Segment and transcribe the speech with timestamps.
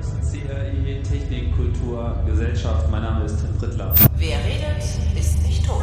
[0.00, 2.90] CRI Technik, Kultur, Gesellschaft.
[2.90, 3.94] Mein Name ist Tim Prittler.
[4.16, 4.84] Wer redet,
[5.18, 5.82] ist nicht tot.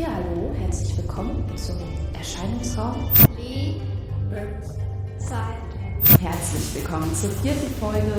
[0.00, 1.76] Ja, hallo, herzlich willkommen zum
[2.16, 3.10] Erscheinungsraum.
[5.18, 6.20] Zeit.
[6.20, 8.12] Herzlich willkommen zur vierten Folge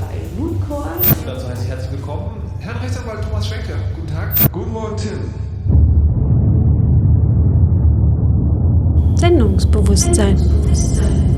[0.00, 0.90] bei Mooncore.
[1.26, 3.74] Dazu heiße ich herzlich willkommen Herrn Rechtsanwalt Thomas Schwenker.
[3.96, 4.52] Guten Tag.
[4.52, 5.18] Guten Morgen, Tim.
[9.16, 10.36] Sendungsbewusstsein.
[10.36, 11.31] Sendungsbewusstsein.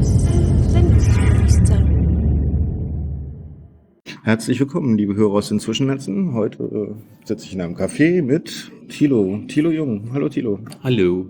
[4.24, 6.32] Herzlich willkommen, liebe Hörer aus den Zwischennetzen.
[6.32, 9.42] Heute äh, sitze ich in einem Café mit Thilo.
[9.48, 10.10] Thilo Jung.
[10.14, 10.60] Hallo Thilo.
[10.82, 11.26] Hallo.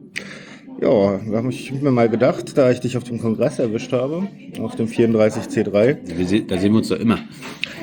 [0.80, 4.28] Ja, da habe ich mir mal gedacht, da ich dich auf dem Kongress erwischt habe,
[4.60, 6.16] auf dem 34C3.
[6.16, 7.19] Wir se da sehen wir uns doch immer.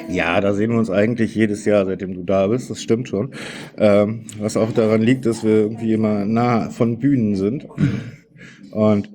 [0.10, 2.70] Ja, da sehen wir uns eigentlich jedes Jahr, seitdem du da bist.
[2.70, 3.32] Das stimmt schon.
[3.78, 7.68] Ähm, was auch daran liegt, dass wir irgendwie immer nah von Bühnen sind.
[8.72, 9.10] Und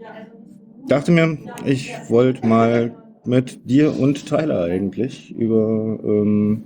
[0.89, 2.95] dachte mir, ich wollte mal
[3.25, 6.63] mit dir und Tyler eigentlich über ähm,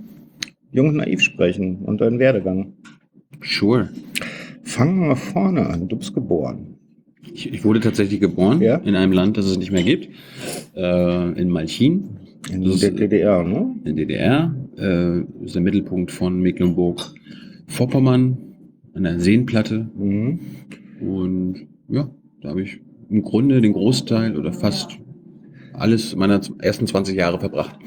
[0.71, 2.73] Jung und Naiv sprechen und deinen Werdegang.
[3.43, 3.89] Sure.
[4.63, 5.87] Fangen wir mal vorne an.
[5.87, 6.75] Du bist geboren.
[7.33, 8.75] Ich, ich wurde tatsächlich geboren Ja?
[8.77, 10.09] in einem Land, das es nicht mehr gibt.
[10.75, 12.09] Äh, in Malchin,
[12.51, 13.75] In Das der DDR, ne?
[13.83, 14.53] in der DDR.
[14.77, 18.37] Äh, ist der Mittelpunkt von Mecklenburg-Vorpommern
[18.93, 19.89] an der Seenplatte.
[19.97, 20.39] Mhm.
[21.01, 22.09] Und ja,
[22.41, 22.79] da habe ich
[23.11, 24.97] im Grunde den Großteil oder fast
[25.73, 27.77] alles meiner ersten 20 Jahre verbracht.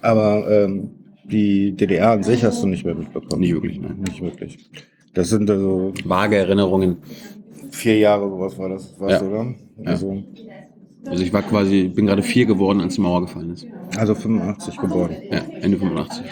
[0.00, 0.90] Aber ähm,
[1.24, 3.40] die DDR an sich hast du nicht mehr mitbekommen.
[3.40, 3.98] Nicht wirklich, nein.
[4.06, 4.58] Nicht wirklich.
[5.14, 6.98] Das sind also Vage Erinnerungen.
[7.70, 9.22] vier Jahre, sowas war das, was, Ja.
[9.22, 9.54] oder?
[9.84, 10.22] Also,
[11.06, 13.66] Also ich war quasi, bin gerade vier geworden, als die Mauer gefallen ist.
[13.96, 15.10] also 85 geboren.
[15.30, 16.24] Ja, Ende 85.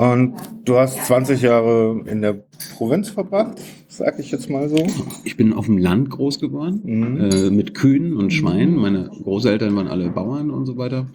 [0.00, 0.32] Und
[0.64, 2.42] du hast 20 Jahre in der
[2.78, 4.78] Provinz verbracht, sag ich jetzt mal so.
[5.24, 7.20] Ich bin auf dem Land groß geworden, Mhm.
[7.30, 8.76] äh, mit Kühen und Schweinen.
[8.76, 11.06] Meine Großeltern waren alle Bauern und so weiter.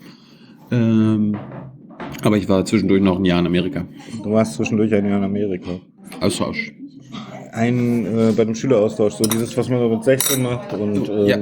[0.72, 1.36] Ähm,
[2.24, 3.86] aber ich war zwischendurch noch ein Jahr in Amerika.
[4.24, 5.72] Du warst zwischendurch ein Jahr in Amerika.
[6.22, 6.72] Austausch.
[7.54, 11.26] Ein äh, bei dem Schüleraustausch, so dieses, was man so mit 16 macht und ähm,
[11.26, 11.38] Ja.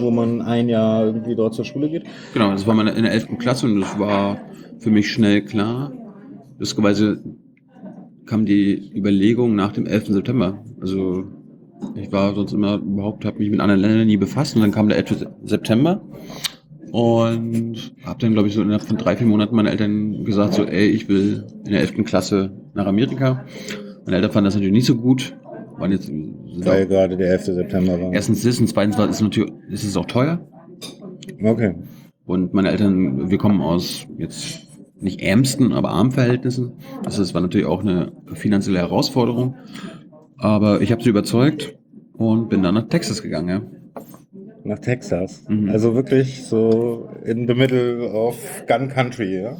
[0.00, 2.04] wo man ein Jahr irgendwie dort zur Schule geht.
[2.32, 3.38] Genau, das war meine in der 11.
[3.38, 4.38] Klasse und das war
[4.78, 5.92] für mich schnell klar.
[6.58, 7.22] Lustigerweise
[8.26, 10.08] kam die Überlegung nach dem 11.
[10.08, 10.62] September.
[10.80, 11.24] Also
[11.94, 14.88] ich war sonst immer überhaupt, habe mich mit anderen Ländern nie befasst und dann kam
[14.88, 15.26] der 11.
[15.44, 16.02] September
[16.92, 20.64] und habe dann, glaube ich, so innerhalb von drei, vier Monaten meinen Eltern gesagt, so,
[20.64, 22.04] ey, ich will in der 11.
[22.04, 23.44] Klasse nach Amerika.
[24.04, 25.36] Meine Eltern fanden das natürlich nicht so gut.
[25.78, 27.44] Waren jetzt, Weil auch, gerade der 11.
[27.44, 28.12] September war.
[28.14, 30.40] erstens das und zweitens war es natürlich, ist es auch teuer.
[31.42, 31.74] Okay.
[32.24, 34.65] Und meine Eltern, wir kommen aus jetzt
[35.00, 36.72] nicht ärmsten, aber armen Verhältnissen.
[37.04, 39.56] Also es war natürlich auch eine finanzielle Herausforderung.
[40.38, 41.76] Aber ich habe sie überzeugt
[42.14, 43.48] und bin dann nach Texas gegangen.
[43.48, 43.62] Ja.
[44.64, 45.44] Nach Texas.
[45.48, 45.70] Mhm.
[45.70, 48.36] Also wirklich so in the middle of
[48.66, 49.56] Gun Country, ja?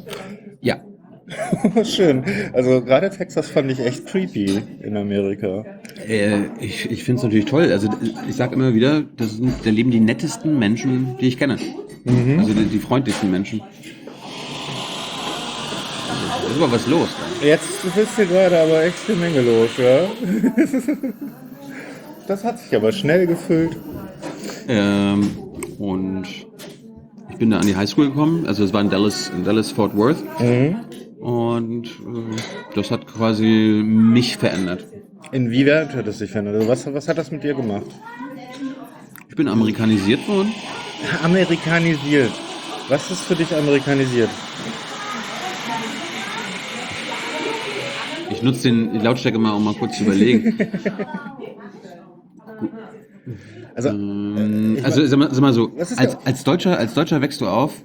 [0.61, 0.81] ja.
[1.83, 2.23] Schön.
[2.53, 5.65] Also gerade Texas fand ich echt creepy in Amerika.
[6.07, 7.71] Äh, ich ich finde es natürlich toll.
[7.71, 7.89] Also
[8.29, 11.57] ich sage immer wieder, das sind, da leben die nettesten Menschen, die ich kenne.
[12.37, 13.61] Also die, die freundlichsten Menschen.
[16.47, 17.09] Da ist aber was los.
[17.41, 20.07] Jetzt ist hier gerade aber echt eine Menge los, ja?
[22.27, 23.77] Das hat sich aber schnell gefüllt.
[24.67, 25.29] Ähm,
[25.77, 26.25] und
[27.29, 28.45] ich bin da an die Highschool gekommen.
[28.47, 30.23] Also es war in Dallas, in Dallas Fort Worth.
[31.19, 34.85] Und äh, das hat quasi mich verändert.
[35.31, 36.55] Inwieweit hat es sich verändert?
[36.55, 37.85] Also was, was hat das mit dir gemacht?
[39.29, 40.53] Ich bin amerikanisiert worden.
[41.23, 42.31] Amerikanisiert.
[42.89, 44.29] Was ist für dich amerikanisiert?
[48.37, 50.59] Ich nutze den die Lautstärke mal, um mal kurz zu überlegen.
[53.73, 57.47] Also, Ähm, also sag mal, sag mal so, als, als Deutscher, als Deutscher wächst du
[57.47, 57.83] auf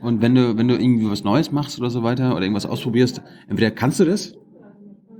[0.00, 3.22] und wenn du, wenn du irgendwie was Neues machst oder so weiter oder irgendwas ausprobierst,
[3.48, 4.34] entweder kannst du das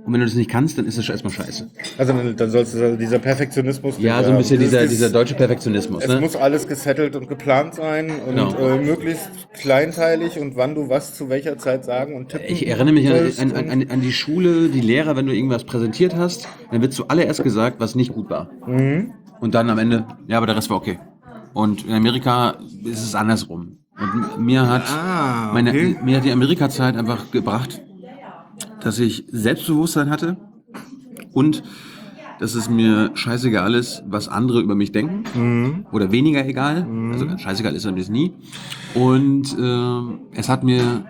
[0.07, 1.69] und wenn du das nicht kannst, dann ist das schon erstmal scheiße.
[1.97, 3.95] also dann, dann sollst du dieser Perfektionismus.
[3.99, 6.01] Ja, so ein bisschen dieser, ist- dieser deutsche Perfektionismus.
[6.03, 6.21] Es Ne?
[6.21, 8.55] muss alles gesettelt und geplant sein und Genau.
[8.57, 12.93] äh, möglichst kleinteilig und wann du was zu welcher Zeit sagen und tippen Ich erinnere
[12.93, 13.09] mich
[13.41, 16.93] an, an, an, an die Schule, die Lehrer, wenn du irgendwas präsentiert hast, dann wird
[16.93, 18.49] zuallererst gesagt, was nicht gut war.
[18.65, 19.13] Mhm.
[19.41, 20.99] Und dann am Ende, ja, aber der Rest war okay.
[21.53, 22.55] Und in Amerika
[22.85, 23.79] ist es andersrum.
[23.99, 25.95] Und mir hat, Ah, meine, okay.
[26.03, 27.81] mir hat die Amerika-Zeit einfach gebracht,
[28.87, 30.37] dass ich Selbstbewusstsein hatte
[31.33, 31.61] und
[32.39, 35.23] dass es mir scheißegal ist, was andere über mich denken.
[35.35, 35.85] Mhm.
[35.91, 36.87] Oder weniger egal.
[37.11, 38.31] Also ganz scheißegal ist es nie.
[38.95, 41.03] Und äh, es hat mir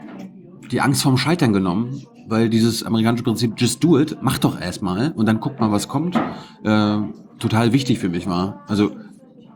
[0.72, 5.12] die Angst vorm Scheitern genommen, weil dieses amerikanische Prinzip just do it, mach doch erstmal
[5.12, 6.16] und dann guck mal, was kommt,
[6.64, 6.98] äh,
[7.38, 8.64] total wichtig für mich war.
[8.68, 8.92] Also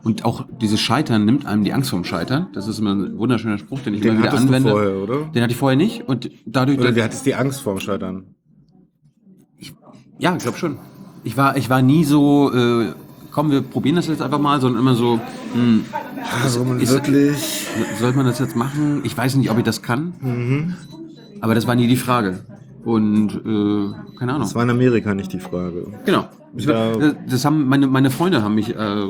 [0.04, 2.48] Und auch dieses Scheitern nimmt einem die Angst vom Scheitern.
[2.54, 4.70] Das ist immer ein wunderschöner Spruch, den ich Den immer wieder hattest du anwende.
[4.70, 5.18] vorher, oder?
[5.32, 8.24] Den hatte ich vorher nicht und dadurch, Oder du hattest die Angst vorm Scheitern.
[10.18, 10.76] ja, ich glaube schon.
[11.24, 12.92] Ich war, ich war nie so, äh,
[13.30, 15.20] komm, wir probieren das jetzt einfach mal, sondern immer so,
[15.54, 15.84] hm,
[16.42, 17.66] Also man ist- wirklich.
[18.00, 19.02] soll man das jetzt machen?
[19.04, 20.14] Ich weiß nicht, ob ich das kann.
[20.20, 20.74] Mhm.
[21.40, 22.40] Aber das war nie die Frage.
[22.84, 24.42] Und äh, keine Ahnung.
[24.46, 25.86] Das war in Amerika nicht die Frage.
[26.04, 26.28] Genau.
[26.56, 29.06] Ich, Da- das- das haben meine, meine Freunde haben mich äh,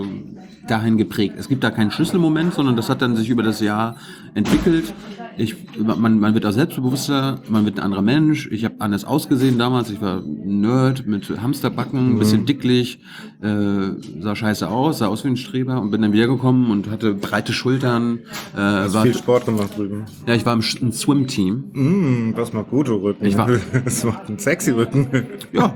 [0.68, 1.34] dahin geprägt.
[1.38, 3.96] Es gibt da keinen Schlüsselmoment, sondern das hat dann sich über das Jahr
[4.34, 4.92] entwickelt.
[5.38, 8.48] Ich, man, man wird auch selbstbewusster, man wird ein anderer Mensch.
[8.52, 9.90] Ich habe anders ausgesehen damals.
[9.90, 13.00] Ich war ein Nerd mit Hamsterbacken, ein bisschen dicklich,
[13.42, 17.14] äh, sah scheiße aus, sah aus wie ein Streber und bin dann wiedergekommen und hatte
[17.14, 18.20] breite Schultern.
[18.54, 20.04] Äh, Hast war, viel Sport gemacht drüben.
[20.26, 21.64] ja, ich war im, im Swim-Team.
[21.72, 23.24] Mm, das macht gute Rücken.
[23.24, 23.48] Ich war-
[23.84, 25.06] Das macht einen sexy Rücken.
[25.52, 25.74] Ja.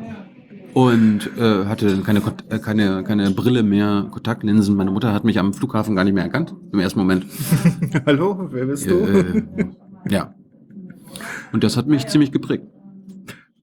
[0.76, 2.20] Und äh, hatte keine,
[2.50, 4.76] äh, keine, keine Brille mehr, Kontaktlinsen.
[4.76, 7.24] Meine Mutter hat mich am Flughafen gar nicht mehr erkannt, im ersten Moment.
[8.06, 8.94] Hallo, wer bist du?
[8.96, 9.42] Äh,
[10.10, 10.34] ja.
[11.50, 12.64] Und das hat mich ziemlich geprägt.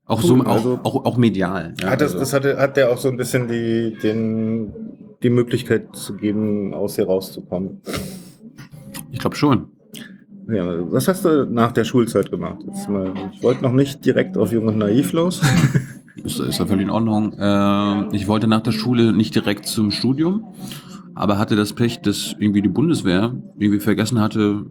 [0.08, 1.76] Auch so, Cool, auch, also- auch, auch medial.
[1.80, 4.74] Ja, hat, das, also, das hatte, hat der auch so ein bisschen die, den,
[5.22, 7.80] die Möglichkeit zu geben, aus hier rauszukommen.
[9.12, 9.68] ich glaube schon.
[10.50, 12.58] Ja, was hast du nach der Schulzeit gemacht?
[12.90, 15.42] Mal, ich wollte noch nicht direkt auf Jung und Naiv los.
[16.16, 17.34] Ist, ist ja völlig in Ordnung.
[17.34, 20.46] Äh, ich wollte nach der Schule nicht direkt zum Studium,
[21.16, 24.66] aber hatte das Pech, dass irgendwie die Bundeswehr irgendwie vergessen hatte,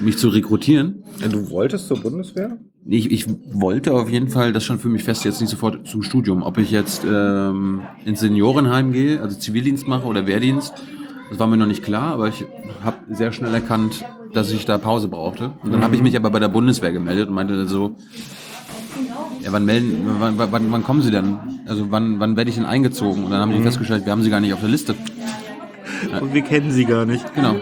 [0.00, 1.02] mich zu rekrutieren.
[1.30, 2.58] Du wolltest zur Bundeswehr?
[2.86, 6.02] Ich, ich wollte auf jeden Fall, das schon für mich fest, jetzt nicht sofort zum
[6.02, 6.42] Studium.
[6.42, 10.74] Ob ich jetzt ähm, ins Seniorenheim gehe, also Zivildienst mache oder Wehrdienst,
[11.28, 12.44] das war mir noch nicht klar, aber ich
[12.82, 15.52] habe sehr schnell erkannt, dass ich da Pause brauchte.
[15.62, 17.96] Und dann habe ich mich aber bei der Bundeswehr gemeldet und meinte dann so,
[19.42, 21.38] ja, wann melden, wann, wann, wann kommen Sie denn?
[21.66, 23.24] Also wann, wann werde ich denn eingezogen?
[23.24, 24.94] Und dann haben die festgestellt, wir haben Sie gar nicht auf der Liste.
[26.20, 27.34] Und wir kennen sie gar nicht.
[27.34, 27.56] Genau.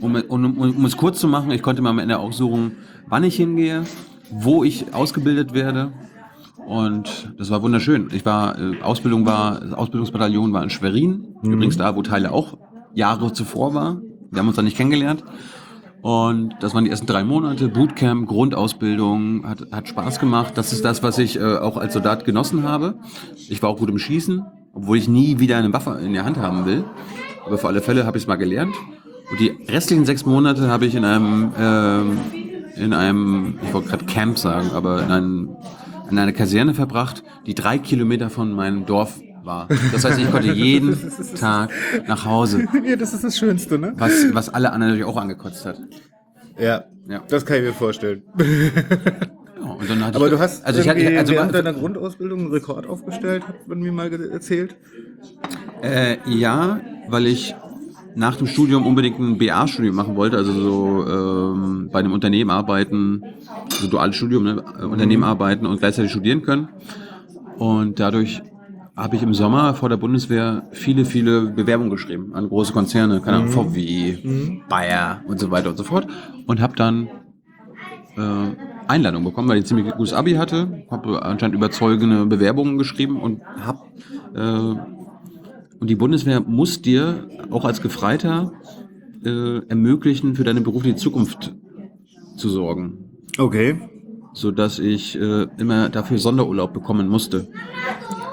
[0.00, 2.76] Um, um, um, um es kurz zu machen, ich konnte mir am Ende aussuchen,
[3.06, 3.84] wann ich hingehe,
[4.30, 5.92] wo ich ausgebildet werde.
[6.66, 8.08] Und das war wunderschön.
[8.12, 11.34] Ich war, äh, Ausbildung war, das Ausbildungsbataillon war in Schwerin.
[11.42, 12.58] Übrigens da, wo Teile auch
[12.94, 14.00] Jahre zuvor war.
[14.30, 15.24] Wir haben uns da nicht kennengelernt.
[16.02, 17.68] Und das waren die ersten drei Monate.
[17.68, 20.52] Bootcamp, Grundausbildung, hat, hat Spaß gemacht.
[20.56, 22.98] Das ist das, was ich äh, auch als Soldat genossen habe.
[23.48, 26.36] Ich war auch gut im Schießen, obwohl ich nie wieder eine Waffe in der Hand
[26.36, 26.84] haben will.
[27.44, 28.74] Aber für alle Fälle habe ich es mal gelernt.
[29.30, 32.18] Und die restlichen sechs Monate habe ich in einem, ähm,
[32.76, 35.56] in einem, ich wollte gerade Camp sagen, aber in, einem,
[36.10, 39.66] in einer Kaserne verbracht, die drei Kilometer von meinem Dorf war.
[39.90, 40.96] Das heißt, ich konnte jeden
[41.34, 41.70] Tag
[42.06, 43.94] nach Hause, Ja, das ist das Schönste, ne?
[43.96, 45.80] was, was alle anderen natürlich auch angekotzt hat.
[46.56, 47.22] Ja, Ja.
[47.28, 48.22] das kann ich mir vorstellen.
[48.38, 52.40] Ja, und dann hatte Aber ich, du hast also ich hatte, also während deiner Grundausbildung
[52.40, 54.76] einen Rekord aufgestellt, hat man mir mal erzählt.
[55.82, 57.54] Äh, ja, weil ich
[58.14, 63.22] nach dem Studium unbedingt ein BA-Studium machen wollte, also so ähm, bei einem Unternehmen arbeiten,
[63.68, 64.64] so duales Studium, ne?
[64.80, 66.68] äh, Unternehmen arbeiten und gleichzeitig studieren können.
[67.58, 68.42] Und dadurch
[68.98, 73.38] habe ich im Sommer vor der Bundeswehr viele, viele Bewerbungen geschrieben an große Konzerne, keine
[73.38, 74.18] Ahnung, VW,
[74.68, 76.06] Bayer und so weiter und so fort.
[76.46, 77.08] Und habe dann
[78.16, 78.56] äh,
[78.88, 83.78] Einladung bekommen, weil ich ziemlich gutes Abi hatte, habe anscheinend überzeugende Bewerbungen geschrieben und habe
[84.34, 84.98] äh,
[85.80, 88.52] und die Bundeswehr muss dir auch als Gefreiter
[89.24, 91.54] äh, ermöglichen, für deine berufliche Zukunft
[92.36, 92.98] zu sorgen,
[93.38, 93.76] Okay.
[94.32, 97.46] so dass ich äh, immer dafür Sonderurlaub bekommen musste.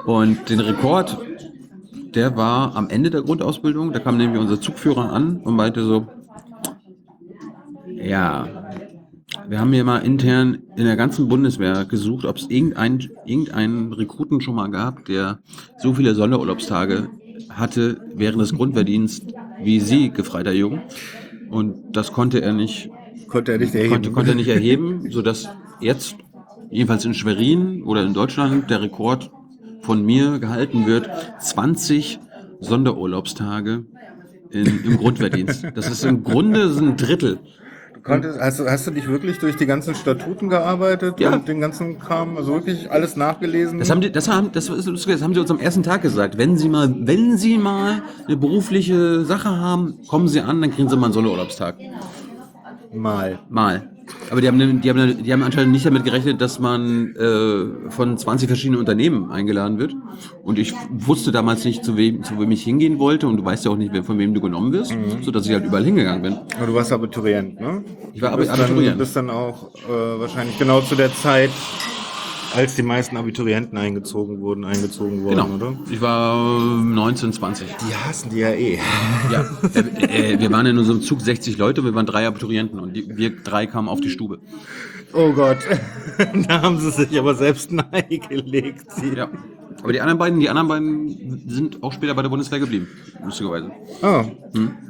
[0.05, 1.17] Und den Rekord,
[2.13, 3.91] der war am Ende der Grundausbildung.
[3.91, 6.07] Da kam nämlich unser Zugführer an und meinte so,
[7.87, 8.47] ja,
[9.47, 14.41] wir haben hier mal intern in der ganzen Bundeswehr gesucht, ob es irgendeinen irgendeinen Rekruten
[14.41, 15.39] schon mal gab, der
[15.77, 17.09] so viele Sonderurlaubstage
[17.49, 20.81] hatte während des Grundwehrdienstes wie Sie, gefreiter Jung.
[21.49, 22.89] Und das konnte er nicht,
[23.27, 23.91] Konnte er nicht erheben.
[23.91, 26.15] konnte, konnte er nicht erheben, sodass jetzt,
[26.69, 29.31] jedenfalls in Schwerin oder in Deutschland, der Rekord
[29.85, 32.19] von mir gehalten wird, 20
[32.59, 33.85] Sonderurlaubstage
[34.51, 35.65] in, im Grundwehrdienst.
[35.75, 37.39] Das ist im Grunde ein Drittel.
[38.03, 41.33] Konntest, hast, du- hast du dich wirklich durch die ganzen Statuten gearbeitet Ja.
[41.33, 43.79] und den ganzen Kram, also wirklich alles nachgelesen?
[43.79, 46.37] Das haben die, das haben, das ist das haben sie uns am ersten Tag gesagt.
[46.37, 50.87] Wenn Sie mal, wenn Sie mal eine berufliche Sache haben, kommen Sie an, dann kriegen
[50.87, 51.77] Sie mal einen Sonderurlaubstag.
[52.93, 53.39] mal.
[53.49, 53.89] Mal.
[54.29, 58.17] Aber die haben, die haben, die haben anscheinend nicht damit gerechnet, dass man äh, von
[58.17, 59.93] 20 verschiedenen Unternehmen eingeladen wird.
[60.43, 63.27] Und ich wusste damals nicht, zu wem, zu wem ich hingehen wollte.
[63.27, 65.53] Und du weißt ja auch nicht, wer- von wem du genommen wirst, so dass ich
[65.53, 66.37] halt überall hingegangen bin.
[66.57, 67.83] Aber du warst Abiturient, ne?
[68.13, 68.91] Ich war Du Abiturient.
[68.91, 71.49] Dann, bist dann auch äh, wahrscheinlich genau zu der Zeit
[72.53, 75.55] als die meisten Abiturienten eingezogen wurden, eingezogen wurden, Genau.
[75.55, 75.79] oder?
[75.89, 77.67] Ich war äh, 19, 20.
[77.67, 78.79] Die hassen die ja eh.
[79.31, 82.93] Ja, äh, äh, wir waren in unserem Zug 60 Leute, wir waren drei Abiturienten und
[82.93, 84.39] die, wir drei kamen auf die Stube.
[85.13, 85.57] Oh Gott.
[86.47, 88.87] da haben sie sich aber selbst nahegelegt.
[89.15, 89.29] Ja.
[89.81, 92.87] Aber die anderen beiden, die anderen beiden sind auch später bei der Bundeswehr geblieben,
[93.23, 93.71] lustigerweise.
[94.01, 94.25] Ah.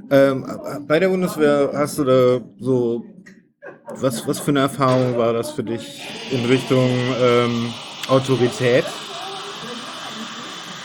[0.10, 0.46] Ähm,
[0.88, 3.06] bei der Bundeswehr hast du da so,
[3.94, 6.02] was, was für eine Erfahrung war das für dich
[6.32, 6.90] in Richtung
[7.22, 7.74] ähm,
[8.08, 8.86] Autorität?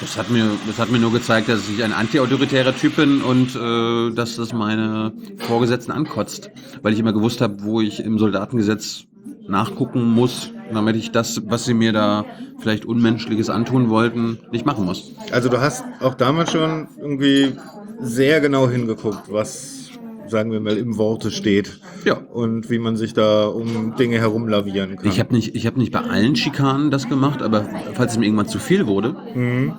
[0.01, 3.55] Das hat mir, das hat mir nur gezeigt, dass ich ein antiautoritärer Typ bin und
[3.55, 9.05] äh, dass das meine Vorgesetzten ankotzt, weil ich immer gewusst habe, wo ich im Soldatengesetz
[9.47, 12.25] nachgucken muss, damit ich das, was sie mir da
[12.61, 15.13] vielleicht Unmenschliches antun wollten, nicht machen muss.
[15.33, 17.57] Also du hast auch damals schon irgendwie
[18.01, 19.90] sehr genau hingeguckt, was,
[20.31, 21.81] sagen wir mal, im Worte steht.
[22.05, 22.15] Ja.
[22.15, 25.09] Und wie man sich da um Dinge herumlavieren kann.
[25.09, 28.27] Ich habe nicht, ich habe nicht bei allen Schikanen das gemacht, aber falls es mir
[28.27, 29.17] irgendwann zu viel wurde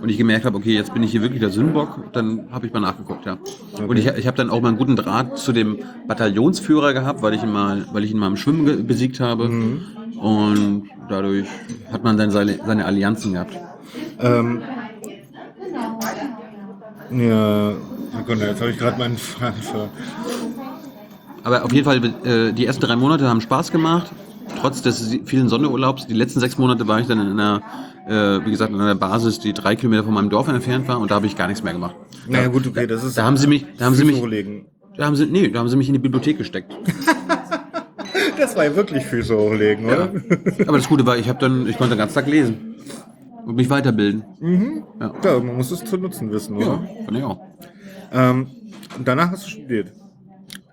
[0.02, 2.74] und ich gemerkt habe, okay, jetzt bin ich hier wirklich der Sündenbock, dann habe ich
[2.74, 3.38] mal nachgeguckt, ja.
[3.86, 7.34] Und ich, ich habe dann auch mal einen guten Draht zu dem Bataillonsführer gehabt, weil
[7.34, 9.50] ich ihn mal, weil ich ihn mal im Schwimmen besiegt habe.
[10.22, 11.48] Und dadurch
[11.92, 13.58] hat man dann seine, seine Allianzen gehabt.
[14.20, 14.62] Ähm,
[17.12, 17.74] ja,
[18.18, 19.90] Sekunde, jetzt habe ich gerade meinen Faden ver...
[21.44, 24.12] Aber auf jeden Fall, äh, die ersten drei Monate haben Spaß gemacht.
[24.60, 26.08] Trotz des vielen Sonderurlaubs.
[26.08, 27.62] Die letzten sechs Monate war ich dann in einer,
[28.08, 31.10] äh, wie gesagt, in einer Basis, die drei Kilometer von meinem Dorf entfernt war und
[31.10, 31.96] da habe ich gar nichts mehr gemacht.
[32.28, 33.18] Naja gut, okay, das ist...
[33.18, 34.66] Da haben sie mich, da haben sie mich, hochlegen.
[34.98, 36.74] da haben sie, nee, da haben sie mich in die Bibliothek gesteckt.
[38.38, 40.10] Das war ja wirklich Füße hochlegen, oder?
[40.68, 42.76] Aber das Gute war, ich habe dann, ich konnte den ganzen Tag lesen
[43.46, 44.24] und mich weiterbilden.
[45.00, 46.66] Ja, man muss es zu nutzen wissen, oder?
[46.66, 47.40] Ja, fand ich auch.
[48.12, 48.48] Ähm,
[48.98, 49.92] und danach hast du studiert.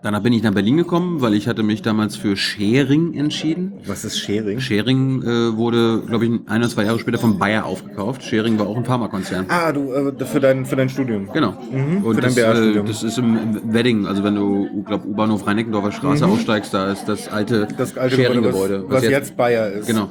[0.01, 3.73] Danach bin ich nach Berlin gekommen, weil ich hatte mich damals für Schering entschieden.
[3.85, 4.61] Was ist Sharing?
[4.61, 8.23] Schering äh, wurde, glaube ich, ein oder zwei Jahre später von Bayer aufgekauft.
[8.23, 9.47] Schering war auch ein Pharmakonzern.
[9.49, 11.29] Ah, du, äh, für dein, für dein Studium.
[11.33, 11.51] Genau.
[11.73, 12.87] Mhm, Und für dein das, äh, BA-Studium.
[12.87, 16.93] das ist im im Wedding, also wenn du, ich glaube, U-Bahnhof Rhein-Neckendorfer Straße aussteigst, da
[16.93, 17.77] ist das alte, Mhm.
[17.77, 18.75] Das alte Schering-Gebäude.
[18.79, 19.89] Gebäude, was, was jetzt, Bayer ist.
[19.89, 20.11] Genau.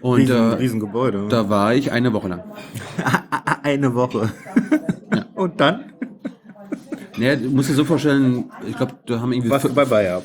[0.00, 1.26] Und Riesen, äh, Riesengebäude.
[1.28, 2.42] da war ich eine Woche lang.
[3.62, 4.30] Eine Woche.
[5.34, 5.92] Und dann?
[7.16, 9.50] Naja, du musst dir so vorstellen, ich glaube, da haben irgendwie...
[9.50, 10.22] Warst du bei Bayer?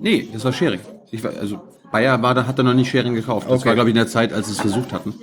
[0.00, 0.80] Nee, das war Schering.
[1.10, 3.46] Ich war, also Bayer war, da hat er noch nicht Schering gekauft.
[3.48, 3.68] Das Okay.
[3.68, 5.14] war, glaube ich, in der Zeit, als sie es versucht hatten.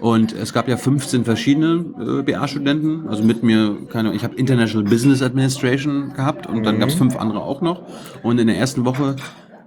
[0.00, 4.88] Und es gab ja 15 verschiedene äh, BA-Studenten, also mit mir, keine ich habe International
[4.88, 7.82] Business Administration gehabt und dann gab es fünf andere auch noch.
[8.22, 9.16] Und in der ersten Woche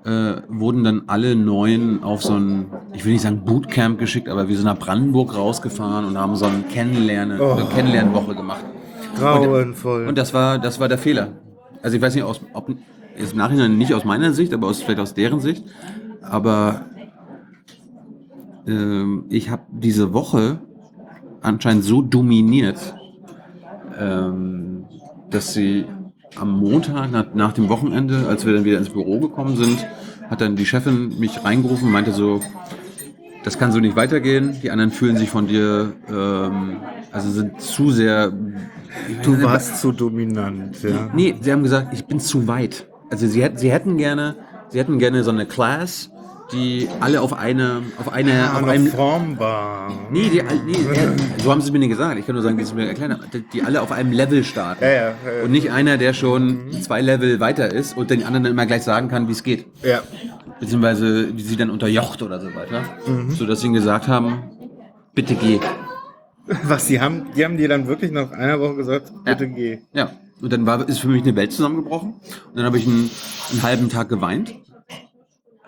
[0.05, 4.48] äh, wurden dann alle neun auf so ein, ich will nicht sagen Bootcamp geschickt, aber
[4.48, 8.63] wir sind nach Brandenburg rausgefahren und haben so ein Kennenlernen, eine Kennenlernwoche gemacht.
[9.17, 10.08] Grauenvoll.
[10.08, 11.29] Und das war, das war der Fehler.
[11.84, 12.70] Also ich weiß nicht, aus, ob
[13.17, 15.63] jetzt im Nachhinein nicht aus meiner Sicht, aber aus, vielleicht aus deren Sicht.
[16.22, 16.86] Aber
[18.67, 20.60] ähm, ich habe diese Woche
[21.41, 22.96] anscheinend so dominiert,
[24.00, 24.86] ähm,
[25.29, 25.86] dass sie
[26.36, 29.86] am Montag nach, nach dem Wochenende, als wir dann wieder ins Büro gekommen sind,
[30.30, 32.40] hat dann die Chefin mich reingerufen und meinte so,
[33.44, 34.56] das kann so nicht weitergehen.
[34.62, 36.78] Die anderen fühlen sich von dir, ähm,
[37.12, 38.32] also sind zu sehr.
[39.24, 41.10] du warst zu dominant, ja.
[41.14, 42.88] Nee, sie haben gesagt, ich bin zu weit.
[43.10, 44.36] Also sie, hätten- sie hätten gerne,
[44.70, 46.11] sie hätten gerne so eine Class,
[46.51, 48.88] die alle auf eine, auf eine, Ah, auf einem.
[48.88, 49.91] formbar.
[50.12, 50.75] Nee, die, nee,
[51.43, 52.17] so haben sie es mir nicht gesagt.
[52.20, 53.22] Ich kann nur sagen, wie sie es mir erklärt haben.
[53.34, 54.84] Die- Die alle auf einem Level starten.
[54.84, 55.43] Ja, ja, ja.
[55.46, 58.84] Und nicht einer, der schon zwei Level weiter ist und den anderen dann immer gleich
[58.84, 59.65] sagen kann, wie es geht.
[59.84, 60.01] Ja.
[60.60, 62.84] Beziehungsweise wie sie dann unterjocht oder so weiter.
[63.08, 63.31] Mhm.
[63.31, 64.43] So dass sie ihnen gesagt haben,
[65.15, 65.60] bitte geh.
[66.63, 69.79] Was, die haben, die haben dir dann wirklich nach einer Woche gesagt, bitte geh.
[69.93, 70.12] Ja.
[70.41, 72.13] Und dann war, ist für mich eine Welt zusammengebrochen.
[72.13, 73.10] Und dann habe ich einen,
[73.51, 74.55] einen halben Tag geweint.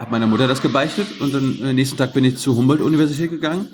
[0.03, 3.69] Hab meiner Mutter das gebeichtet und dann äh, nächsten Tag bin ich zur Humboldt-Universität gegangen,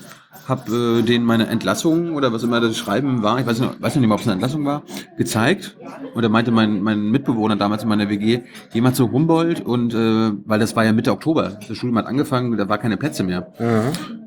[0.48, 3.95] hab äh, denen meine Entlassung oder was immer das Schreiben war, ich weiß nicht, weiß
[3.95, 4.83] nicht mehr, ob es eine Entlassung war,
[5.17, 5.75] gezeigt.
[6.13, 9.95] Und da meinte mein, mein Mitbewohner damals in meiner WG, geh mal zu Humboldt und
[9.95, 13.24] äh, weil das war ja Mitte Oktober, das Studium hat angefangen, da war keine Plätze
[13.24, 13.51] mehr.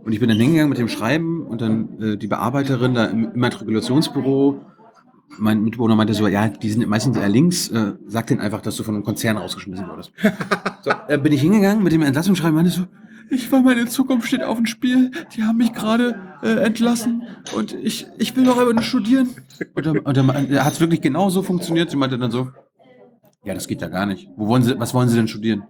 [0.05, 3.31] Und ich bin dann hingegangen mit dem Schreiben und dann äh, die Bearbeiterin da im
[3.33, 4.61] Immatrikulationsbüro
[5.39, 8.77] mein Mitbewohner meinte so, ja, die sind meistens eher links, äh, sag denen einfach, dass
[8.77, 10.13] du von einem Konzern rausgeschmissen wurdest.
[10.83, 12.87] so, dann bin ich hingegangen mit dem Entlassungsschreiben, meinte so,
[13.31, 17.23] ich war meine Zukunft steht auf dem Spiel, die haben mich gerade äh, entlassen
[17.57, 19.31] und ich, ich will doch aber nur studieren.
[19.75, 21.91] Und dann, dann hat es wirklich genau so funktioniert.
[21.91, 22.51] Sie meinte dann so,
[23.45, 24.29] ja, das geht ja gar nicht.
[24.37, 25.65] Wo wollen Sie, was wollen Sie denn studieren?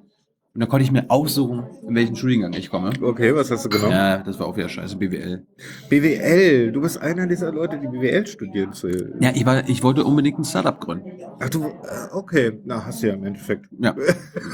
[0.55, 2.93] Und dann konnte ich mir aussuchen, in welchen Studiengang ich komme.
[3.01, 3.93] Okay, was hast du genommen?
[3.93, 5.47] Ja, das war auch wieder scheiße, BWL.
[5.89, 6.73] BWL.
[6.73, 8.75] Du bist einer dieser Leute, die BWL studieren.
[8.75, 11.11] Zu Ja, ich, war, ich wollte unbedingt ein Startup gründen.
[11.41, 11.71] Ach du, äh,
[12.13, 12.61] okay.
[12.67, 13.67] Na, hast du ja im Endeffekt.
[13.79, 13.97] Ja,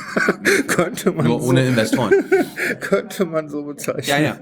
[0.69, 2.15] könnte man nur so, ohne Investoren.
[2.81, 4.05] könnte man so bezeichnen.
[4.07, 4.41] Ja, ja.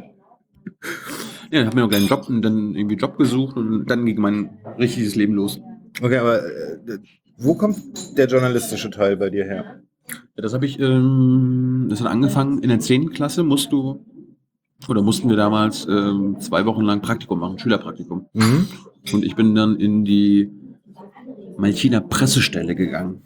[1.51, 4.21] Ja, dann hab mir noch einen Job und dann irgendwie Job gesucht und dann ging
[4.21, 5.59] mein richtiges Leben los.
[6.03, 6.99] Okay, aber äh,
[7.39, 9.81] wo kommt der journalistische Teil bei dir her?
[10.09, 13.11] Ja, das habe ich, ähm, das hat angefangen in der 10.
[13.11, 14.05] Klasse musst du,
[14.89, 18.27] oder mussten wir damals ähm, zwei Wochen lang Praktikum machen, Schülerpraktikum.
[18.35, 18.69] Mhm.
[19.13, 20.51] Und ich bin dann in die
[21.57, 23.23] Malchiner Pressestelle gegangen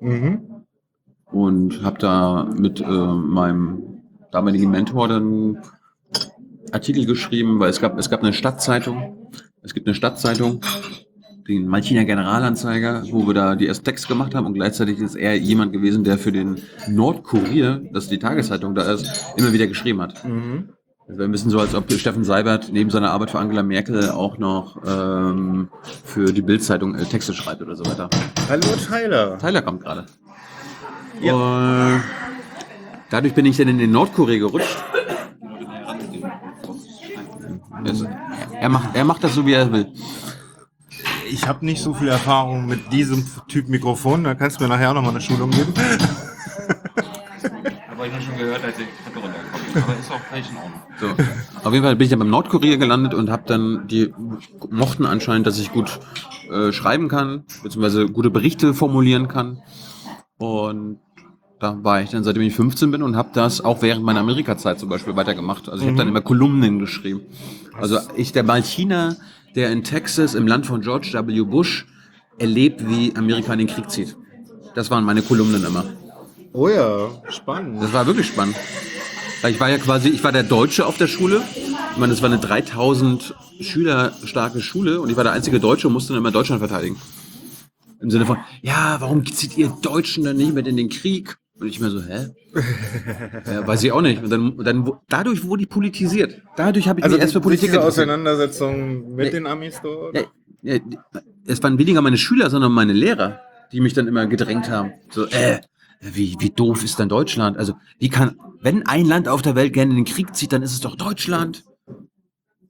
[0.00, 0.40] Mhm.
[1.30, 3.82] und habe da mit äh, meinem
[4.32, 5.58] damaligen Mentor dann
[6.72, 9.30] Artikel geschrieben, weil es gab, es gab eine Stadtzeitung,
[9.62, 10.60] es gibt eine Stadtzeitung,
[11.48, 15.36] den Malchiner Generalanzeiger, wo wir da die ersten Text gemacht haben und gleichzeitig ist er
[15.36, 20.00] jemand gewesen, der für den Nordkurier, das ist die Tageszeitung da ist, immer wieder geschrieben
[20.00, 20.24] hat.
[20.24, 20.70] Mhm.
[21.06, 24.38] Wäre ein bisschen so, als ob Steffen Seibert neben seiner Arbeit für Angela Merkel auch
[24.38, 25.68] noch ähm,
[26.02, 28.08] für die Bildzeitung äh, Texte schreibt oder so weiter.
[28.48, 29.36] Hallo Tyler.
[29.38, 30.06] Tyler kommt gerade.
[31.20, 32.02] Und
[33.10, 34.82] dadurch bin ich dann in den Nordkorea gerutscht.
[38.58, 39.86] Er macht, er macht das so, wie er will.
[41.30, 44.24] Ich habe nicht so viel Erfahrung mit diesem Typ Mikrofon.
[44.24, 45.72] Da kannst du mir nachher auch noch mal eine Schulung geben.
[47.90, 50.80] Aber ich habe schon gehört, als ich Treppe runtergekommen Aber ist auch völlig in Ordnung.
[51.00, 51.06] So.
[51.66, 54.12] Auf jeden Fall bin ich dann beim Nordkorea gelandet und habe dann, die
[54.70, 56.00] mochten anscheinend, dass ich gut
[56.50, 59.62] äh, schreiben kann, beziehungsweise gute Berichte formulieren kann.
[60.38, 60.98] Und
[61.60, 64.78] da war ich dann, seitdem ich 15 bin und habe das auch während meiner Amerika-Zeit
[64.78, 65.68] zum Beispiel weitergemacht.
[65.68, 67.22] Also ich habe dann immer Kolumnen geschrieben.
[67.80, 69.16] Also ich, der Malchiner,
[69.54, 71.42] der in Texas im Land von George W.
[71.42, 71.86] Bush
[72.38, 74.16] erlebt, wie Amerika in den Krieg zieht.
[74.74, 75.84] Das waren meine Kolumnen immer.
[76.52, 77.82] Oh ja, spannend.
[77.82, 78.56] Das war wirklich spannend.
[79.42, 81.42] Weil Ich war ja quasi, ich war der Deutsche auf der Schule.
[81.92, 85.86] Ich meine, das war eine 3000 Schüler starke Schule und ich war der einzige Deutsche
[85.86, 86.96] und musste dann immer Deutschland verteidigen.
[88.00, 91.38] Im Sinne von, ja, warum zieht ihr Deutschen dann nicht mit in den Krieg?
[91.60, 92.28] Und ich mir so, hä?
[93.46, 94.22] ja, weiß ich auch nicht.
[94.22, 96.42] Und dann, dann dadurch wurde ich politisiert.
[96.56, 97.82] Dadurch habe ich Also mich erst für Politik diese.
[97.82, 99.30] Auseinandersetzung mit Ja.
[99.32, 100.16] den Amis dort?
[100.16, 100.22] Ja,
[100.62, 100.98] ja, die-
[101.46, 103.40] es waren weniger meine Schüler, sondern meine Lehrer,
[103.72, 104.92] die mich dann immer gedrängt haben.
[105.10, 105.60] So, äh,
[106.00, 107.56] wie, wie doof ist denn Deutschland?
[107.56, 110.62] Also, wie kann, wenn ein Land auf der Welt gerne in den Krieg zieht, dann
[110.62, 111.62] ist es doch Deutschland.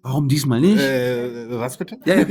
[0.07, 0.79] Warum diesmal nicht?
[0.83, 1.97] Äh, was bitte?
[2.05, 2.27] Ja, ja,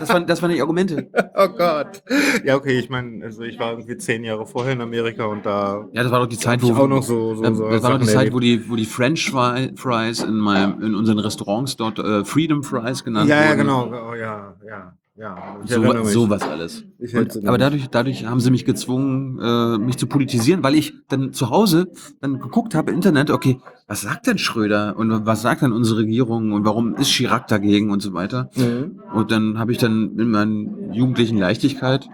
[0.00, 1.10] das waren, das waren die Argumente.
[1.40, 2.02] Oh Gott.
[2.44, 5.86] Ja, okay, ich meine, also ich war irgendwie zehn Jahre vorher in Amerika und da
[5.92, 7.90] Ja, das war doch die Zeit, wo, auch noch so, so, Ähm, so das war
[7.90, 11.98] noch die Zeit, wo die, wo die French Fries in, meinem, in unseren Restaurants dort
[12.00, 13.58] äh, Freedom Fries genannt Ja, ja, wurden.
[13.58, 14.10] genau.
[14.10, 15.56] Oh, ja, ja, ja.
[15.64, 16.84] So, sowas alles.
[17.12, 21.32] Und, aber dadurch, dadurch haben sie mich gezwungen, äh, mich zu politisieren, weil ich dann
[21.32, 25.62] zu Hause dann geguckt habe im Internet, okay, was sagt denn Schröder und was sagt
[25.62, 28.50] denn unsere Regierung und warum ist Chirac dagegen und so weiter.
[28.56, 29.00] Mhm.
[29.12, 32.08] Und dann habe ich dann in meiner jugendlichen Leichtigkeit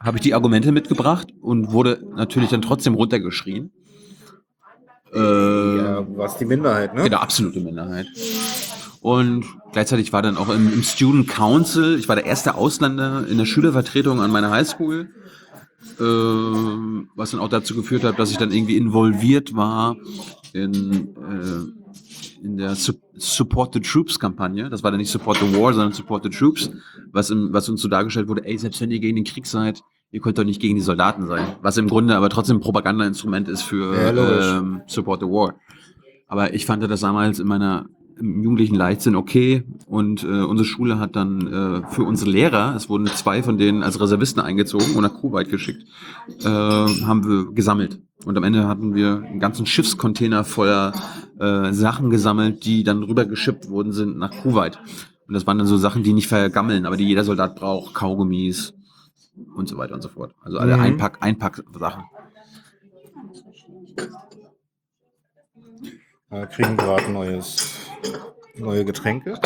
[0.00, 3.72] habe ich die Argumente mitgebracht und wurde natürlich dann trotzdem runtergeschrien.
[5.12, 7.02] Äh, Ja, warst die Minderheit, ne?
[7.02, 8.06] Genau, absolute Minderheit.
[9.00, 13.38] Und gleichzeitig war dann auch im, im Student Council, ich war der erste Ausländer in
[13.38, 15.10] der Schülervertretung an meiner Highschool,
[16.00, 19.96] ähm, was dann auch dazu geführt hat, dass ich dann irgendwie involviert war
[20.52, 24.70] in, äh, in der Su Support the Troops Kampagne.
[24.70, 26.70] Das war dann nicht Support the War, sondern Support the Troops,
[27.10, 29.82] was, im, was uns so dargestellt wurde, ey, selbst wenn ihr gegen den Krieg seid,
[30.12, 31.56] ihr könnt doch nicht gegen die Soldaten sein.
[31.62, 35.56] Was im Grunde aber trotzdem ein Propagandainstrument ist für Ja, ähm, Support the War.
[36.28, 37.86] Aber ich fand das damals in meiner
[38.20, 42.88] im jugendlichen Leichtsinn okay und äh, unsere Schule hat dann äh, für unsere Lehrer, es
[42.88, 45.84] wurden zwei von denen als Reservisten eingezogen und nach Kuwait geschickt,
[46.40, 48.00] äh, haben wir gesammelt.
[48.24, 50.92] Und am Ende hatten wir einen ganzen Schiffscontainer voller
[51.38, 54.78] äh, Sachen gesammelt, die dann rübergeschippt worden sind nach Kuwait.
[55.28, 58.74] Und das waren dann so Sachen, die nicht vergammeln, aber die jeder Soldat braucht, Kaugummis
[59.54, 60.34] und so weiter und so fort.
[60.42, 60.82] Also alle Mhm.
[60.82, 62.04] Einpack, Einpack-Sachen.
[66.30, 67.77] Wir kriegen gerade neues,
[68.56, 69.38] neue Getränke.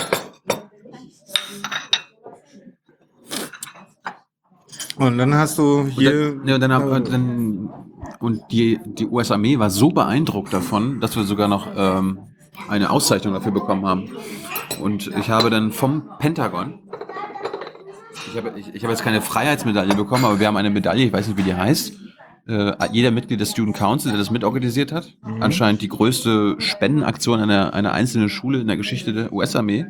[4.97, 6.35] Und dann hast du Und hier.
[6.37, 7.71] dann, ja, und, dann, hab, und dann
[8.21, 12.21] und die, die US-Armee war so beeindruckt davon, dass wir sogar noch ähm,
[12.69, 14.11] eine Auszeichnung dafür bekommen haben.
[14.81, 16.79] Und ich habe dann vom Pentagon,
[18.31, 21.13] ich habe, ich, ich habe jetzt keine Freiheitsmedaille bekommen, aber wir haben eine Medaille, ich
[21.13, 21.95] weiß nicht, wie die heißt.
[22.47, 25.17] Äh, jeder Mitglied des Student Council, der das mitorganisiert hat.
[25.23, 29.87] Anscheinend die größte Spendenaktion einer, einer einzelnen Schule in der Geschichte der US-Armee.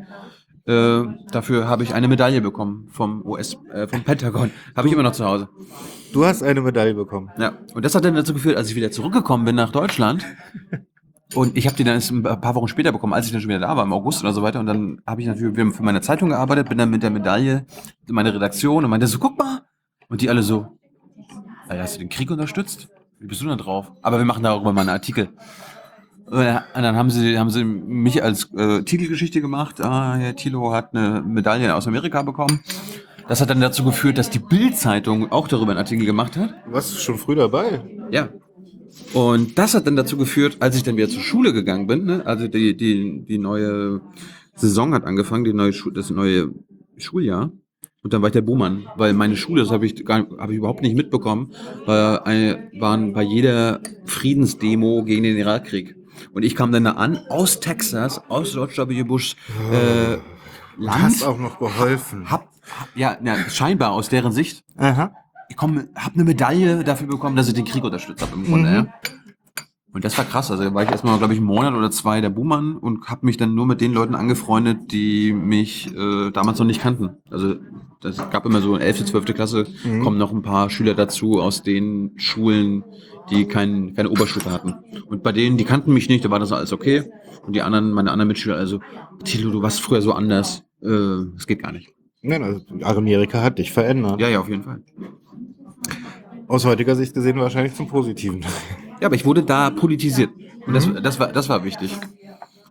[0.65, 4.51] Äh, dafür habe ich eine Medaille bekommen vom US, äh, vom Pentagon.
[4.77, 5.49] Habe ich immer noch zu Hause.
[6.13, 7.31] Du hast eine Medaille bekommen.
[7.39, 7.55] Ja.
[7.75, 10.25] Und das hat dann dazu geführt, als ich wieder zurückgekommen bin nach Deutschland.
[11.35, 13.49] Und ich habe die dann erst ein paar Wochen später bekommen, als ich dann schon
[13.49, 14.61] wieder da war, im August oder so weiter.
[14.61, 17.65] Und dann habe ich natürlich wieder für meine Zeitung gearbeitet, bin dann mit der Medaille
[18.07, 19.63] in meine Redaktion und meinte so, guck mal.
[20.09, 20.79] Und die alle so,
[21.73, 22.89] "Ey, hast du den Krieg unterstützt?
[23.19, 23.93] Wie bist du denn drauf?
[24.03, 25.29] Aber wir machen darüber mal einen Artikel.
[26.27, 26.39] Und
[26.75, 29.81] dann haben sie, haben sie mich als äh, Titelgeschichte gemacht.
[29.81, 32.61] Ah, Herr Thilo hat eine Medaille aus Amerika bekommen.
[33.29, 36.55] Das hat dann dazu geführt, dass die Bild-Zeitung auch darüber einen Artikel gemacht hat.
[36.67, 37.83] Du warst schon früh dabei.
[38.11, 38.31] Ja.
[39.15, 42.23] Und das hat dann dazu geführt, als ich dann wieder zur Schule gegangen bin, ne,
[42.27, 44.01] also die, die, die neue
[44.55, 46.51] Saison hat angefangen, die neue Schu das neue
[46.97, 47.51] Schuljahr.
[48.05, 50.57] Und dann war ich der Buhmann, weil meine Schule, das habe ich, gar- hab ich
[50.57, 51.53] überhaupt nicht mitbekommen,
[51.87, 55.95] war eine, waren bei jeder Friedensdemo gegen den Irakkrieg.
[56.33, 59.03] Und ich kam dann da an, aus Texas, aus George W.
[59.05, 59.37] Bush
[59.73, 60.19] äh,
[60.89, 61.25] hast Land.
[61.25, 62.29] auch noch geholfen.
[62.29, 65.13] Hab, hab, ja, ja, scheinbar aus deren Sicht Aha.
[65.49, 68.69] ich komm, hab eine Medaille dafür bekommen, dass ich den Krieg unterstützt habe im Grunde.
[68.69, 68.75] Mhm.
[68.77, 68.87] Ja.
[69.95, 70.51] Und das war krass.
[70.51, 73.27] Also da war ich erstmal, glaube ich, einen Monat oder zwei der Buhmann und habe
[73.27, 77.11] mich dann nur mit den Leuten angefreundet, die mich äh, damals noch nicht kannten.
[77.31, 77.57] Also
[78.01, 79.35] das gab immer so 11., 12.
[79.35, 80.03] Klasse, Mhm.
[80.03, 82.85] kommen noch ein paar Schüler dazu aus den Schulen,
[83.31, 84.75] die kein, keine Oberstufe hatten.
[85.09, 87.05] Und bei denen, die kannten mich nicht, da war das alles okay.
[87.47, 88.81] Und die anderen, meine anderen Mitschüler, also,
[89.25, 90.65] Thilo, du warst früher so anders.
[90.83, 90.89] Äh,
[91.35, 91.93] das geht gar nicht.
[92.23, 92.65] Nein, also
[92.99, 94.21] Amerika hat dich verändert.
[94.21, 94.83] Ja, ja, auf jeden Fall.
[96.49, 98.45] Aus heutiger Sicht gesehen wahrscheinlich zum Positiven.
[99.03, 100.31] Ja, aber ich wurde da politisiert.
[100.65, 101.91] Und das, das war, das war wichtig.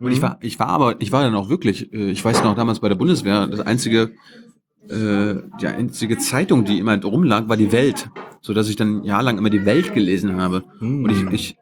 [0.00, 2.56] Und ich war, ich war aber, ich war dann auch wirklich, äh, ich weiß noch
[2.56, 4.12] damals bei der Bundeswehr, das einzige,
[4.88, 8.08] äh, die einzige Zeitung, die immer rumlag, war die Welt.
[8.40, 10.64] So dass ich dann jahrelang immer die Welt gelesen habe.
[10.80, 11.56] Und ich, ich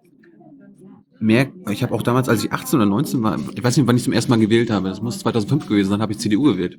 [1.18, 3.96] merk, ich habe auch damals, als ich 18 oder 19 war, ich weiß nicht, wann
[3.96, 6.78] ich zum ersten Mal gewählt habe, das muss 2005 gewesen sein, habe ich CDU gewählt.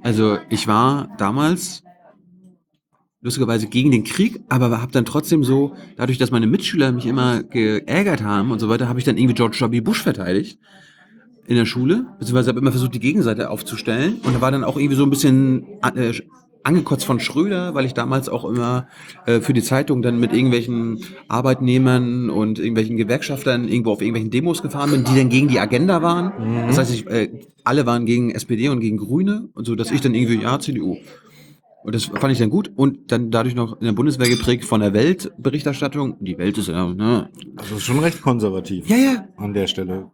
[0.00, 1.82] Also ich war damals
[3.22, 7.42] lustigerweise gegen den Krieg, aber habe dann trotzdem so, dadurch, dass meine Mitschüler mich immer
[7.42, 9.80] geärgert haben und so weiter, habe ich dann irgendwie George W.
[9.80, 10.58] Bush verteidigt
[11.46, 14.76] in der Schule, beziehungsweise habe immer versucht, die Gegenseite aufzustellen und da war dann auch
[14.76, 16.12] irgendwie so ein bisschen äh,
[16.62, 18.86] angekotzt von Schröder, weil ich damals auch immer
[19.26, 24.62] äh, für die Zeitung dann mit irgendwelchen Arbeitnehmern und irgendwelchen Gewerkschaftern irgendwo auf irgendwelchen Demos
[24.62, 26.32] gefahren bin, die dann gegen die Agenda waren.
[26.68, 27.30] Das heißt, ich, äh,
[27.64, 30.96] alle waren gegen SPD und gegen Grüne und so, dass ich dann irgendwie, ja, CDU.
[31.82, 34.80] Und das fand ich dann gut und dann dadurch noch in der Bundeswehr geprägt von
[34.80, 36.16] der Weltberichterstattung.
[36.20, 37.30] Die Welt ist ja, ne?
[37.56, 39.28] Das ist schon recht konservativ Ja, ja.
[39.36, 40.10] an der Stelle.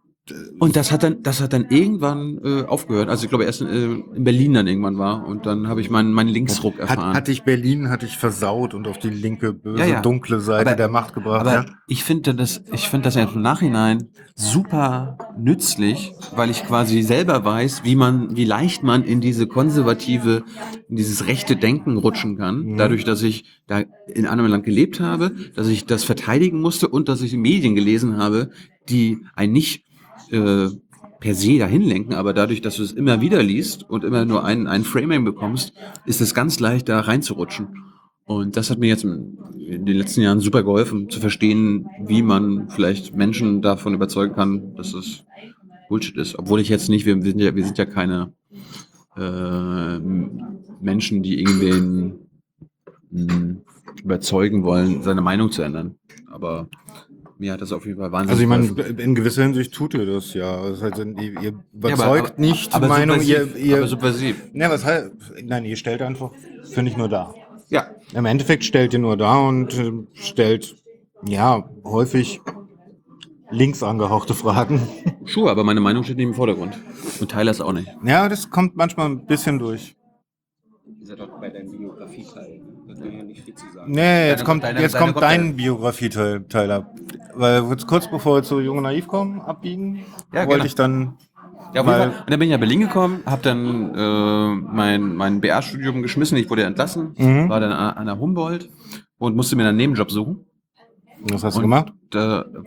[0.59, 3.09] Und das hat dann, das hat dann irgendwann äh, aufgehört.
[3.09, 5.89] Also ich glaube erst in, äh, in Berlin dann irgendwann war und dann habe ich
[5.89, 7.15] meinen meinen Linksruck erfahren.
[7.15, 10.01] hat dich Berlin, hat dich versaut und auf die linke, böse, Ja, ja.
[10.01, 11.41] dunkle Seite Aber- der Macht gebracht.
[11.41, 11.65] Aber ja?
[11.87, 17.43] ich finde das, ich finde das ja im Nachhinein super nützlich, weil ich quasi selber
[17.43, 20.43] weiß, wie man, wie leicht man in diese konservative,
[20.89, 22.77] in dieses rechte Denken rutschen kann, Mhm.
[22.77, 27.09] dadurch, dass ich da in einem Land gelebt habe, dass ich das verteidigen musste und
[27.09, 28.51] dass ich Medien gelesen habe,
[28.89, 29.83] die ein nicht
[30.31, 30.69] äh,
[31.19, 34.43] per se dahin lenken, aber dadurch, dass du es immer wieder liest und immer nur
[34.43, 35.73] ein, ein Framing bekommst,
[36.05, 37.67] ist es ganz leicht, da reinzurutschen.
[38.25, 42.69] Und das hat mir jetzt in den letzten Jahren super geholfen, zu verstehen, wie man
[42.69, 45.23] vielleicht Menschen davon überzeugen kann, dass es
[45.87, 46.37] Bullshit ist.
[46.37, 48.33] Obwohl ich jetzt nicht, wir sind ja, wir sind ja keine
[49.15, 49.99] äh,
[50.81, 52.19] Menschen, die irgendwen
[53.09, 53.55] mh,
[54.03, 55.95] überzeugen wollen, seine Meinung zu ändern.
[56.29, 56.69] Aber
[57.39, 60.05] mir hat das auf jeden Fall wahnsinnig Also ich meine, in gewisser Hinsicht tut ihr
[60.05, 60.69] das ja.
[60.69, 63.77] Das heißt, ihr ihr Ja, aber- überzeugt aber- nicht die aber Meinung, ihr, subversiv, ihr
[63.77, 64.43] aber subversiv.
[64.53, 65.11] ne, was heißt,
[65.43, 66.31] nein, ihr stellt einfach,
[66.71, 67.33] finde ich, nur da.
[67.69, 70.75] Ja, Im Endeffekt stellt ihr nur da und äh, stellt,
[71.27, 72.39] ja, häufig
[73.51, 74.81] links angehauchte Fragen.
[75.25, 76.77] Schuhe, aber meine Meinung steht nicht im Vordergrund.
[77.19, 77.89] Und Tyler ist auch nicht.
[78.05, 79.95] Ja, das kommt manchmal ein bisschen durch.
[81.01, 82.61] Ist ja doch bei deinem Biografie-Teil.
[83.03, 83.91] Ja nicht viel zu sagen.
[83.91, 86.93] Nee, jetzt Deine- kommt, deine- jetzt deine kommt dein Biografie-Teil Teil ab.
[87.35, 90.65] Weil kurz bevor wir zu Jung und Naiv kommen, abbiegen, Ja, wollte gerne.
[90.65, 91.17] ich dann
[91.73, 92.21] Ja, auf Weil- jeden Fall.
[92.21, 96.49] Und dann bin ich nach Berlin gekommen, habe dann äh, mein, mein BR-Studium geschmissen, ich
[96.49, 97.49] wurde entlassen, Mhm.
[97.49, 98.69] war dann an, der Humboldt
[99.17, 100.45] und musste mir dann einen Nebenjob suchen,
[101.29, 101.91] Was hast du Und- gemacht?
[102.13, 102.17] äh,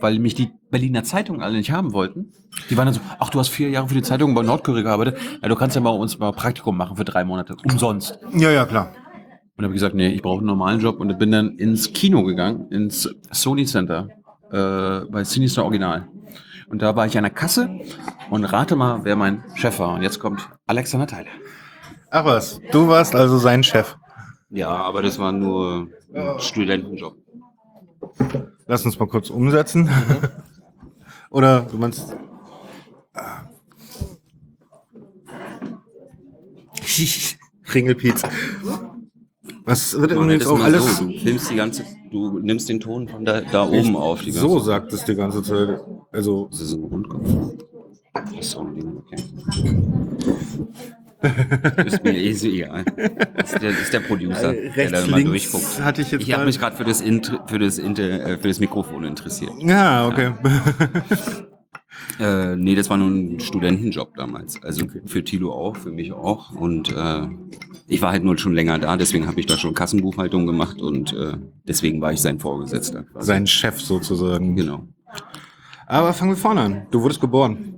[0.01, 2.31] weil mich die Berliner Zeitungen alle nicht haben wollten.
[2.69, 5.17] Die waren dann so, ach, du hast vier Jahre für die Zeitung bei Nordkorea gearbeitet,
[5.41, 8.19] ja, du kannst ja mal uns mal Praktikum machen für drei Monate, umsonst.
[8.35, 8.91] Ja, ja, klar.
[9.57, 12.67] Und habe gesagt, nee, ich brauche einen normalen Job und bin dann ins Kino gegangen,
[12.71, 14.09] ins Sony Center
[14.51, 16.07] äh, bei Sinister Original.
[16.69, 17.69] Und da war ich an der Kasse
[18.29, 19.95] und rate mal, wer mein Chef war.
[19.95, 21.29] Und jetzt kommt Alexander Tyler.
[22.09, 23.97] Ach was, du warst also sein Chef.
[24.49, 27.17] Ja, aber das war nur ein Studentenjob.
[28.67, 29.89] Lass uns mal kurz umsetzen.
[31.29, 32.15] Oder du meinst.
[37.73, 38.23] Ringelpiez.
[39.71, 41.05] Was wird übrigens das auch alles so.
[41.05, 44.19] Du filmst die ganze, du nimmst den Ton von da, da oben auf.
[44.21, 45.79] Die ganze so sagt es die ganze Zeit.
[46.11, 47.27] Also Das ist ein Rundkopf.
[48.13, 49.15] Das ist so ein Ding, okay.
[51.85, 52.83] ist mir eh so egal.
[53.37, 55.79] Das ist der, das ist der Producer, Äh, der da immer durchguckt.
[55.83, 58.47] hatte ich jetzt ich habe mich gerade für das, Int- für, das Inter- äh, für
[58.47, 59.51] das Mikrofon interessiert.
[59.59, 60.31] ja, okay.
[62.19, 64.61] Äh, nee, das war nur ein Studentenjob damals.
[64.63, 66.51] Also für Tilo auch, für mich auch.
[66.51, 67.27] Und äh,
[67.87, 71.13] ich war halt nur schon länger da, deswegen habe ich da schon Kassenbuchhaltung gemacht und
[71.13, 71.33] äh,
[71.67, 73.03] deswegen war ich sein Vorgesetzter.
[73.03, 73.25] quasi.
[73.27, 74.55] Sein Chef sozusagen.
[74.55, 74.87] Genau.
[75.87, 76.81] Aber fangen wir vorne an.
[76.91, 77.75] Du wurdest geboren.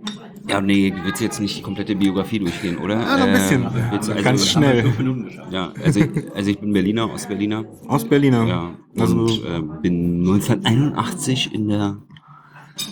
[0.47, 2.97] Ja, nee, du willst jetzt nicht die komplette Biografie durchgehen, oder?
[2.99, 3.65] Ah, noch ein bisschen.
[3.91, 4.83] willst du- Ganz schnell.
[5.51, 7.63] Ja, also ich, also ich bin Berliner, Ostberliner.
[7.87, 8.45] Ostberliner.
[8.45, 11.97] Ja, Also und äh, bin 1981 in der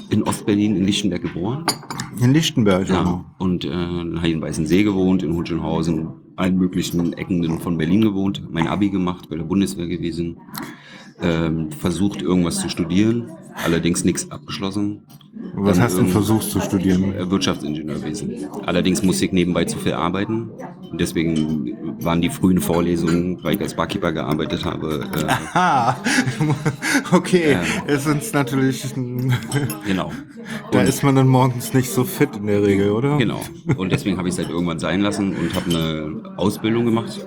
[0.09, 1.65] in Ostberlin in Lichtenberg geboren.
[2.19, 2.87] in Lichtenberg.
[2.89, 3.03] Ja.
[3.03, 3.25] Ja.
[3.39, 8.01] Und äh, dann habe ich in Weißensee gewohnt, in Hohenschönhausen, allen möglichen Ecken von Berlin
[8.01, 10.37] gewohnt, mein Abi gemacht, bei der Bundeswehr gewesen,
[11.21, 13.29] ähm, versucht irgendwas zu studieren,
[13.63, 15.03] allerdings nichts abgeschlossen.
[15.53, 17.13] Was Dann hast du versucht zu studieren?
[17.15, 18.47] Äh, Wirtschaftsingenieurwesen.
[18.65, 20.49] Allerdings musste ich nebenbei zu viel arbeiten.
[20.93, 25.95] Deswegen waren die frühen Vorlesungen, weil ich als Barkeeper gearbeitet habe, äh, Ah,
[27.11, 27.53] okay.
[27.53, 27.61] Ja.
[27.87, 28.83] Es ist natürlich,
[29.85, 30.11] genau.
[30.71, 33.17] da Und- ist man dann morgens nicht so fit in der Regel, oder?
[33.17, 33.41] Genau.
[33.77, 37.25] Und deswegen habe ich es halt irgendwann sein lassen und habe eine Ausbildung gemacht.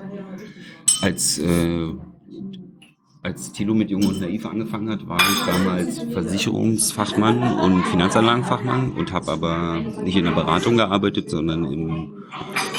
[1.01, 1.87] Als, äh,
[3.25, 9.11] als Thilo mit Jung und Naiv angefangen hat, war ich damals Versicherungsfachmann und Finanzanlagenfachmann und
[9.11, 12.13] habe aber nicht in der Beratung gearbeitet, sondern im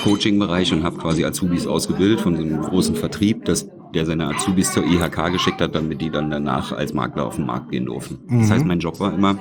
[0.05, 4.73] Coaching-Bereich und habe quasi Azubis ausgebildet von so einem großen Vertrieb, dass der seine Azubis
[4.73, 8.19] zur IHK geschickt hat, damit die dann danach als Makler auf den Markt gehen durften.
[8.29, 9.39] Das heißt, mein Job war immer,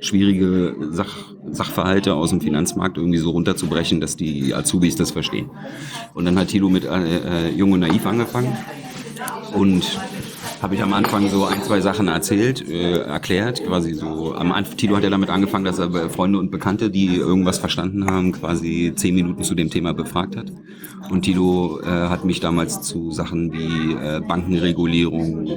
[0.00, 1.14] schwierige Sach
[1.50, 5.50] Sachverhalte aus dem Finanzmarkt irgendwie so runterzubrechen, dass die Azubis das verstehen.
[6.14, 8.56] Und dann hat Thilo mit äh, äh, Jung und Naiv angefangen
[9.54, 9.84] und
[10.62, 14.34] habe ich am Anfang so ein, zwei Sachen erzählt, äh, erklärt, quasi so.
[14.34, 18.06] Am Anfang, Tilo hat ja damit angefangen, dass er Freunde und Bekannte, die irgendwas verstanden
[18.06, 20.52] haben, quasi zehn Minuten zu dem Thema befragt hat.
[21.10, 25.48] Und Tilo äh, hat mich damals zu Sachen wie äh, Bankenregulierung,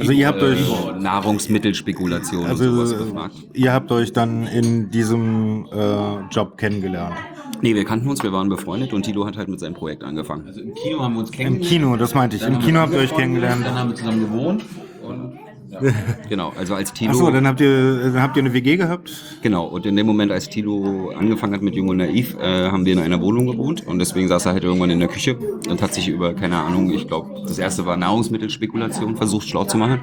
[0.00, 0.66] Also ihr habt äh, euch,
[0.98, 3.34] Nahrungsmittelspekulation und also sowas befragt.
[3.52, 7.16] ihr habt euch dann in diesem äh, Job kennengelernt.
[7.64, 10.48] Nee, wir kannten uns, wir waren befreundet und Tilo hat halt mit seinem Projekt angefangen.
[10.48, 11.70] Also im Kino haben wir uns Im kennengelernt.
[11.70, 12.42] Kino, das meinte ich.
[12.42, 13.64] Dann Im haben Kino wir habt ihr euch kennengelernt.
[13.64, 14.64] Dann haben wir zusammen gewohnt.
[15.02, 15.38] Und
[16.28, 17.12] Genau, also als Tilo.
[17.12, 19.12] Achso, dann habt ihr, dann habt ihr eine WG gehabt?
[19.42, 22.84] Genau, und in dem Moment, als Tilo angefangen hat mit Jung und Naiv, äh, haben
[22.84, 25.36] wir in einer Wohnung gewohnt und deswegen saß er halt irgendwann in der Küche
[25.68, 29.78] und hat sich über, keine Ahnung, ich glaube, das erste war Nahrungsmittelspekulation, versucht schlau zu
[29.78, 30.00] machen.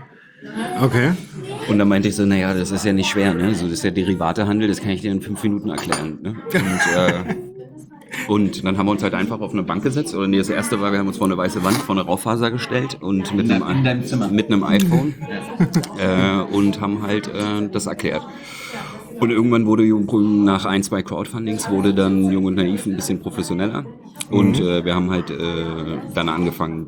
[0.81, 1.11] Okay.
[1.67, 3.53] Und dann meinte ich so, naja, das ist ja nicht schwer, ne?
[3.53, 6.19] So, das ist ja Derivatehandel, das kann ich dir in fünf Minuten erklären.
[6.21, 6.29] Ne?
[6.53, 7.48] Und, äh,
[8.27, 10.15] und dann haben wir uns halt einfach auf eine Bank gesetzt.
[10.15, 12.51] Oder nee, das erste war, wir haben uns vor eine weiße Wand, vor eine Raufaser
[12.51, 15.15] gestellt und mit, In einem, mit einem iPhone
[15.97, 18.25] äh, und haben halt äh, das erklärt.
[19.19, 23.19] Und irgendwann wurde Jung, nach ein, zwei Crowdfundings wurde dann Jung und Naiv ein bisschen
[23.19, 23.85] professioneller.
[24.29, 25.35] Und äh, wir haben halt äh,
[26.13, 26.87] dann angefangen,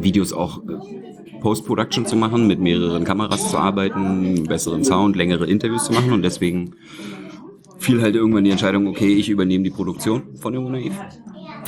[0.00, 5.84] Videos auch äh, Post-Production zu machen, mit mehreren Kameras zu arbeiten, besseren Sound, längere Interviews
[5.84, 6.12] zu machen.
[6.12, 6.74] Und deswegen
[7.78, 10.92] fiel halt irgendwann die Entscheidung, okay, ich übernehme die Produktion von Jung und Naiv.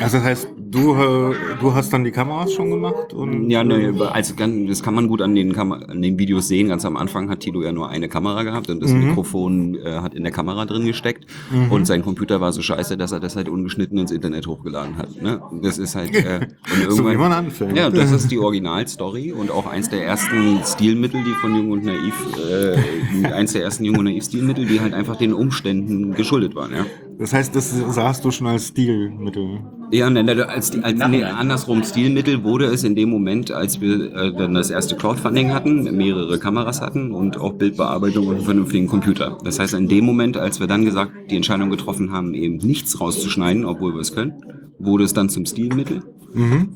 [0.00, 3.12] Also das heißt, du, äh, du hast dann die Kameras schon gemacht?
[3.12, 6.48] Und, Ja, ne, also ganz- das kann man gut an den, Kam an den Videos
[6.48, 6.68] sehen.
[6.68, 9.08] Ganz am Anfang hat Tilo ja nur eine Kamera gehabt und das Mhm.
[9.08, 11.26] Mikrofon äh, hat in der Kamera drin gesteckt.
[11.70, 15.20] Und sein Computer war so scheiße, dass er das halt ungeschnitten ins Internet hochgeladen hat.
[15.22, 15.40] Ne?
[15.62, 16.40] Das ist halt äh,
[16.86, 17.16] und So wie irgendwann.
[17.16, 17.76] man anfängt.
[17.76, 21.84] Ja, das ist die Originalstory und auch eins der ersten Stilmittel, die von Jung und
[21.84, 22.14] Naiv,
[22.50, 26.72] äh, eins der ersten Jung und Naiv Stilmittel, die halt einfach den Umständen geschuldet waren.
[26.72, 26.86] Ja.
[27.20, 29.60] Das heißt, das sahst du schon als Stilmittel.
[29.92, 34.54] Ja, als, als nee, andersrum Stilmittel wurde es in dem Moment, als wir äh, dann
[34.54, 39.36] das erste Crowdfunding hatten, mehrere Kameras hatten und auch Bildbearbeitung und einen vernünftigen Computer.
[39.44, 42.98] Das heißt, in dem Moment, als wir dann gesagt, die Entscheidung getroffen haben, eben nichts
[42.98, 44.42] rauszuschneiden, obwohl wir es können,
[44.78, 46.02] wurde es dann zum Stilmittel.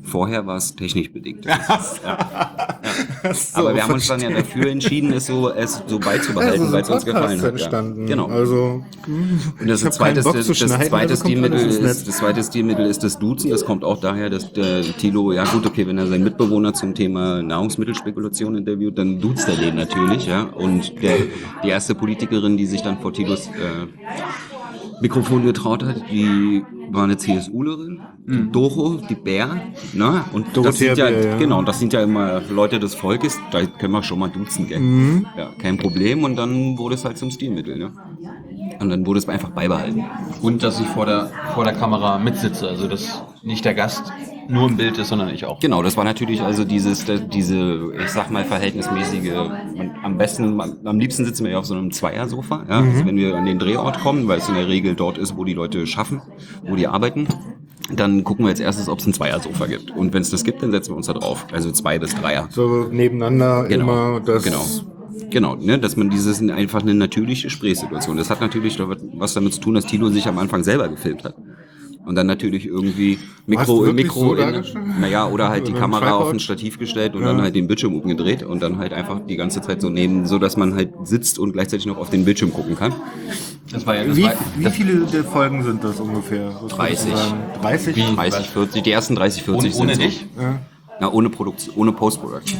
[0.03, 1.45] Vorher war es technisch bedingt.
[3.33, 6.73] So, Aber wir haben uns dann ja dafür entschieden, es so, es so beizubehalten, Also
[6.73, 7.49] weil es uns gefallen hat.
[7.49, 8.01] entstanden.
[8.01, 8.07] Ja.
[8.07, 8.27] Genau.
[8.27, 13.49] Also, Und das, zweite, das, zweite also Stilmittel ist, das zweite Stilmittel ist das Duzen.
[13.49, 16.93] Das kommt auch daher, dass der Tilo, ja gut, okay, wenn er seinen Mitbewohner zum
[16.93, 20.43] Thema Nahrungsmittelspekulation interviewt, dann duzt er den natürlich, ja.
[20.43, 21.17] Und der,
[21.63, 26.63] die erste Politikerin, die sich dann vor Tilos äh, Mikrofon getraut hat, die
[26.95, 29.61] war eine CSUlerin, die Doro, die Bär,
[29.93, 30.25] ne?
[30.33, 31.37] Und das Dorothea sind ja, Bär, ja.
[31.37, 34.79] genau, das sind ja immer Leute des Volkes, da können wir schon mal duzen, gell?
[34.79, 35.25] Mhm.
[35.37, 36.23] Ja, kein Problem.
[36.23, 37.91] Und dann wurde es halt zum Stilmittel, ne?
[38.79, 40.03] Und dann wurde es einfach beibehalten.
[40.41, 42.67] Und dass ich vor der, vor der Kamera mitsitze.
[42.67, 44.11] Also das nicht der Gast
[44.47, 45.59] nur im Bild ist, sondern ich auch.
[45.59, 49.33] Genau, das war natürlich also dieses, diese, ich sag mal, verhältnismäßige,
[49.75, 53.05] man, am besten, man, am liebsten sitzen wir ja auf so einem Zweiersofa, ja, also
[53.05, 55.53] wenn wir an den Drehort kommen, weil es in der Regel dort ist, wo die
[55.53, 56.21] Leute schaffen,
[56.63, 57.27] wo die arbeiten.
[57.93, 59.91] Dann gucken wir als erstes, ob es ein Zweiersofa gibt.
[59.91, 61.45] Und wenn es das gibt, dann setzen wir uns da drauf.
[61.51, 62.47] Also zwei bis Dreier.
[62.49, 63.83] So nebeneinander Genau.
[63.83, 64.43] immer das.
[64.43, 64.65] Genau.
[65.29, 68.17] Genau, ne, dass man dieses einfach eine natürliche Gesprächssituation.
[68.17, 68.79] Das hat natürlich
[69.13, 71.35] was damit zu tun, dass Tilo sich am Anfang selber gefilmt hat.
[72.05, 74.63] Und dann natürlich irgendwie Mikro, Mikro, so in,
[75.01, 76.21] naja, oder halt die Kamera Tripod?
[76.21, 77.29] auf ein Stativ gestellt und Ja.
[77.29, 80.37] dann halt den Bildschirm umgedreht und dann halt einfach die ganze Zeit so neben, so
[80.37, 82.93] dass man halt sitzt und gleichzeitig noch auf den Bildschirm gucken kann.
[83.71, 86.47] Das war ja das Wie, war, wie viele der Folgen sind das ungefähr?
[86.61, 87.15] Was würdest du 30.
[87.15, 87.37] sagen?
[87.61, 87.95] 30?
[87.95, 88.15] Wie?
[88.15, 90.19] 30, 40, die ersten 30, 40 ohne, ohne sind so.
[90.19, 90.25] dich?
[90.39, 90.59] Ja.
[90.99, 92.59] Na, ohne Produktion, ohne Post-Production.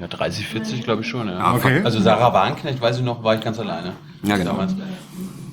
[0.00, 1.28] Ja, 30, 40 glaube ich schon.
[1.28, 1.38] Ja.
[1.38, 1.82] Ja, Okay.
[1.84, 3.92] Also Sarah Warnknecht, weiß ich noch, war ich ganz alleine.
[4.22, 4.52] Ja, genau.
[4.52, 4.74] Damals.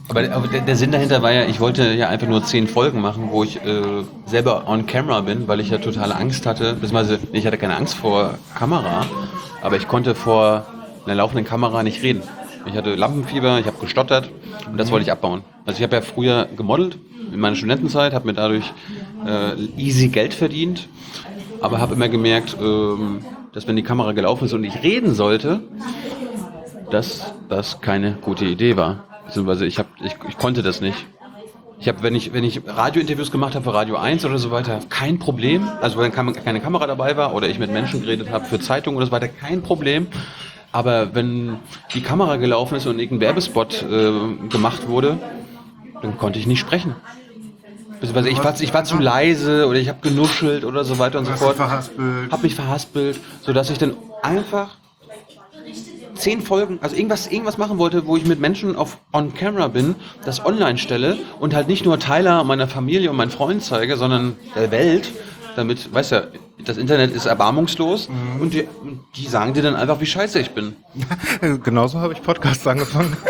[0.10, 3.00] Aber, aber der, der Sinn dahinter war ja, ich wollte ja einfach nur zehn Folgen
[3.00, 6.74] machen, wo ich äh, selber on camera bin, weil ich ja totale Angst hatte.
[6.74, 9.06] Beziehungsweise, ich hatte keine Angst vor Kamera,
[9.62, 10.66] aber ich konnte vor
[11.06, 12.24] einer laufenden Kamera nicht reden.
[12.66, 14.32] Ich hatte Lampenfieber, ich habe gestottert
[14.70, 15.44] und das wollte ich abbauen.
[15.66, 16.98] Also ich habe ja früher gemodelt
[17.32, 18.74] in meiner Studentenzeit, habe mir dadurch
[19.26, 20.90] äh, easy Geld verdient,
[21.62, 23.22] aber habe immer gemerkt, ähm,
[23.54, 25.62] dass wenn die Kamera gelaufen ist und ich reden sollte,
[26.90, 29.09] dass das keine gute Idee war.
[29.30, 31.06] Beziehungsweise ich, hab, ich, ich konnte das nicht.
[31.80, 34.80] Ich habe, wenn ich, wenn ich Radiointerviews gemacht habe für Radio 1 oder so weiter,
[34.90, 35.70] kein Problem.
[35.82, 39.06] Also wenn keine Kamera dabei war oder ich mit Menschen geredet habe für Zeitungen oder
[39.06, 40.08] so weiter, kein Problem.
[40.72, 41.58] Aber wenn
[41.94, 45.20] die Kamera gelaufen ist und irgendein Werbespot äh, gemacht wurde,
[46.02, 46.96] dann konnte ich nicht sprechen.
[48.02, 51.26] Beziehungsweise ich war, ich war zu leise oder ich habe genuschelt oder so weiter und
[51.26, 51.56] so fort.
[51.56, 52.32] verhaspelt?
[52.32, 54.79] Hab mich verhaspelt, sodass ich dann einfach
[56.20, 59.96] zehn Folgen, also irgendwas, irgendwas machen wollte, wo ich mit Menschen auf on camera bin,
[60.26, 64.36] das online stelle und halt nicht nur Tyler, meiner Familie und meinen Freunden zeige, sondern
[64.56, 65.12] der Welt,
[65.56, 66.24] damit, weißt ja,
[66.66, 70.52] das Internet ist erbarmungslos und die, und die sagen dir dann einfach, wie scheiße ich
[70.52, 70.76] bin.
[71.64, 73.16] Genauso habe ich Podcasts angefangen.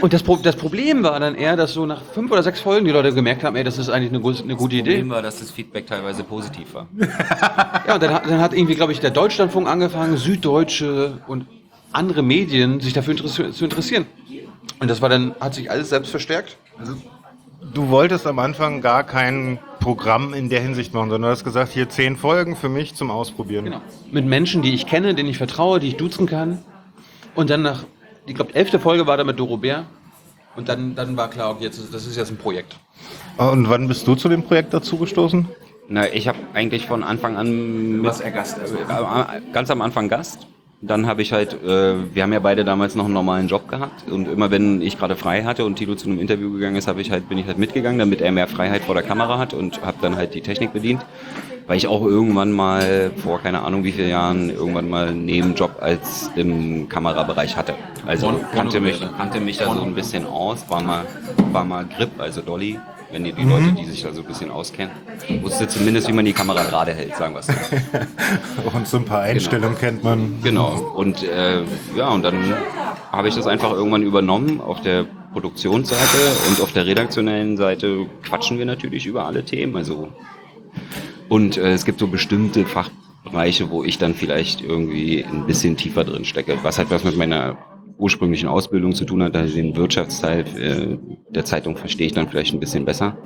[0.00, 2.84] Und das, Pro das Problem war dann eher, dass so nach fünf oder sechs Folgen
[2.84, 4.90] die Leute gemerkt haben, ey, das ist eigentlich eine, gu- eine gute Idee.
[4.98, 6.86] Problem war, dass das Feedback teilweise positiv war.
[7.88, 11.46] Ja, und dann, dann hat irgendwie, glaube ich, der Deutschlandfunk angefangen, Süddeutsche und
[11.92, 14.06] andere Medien sich dafür zu interessieren.
[14.80, 16.56] Und das war dann, hat sich alles selbst verstärkt.
[17.74, 21.72] Du wolltest am Anfang gar kein Programm in der Hinsicht machen, sondern du hast gesagt,
[21.72, 23.64] hier zehn Folgen für mich zum Ausprobieren.
[23.64, 23.80] Genau.
[24.10, 26.58] Mit Menschen, die ich kenne, denen ich vertraue, die ich duzen kann.
[27.34, 27.84] Und dann nach,
[28.26, 29.86] ich glaube, elfte Folge war da mit Doro Bär.
[30.56, 32.76] Und dann, dann war klar, okay, jetzt ist, das ist jetzt ein Projekt.
[33.36, 35.48] Und wann bist du zu dem Projekt dazugestoßen?
[35.88, 38.58] Na, ich habe eigentlich von Anfang an mit, er Gast.
[38.58, 40.46] äh, ganz am Anfang Gast.
[40.80, 44.08] Dann habe ich halt, äh, wir haben ja beide damals noch einen normalen Job gehabt.
[44.08, 47.00] Und immer wenn ich gerade frei hatte und Tilo zu einem Interview gegangen ist, habe
[47.00, 49.82] ich halt bin ich halt mitgegangen, damit er mehr Freiheit vor der Kamera hat und
[49.84, 51.04] habe dann halt die Technik bedient,
[51.66, 55.78] weil ich auch irgendwann mal vor keine Ahnung wie vielen Jahren irgendwann mal einen Nebenjob
[55.80, 57.74] als im Kamerabereich hatte.
[58.06, 61.04] Also kannte mich kannte mich da so ein bisschen aus, war mal
[61.50, 62.78] war mal Grip, also Dolly,
[63.10, 64.92] wenn die, die Leute, die sich da so ein bisschen auskennen,
[65.42, 67.52] wusste zumindest, wie man die Kamera gerade hält, sagen wir es so.
[68.76, 70.40] Und so ein paar Einstellungen kennt man.
[70.42, 70.92] Genau.
[70.94, 71.62] Und äh,
[71.96, 72.54] ja, und dann
[73.10, 76.18] habe ich das einfach irgendwann übernommen auf der Produktionsseite
[76.48, 79.76] und auf der redaktionellen Seite quatschen wir natürlich über alle Themen.
[79.76, 80.08] Also
[81.28, 86.04] und äh, es gibt so bestimmte Fachbereiche, wo ich dann vielleicht irgendwie ein bisschen tiefer
[86.04, 87.56] drin stecke, was halt was mit meiner
[87.98, 90.98] ursprünglichen Ausbildung zu tun hat, also den Wirtschaftsteil äh,
[91.30, 93.18] der Zeitung verstehe ich dann vielleicht ein bisschen besser.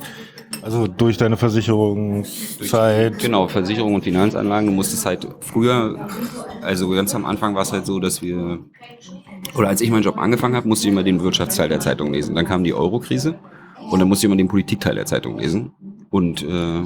[0.63, 3.19] Also durch deine Versicherungszeit.
[3.19, 4.67] Genau, Versicherung und Finanzanlagen.
[4.67, 6.09] Du musstest halt früher,
[6.63, 8.59] also ganz am Anfang war es halt so, dass wir,
[9.57, 12.35] oder als ich meinen Job angefangen habe, musste ich immer den Wirtschaftsteil der Zeitung lesen.
[12.35, 13.39] Dann kam die Euro-Krise
[13.91, 15.73] und dann musste ich immer den Politikteil der Zeitung lesen.
[16.11, 16.83] Und äh,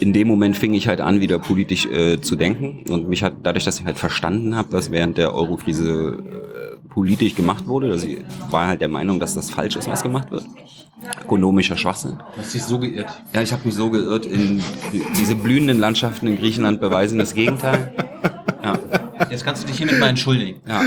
[0.00, 2.84] in dem Moment fing ich halt an, wieder politisch äh, zu denken.
[2.90, 7.34] Und mich hat, dadurch, dass ich halt verstanden habe, dass während der Euro-Krise äh, politisch
[7.34, 8.18] gemacht wurde, dass ich
[8.50, 10.44] war halt der Meinung, dass das falsch ist, was gemacht wird.
[11.22, 12.18] Ökonomischer Schwachsinn.
[12.34, 13.22] Du hast dich so geirrt.
[13.34, 14.24] Ja, ich habe mich so geirrt.
[14.26, 14.62] In
[15.18, 17.92] diese blühenden Landschaften in Griechenland beweisen das Gegenteil.
[18.62, 18.78] Ja,
[19.30, 20.60] Jetzt kannst du dich hiermit mal entschuldigen.
[20.66, 20.82] ja.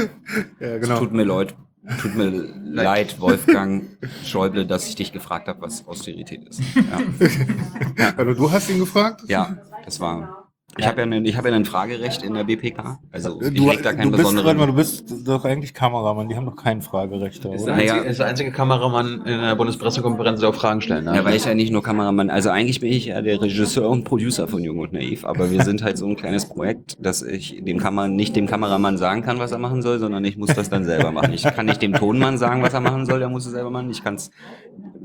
[0.60, 1.00] Ja, genau.
[1.00, 1.56] Tut mir leid.
[2.02, 2.30] Tut mir
[2.64, 3.86] leid, Wolfgang
[4.26, 6.62] Schäuble, dass ich dich gefragt habe, was Austerität ist.
[6.76, 9.22] Ja, Also du hast ihn gefragt?
[9.28, 10.47] ja das war.
[10.78, 13.00] Ich habe ja, ein- ich hab ja ein Fragerecht in der BPK.
[13.12, 16.30] Also ich Du, leg da keinen du, bist, warte mal, du bist doch eigentlich Kameramann,
[16.30, 17.76] die haben doch kein Fragerecht da, Ist oder?
[17.76, 21.16] der, einzige, ist der einzige Kameramann in der Bundespressekonferenz, der auch Fragen stellen darf.
[21.16, 24.04] Ja, weil ich ja nicht nur Kameramann, also eigentlich bin ich ja der Regisseur und
[24.04, 27.64] Producer von Jung und Naiv, aber wir sind halt so ein kleines Projekt, dass ich
[27.64, 30.70] dem Kamera, nicht dem Kameramann sagen kann, was er machen soll, sondern ich muss das
[30.70, 31.34] dann selber machen.
[31.34, 33.90] Ich kann nicht dem Tonmann sagen, was er machen soll, der muss es selber machen.
[33.90, 34.30] Ich kann es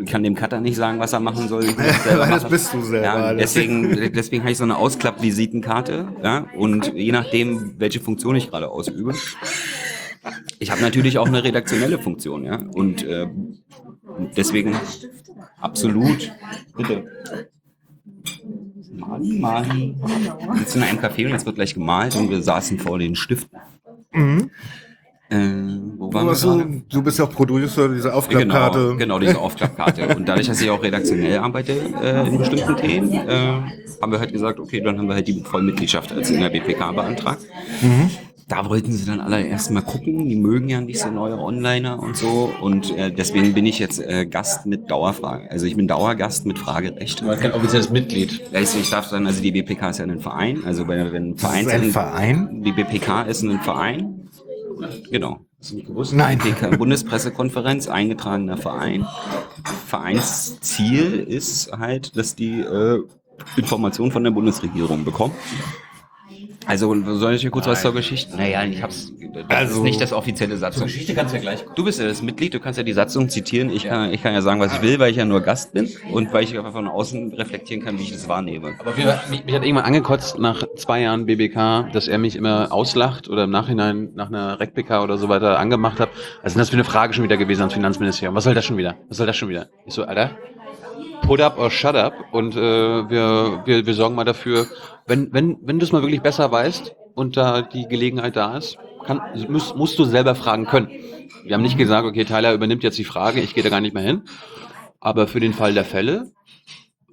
[0.06, 1.64] kann dem Cutter nicht sagen, was er machen soll.
[1.64, 2.50] Ich muss es selber Das machen.
[2.50, 4.76] bist du selber, Ja, deswegen, deswegen habe ich so eine
[5.62, 6.08] Ausklapp-Visitenkarte.
[6.22, 9.14] Ja, und je nachdem, welche Funktion ich gerade ausübe.
[10.58, 12.56] Ich habe natürlich auch eine redaktionelle Funktion, ja.
[12.56, 13.28] Und äh,
[14.36, 14.76] deswegen
[15.60, 16.32] absolut.
[16.76, 17.04] Bitte.
[18.92, 19.96] Mali, Mali.
[19.98, 23.16] Wir sitzen in einem Café und jetzt wird gleich gemalt und wir saßen vor den
[23.16, 23.58] Stiften.
[24.12, 24.50] Mhm.
[25.32, 28.78] Äh, wo Du, waren wir hast so, du bist ja auch Producer dieser Aufklappkarte.
[28.78, 30.14] Genau, genau, diese Aufklappkarte.
[30.14, 31.72] Und dadurch, dass ich auch redaktionell arbeite
[32.02, 33.62] äh, in bestimmten Themen, äh,
[34.00, 36.92] haben wir halt gesagt, okay, dann haben wir halt die Vollmitgliedschaft als in der BPK
[36.92, 37.42] beantragt.
[38.48, 40.28] Da wollten sie dann alle erst mal gucken.
[40.28, 42.52] Die mögen ja nicht so neue Onliner und so.
[42.60, 45.50] Und äh, deswegen bin ich jetzt äh, Gast mit Dauerfrage.
[45.50, 47.22] Also ich bin Dauergast mit Fragerecht.
[47.22, 48.42] Aber kein offizielles Mitglied.
[48.52, 50.64] Also ich darf dann, also die BPK ist ja ein Verein.
[50.66, 52.62] Also wenn, wenn ein Verein, ist ein Verein?
[52.62, 54.21] Die BPK ist ein Verein.
[55.10, 55.40] Genau.
[56.12, 56.38] Nein.
[56.38, 59.06] BPK, Bundespressekonferenz, eingetragener Verein.
[59.86, 63.02] Vereinsziel ist halt, dass die äh,
[63.56, 65.34] Informationen von der Bundesregierung bekommen.
[66.66, 68.36] Also soll ich dir kurz was zur Geschichte?
[68.36, 69.12] Naja, ich hab's.
[69.48, 70.84] Das Also- ist nicht das offizielle Satzung.
[70.84, 71.64] Geschichte kannst du ja gleich.
[71.74, 73.70] Du bist ja das Mitglied, du kannst ja die Satzung zitieren.
[73.70, 75.88] Ich kann, ich kann ja sagen, was ich will, weil ich ja nur Gast bin
[76.12, 78.74] und weil ich einfach von außen reflektieren kann, wie ich das wahrnehme.
[78.78, 82.70] Aber wir, mich, mich hat irgendwann angekotzt nach zwei Jahren BBK, dass er mich immer
[82.72, 86.10] auslacht oder im Nachhinein nach einer RecPK oder so weiter angemacht hat.
[86.44, 88.34] Denn das für eine Frage schon wieder gewesen ans Finanzministerium?
[88.34, 88.96] Was soll das schon wieder?
[89.08, 89.68] Was soll das schon wieder?
[89.86, 90.30] Ich so, Alter,
[91.22, 94.66] put up or shut up und äh, wir, wir, wir sorgen mal dafür,
[95.06, 98.78] wenn, wenn, wenn du es mal wirklich besser weißt und da die Gelegenheit da ist,
[99.02, 100.88] kann, musst, musst du selber fragen können.
[101.44, 103.94] Wir haben nicht gesagt, okay, Tyler übernimmt jetzt die Frage, ich gehe da gar nicht
[103.94, 104.22] mehr hin.
[105.00, 106.30] Aber für den Fall der Fälle,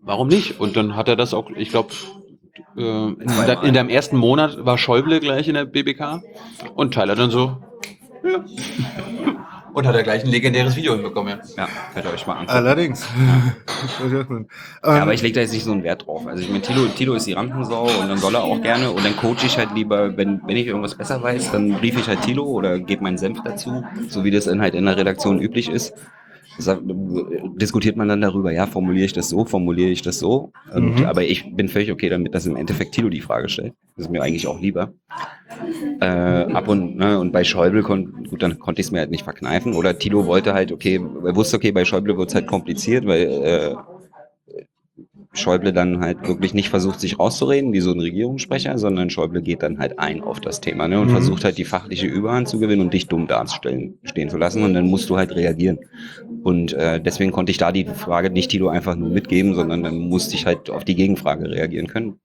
[0.02, 0.60] warum nicht?
[0.60, 1.94] Und dann hat er das auch, ich glaube,
[2.78, 6.22] äh, in, de- in deinem ersten Monat war Schäuble gleich in der BBK
[6.76, 7.58] und Tyler dann so,
[8.24, 8.46] ja.
[9.80, 11.64] Und hat er gleich ein legendäres Video hinbekommen, ja.
[11.64, 12.52] Ja, könnt ihr euch mal angucken.
[12.52, 13.08] Allerdings.
[14.04, 14.48] ähm,
[14.84, 16.28] Ja, aber ich lege da jetzt nicht so einen Wert drauf.
[16.28, 19.06] Also ich meine, Tilo, Tilo ist die Rampensau und dann soll er auch gerne und
[19.06, 22.22] dann coache ich halt lieber, wenn, wenn ich irgendwas besser weiß, dann brief ich halt
[22.24, 25.70] Tilo oder gebe meinen Senf dazu, so wie das dann halt in der Redaktion üblich
[25.70, 25.94] ist.
[27.56, 30.52] Diskutiert man dann darüber, ja, formuliere ich das so, formuliere ich das so.
[30.74, 31.06] Und, Mhm.
[31.06, 33.74] Aber ich bin völlig okay damit, dass im Endeffekt Tilo die Frage stellt.
[33.96, 34.94] Das ist mir eigentlich auch lieber.
[36.00, 39.12] Äh, ab und, ne, und bei Schäuble, kon, gut, dann konnte ich es mir halt
[39.12, 39.74] nicht verkneifen.
[39.74, 43.24] Oder Tilo wollte halt, okay, er wusste, okay, bei Schäuble wird es halt kompliziert, weil
[43.24, 43.76] äh,
[45.34, 49.62] Schäuble dann halt wirklich nicht versucht, sich rauszureden, wie so ein Regierungssprecher, sondern Schäuble geht
[49.62, 51.12] dann halt ein auf das Thema ne, und Mhm.
[51.12, 54.74] versucht halt die fachliche Überhand zu gewinnen und dich dumm dastehen stehen zu lassen und
[54.74, 55.78] dann musst du halt reagieren.
[56.44, 59.98] Und äh, deswegen konnte ich da die Frage nicht Tilo einfach nur mitgeben, sondern dann
[60.00, 62.20] musste ich halt auf die Gegenfrage reagieren können.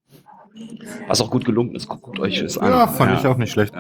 [1.07, 2.71] Was auch gut gelungen ist, guckt euch das an.
[2.71, 3.75] Ja, fand ich auch nicht schlecht.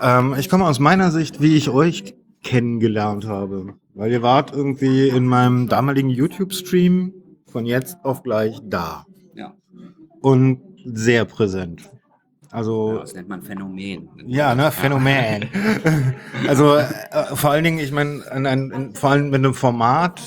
[0.00, 2.14] Ähm, ich komme aus meiner Sicht, wie ich euch
[2.44, 3.74] kennengelernt habe.
[3.94, 7.12] Weil ihr wart irgendwie in meinem damaligen YouTube-Stream
[7.50, 9.04] von jetzt auf gleich da.
[9.34, 9.54] Ja.
[10.20, 11.88] Und sehr präsent.
[12.52, 14.08] Also, Das nennt man Phänomen.
[14.26, 15.48] ja, ne, Phänomen.
[16.48, 16.86] also, äh,
[17.34, 20.20] vor allen Dingen, ich meine, vor allem mit einem Format.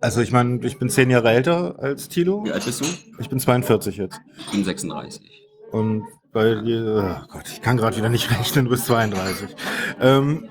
[0.00, 2.44] Also, ich meine, ich bin zehn Jahre älter als Tilo.
[2.44, 2.84] Wie alt bist du?
[3.18, 4.20] Ich bin 42 jetzt.
[4.38, 5.48] Ich bin 36.
[5.72, 9.48] Und bei dir, oh Gott, ich kann gerade wieder nicht rechnen, du bist 32.
[10.00, 10.48] Ähm,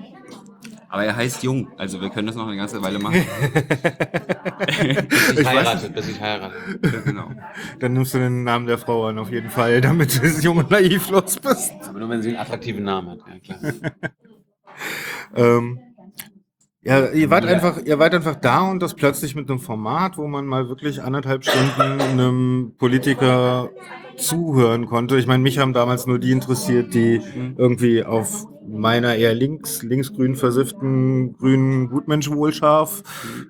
[0.90, 3.26] Aber er heißt Jung, also wir können das noch eine ganze Weile machen.
[5.10, 6.54] Bis Ich ich heirate, bis ich heirate.
[7.06, 7.32] genau.
[7.80, 10.72] dann nimmst du den Namen der Frau an, auf jeden Fall, damit du jung und
[10.72, 11.74] naiv los bist.
[11.90, 13.74] Aber nur wenn sie einen attraktiven Namen hat, ja klar.
[15.36, 15.80] Ähm,
[16.88, 20.26] ja, ihr wart einfach, ihr wart einfach da und das plötzlich mit einem Format, wo
[20.28, 23.70] man mal wirklich anderthalb Stunden einem Politiker
[24.16, 25.18] zuhören konnte.
[25.18, 27.22] Ich meine, mich haben damals nur die interessiert, die
[27.58, 33.04] irgendwie auf meiner eher links, linksgrün versifften, grünen Gutmensch wohlscharf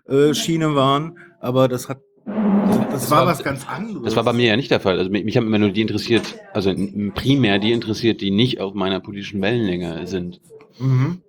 [0.08, 1.18] äh, Schiene waren.
[1.40, 4.04] Aber das hat, das, das war war- was ganz anderes.
[4.04, 4.98] Das war bei mir ja nicht der Fall.
[4.98, 6.24] Also mich, mich haben immer nur die interessiert,
[6.54, 6.74] also
[7.16, 10.42] primär die interessiert, die nicht auf meiner politischen Wellenlänge sind.
[10.80, 11.22] Mhm.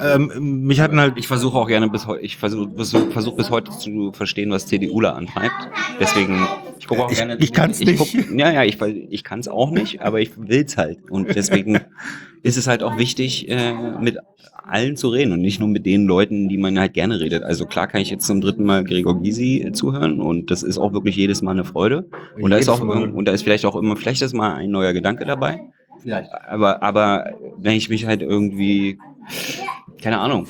[0.00, 3.50] Ähm, mich hatten halt Ich versuche auch gerne bis heute, ich versuche versuch, versuch bis
[3.50, 5.68] heute zu verstehen, was CDUler antreibt.
[6.00, 6.46] Deswegen,
[6.78, 7.36] ich gucke auch Ich- gerne.
[7.40, 8.30] ich kann's ich nicht.
[8.38, 11.10] ja, ja, ich, ich kann es auch nicht, aber ich will's halt.
[11.10, 11.80] Und deswegen
[12.42, 14.18] ist es halt auch wichtig, äh, mit
[14.64, 17.42] allen zu reden und nicht nur mit den Leuten, die man halt gerne redet.
[17.42, 20.78] Also klar kann ich jetzt zum dritten Mal Gregor Gysi äh, zuhören und das ist
[20.78, 22.08] auch wirklich jedes Mal eine Freude.
[22.40, 23.10] Und da ist auch, Mal.
[23.10, 25.60] und da ist vielleicht auch immer, vielleicht ist mal ein neuer Gedanke dabei.
[26.00, 26.30] Vielleicht.
[26.46, 28.98] Aber, aber wenn ich mich halt irgendwie,
[30.02, 30.46] keine Ahnung,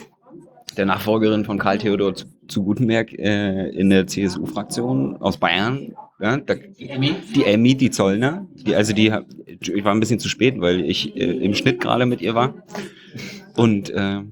[0.77, 6.37] der Nachfolgerin von Karl Theodor zu, zu Gutenberg äh, in der CSU-Fraktion aus Bayern, ja,
[6.37, 9.13] da, die Emmy, die Zollner, die, also die,
[9.61, 12.55] ich war ein bisschen zu spät, weil ich äh, im Schnitt gerade mit ihr war.
[13.57, 14.23] Und äh,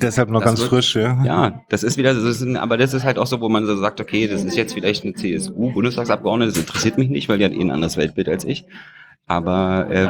[0.00, 1.22] Deshalb noch Das ganz wird- frisch, ja.
[1.24, 3.66] Ja, das ist wieder, das ist, ein- aber das ist halt auch so, wo man
[3.66, 7.44] so sagt, okay, das ist jetzt vielleicht eine CSU-Bundestagsabgeordnete, das interessiert mich nicht, weil die
[7.44, 8.64] hat eh ein anderes Weltbild als ich.
[9.26, 10.04] Aber, äh,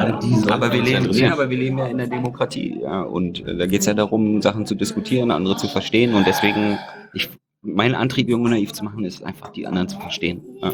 [0.50, 3.66] aber, wir leben, ja, aber wir leben ja in der Demokratie, ja, und äh, da
[3.66, 6.78] geht's ja darum, Sachen zu diskutieren, andere zu verstehen und deswegen,
[7.12, 7.28] ich,
[7.60, 10.42] mein Antrieb, Junge naiv zu machen, ist einfach, die anderen zu verstehen.
[10.62, 10.72] Ja.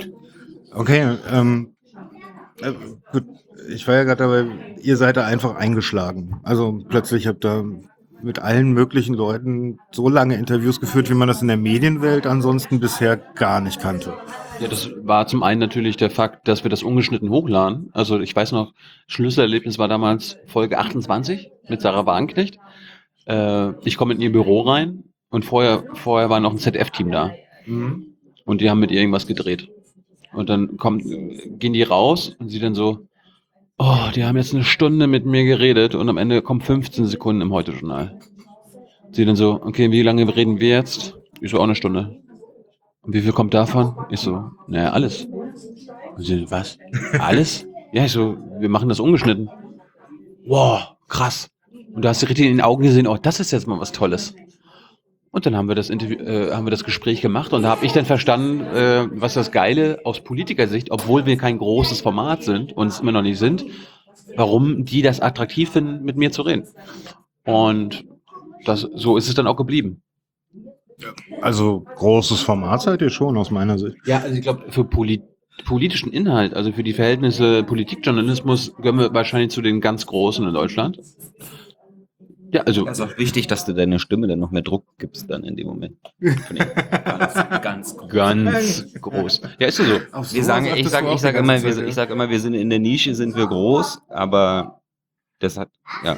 [0.72, 1.74] Okay, ähm,
[2.62, 2.72] äh,
[3.12, 3.24] gut,
[3.70, 4.46] ich war ja gerade dabei,
[4.82, 6.40] ihr seid da einfach eingeschlagen.
[6.44, 7.64] Also plötzlich habt ihr
[8.22, 12.80] mit allen möglichen Leuten so lange Interviews geführt, wie man das in der Medienwelt ansonsten
[12.80, 14.14] bisher gar nicht kannte.
[14.60, 17.90] Ja, das war zum einen natürlich der Fakt, dass wir das ungeschnitten hochladen.
[17.92, 18.74] Also ich weiß noch,
[19.06, 22.58] Schlüsselerlebnis war damals Folge 28 mit Sarah Wagenknecht.
[23.26, 27.32] Äh, ich komme in ihr Büro rein und vorher, vorher war noch ein ZDF-Team da.
[28.44, 29.68] Und die haben mit ihr irgendwas gedreht.
[30.32, 33.07] Und dann kommt, gehen die raus und sie dann so,
[33.78, 37.40] oh, die haben jetzt eine Stunde mit mir geredet und am Ende kommen 15 Sekunden
[37.40, 38.18] im Heute-Journal.
[39.12, 41.16] Sie dann so, okay, wie lange reden wir jetzt?
[41.40, 42.20] Ich so, auch eine Stunde.
[43.02, 43.94] Und wie viel kommt davon?
[44.10, 45.24] Ich so, naja, alles.
[45.24, 46.78] Und sie, was?
[47.18, 47.64] Alles?
[47.90, 49.48] Ja, ich so, wir machen das ungeschnitten.
[50.44, 51.48] Wow, krass.
[51.94, 54.34] Und du hast richtig in den Augen gesehen, oh, das ist jetzt mal was Tolles.
[55.30, 57.84] Und dann haben wir das Interview, äh, haben wir das Gespräch gemacht und da habe
[57.84, 62.72] ich dann verstanden, äh, was das Geile aus Politikersicht, obwohl wir kein großes Format sind
[62.72, 63.66] und es immer noch nicht sind,
[64.36, 66.66] warum die das attraktiv finden, mit mir zu reden.
[67.44, 68.04] Und
[68.64, 70.02] das, so ist es dann auch geblieben.
[71.40, 73.96] Also großes Format seid ihr schon aus meiner Sicht.
[74.06, 75.22] Ja, also ich glaube, für Poli
[75.64, 80.54] politischen Inhalt, also für die Verhältnisse Politikjournalismus, gehören wir wahrscheinlich zu den ganz Großen in
[80.54, 81.00] Deutschland.
[82.52, 85.30] Ja, also Es ist auch wichtig, dass du deine Stimme dann noch mehr Druck gibst
[85.30, 85.96] dann in dem Moment.
[86.20, 88.10] Ganz, ganz groß.
[88.10, 89.40] ganz groß.
[89.58, 90.34] Ja, ist ja so.
[90.34, 92.78] Wir sagen, ich sag, ich sag immer, wir, ich sag immer, wir sind in der
[92.78, 94.80] Nische, sind wir groß, aber
[95.40, 95.68] das hat,
[96.04, 96.16] ja.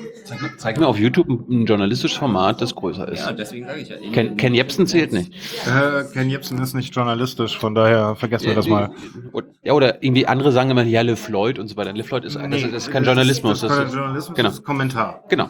[0.57, 3.29] Zeig mir auf YouTube ein, ein journalistisches Format, das größer ist.
[3.39, 3.97] deswegen sage ich ja.
[4.13, 5.33] Ken, Ken Jebsen zählt nicht.
[5.67, 8.93] Äh, Ken Jebsen ist nicht journalistisch, von daher vergessen wir das mal.
[9.63, 11.93] Ja, oder irgendwie andere sagen immer, ja, Le Floyd und so weiter.
[11.93, 13.61] Le Floyd ist, das, ist- das ist kein Journalismus.
[13.61, 14.49] Das, Das ist ist, kein Journalismus, genau.
[14.49, 15.25] das ist Kommentar.
[15.29, 15.49] genau.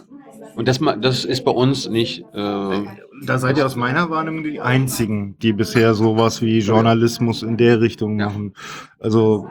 [0.56, 2.24] Und das, ma- das ist bei uns nicht.
[2.34, 2.84] Äh,
[3.26, 7.80] Da seid ihr aus meiner Wahrnehmung die einzigen, die bisher sowas wie Journalismus in der
[7.80, 8.26] Richtung Ja.
[8.26, 8.54] machen.
[8.98, 9.48] Also,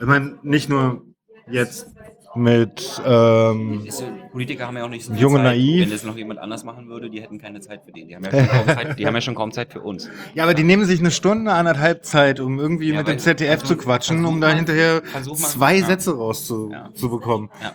[0.00, 1.02] ich meine, nicht nur
[1.50, 1.88] jetzt
[2.34, 3.86] mit ähm,
[4.30, 5.44] Politiker haben ja auch nicht so viel Junge Zeit.
[5.44, 5.82] naiv.
[5.84, 8.08] Wenn das noch jemand anders machen würde, die hätten keine Zeit für den.
[8.08, 10.08] Die haben ja schon kaum Zeit, die haben ja schon kaum Zeit für uns.
[10.34, 13.60] Ja, aber die nehmen sich eine Stunde, anderthalb Zeit, um irgendwie Ja, mit dem ZDF
[13.60, 15.84] versuch- zu quatschen, um da hinterher mal- zwei ja.
[15.86, 17.50] Sätze rauszubekommen.
[17.62, 17.74] Ja.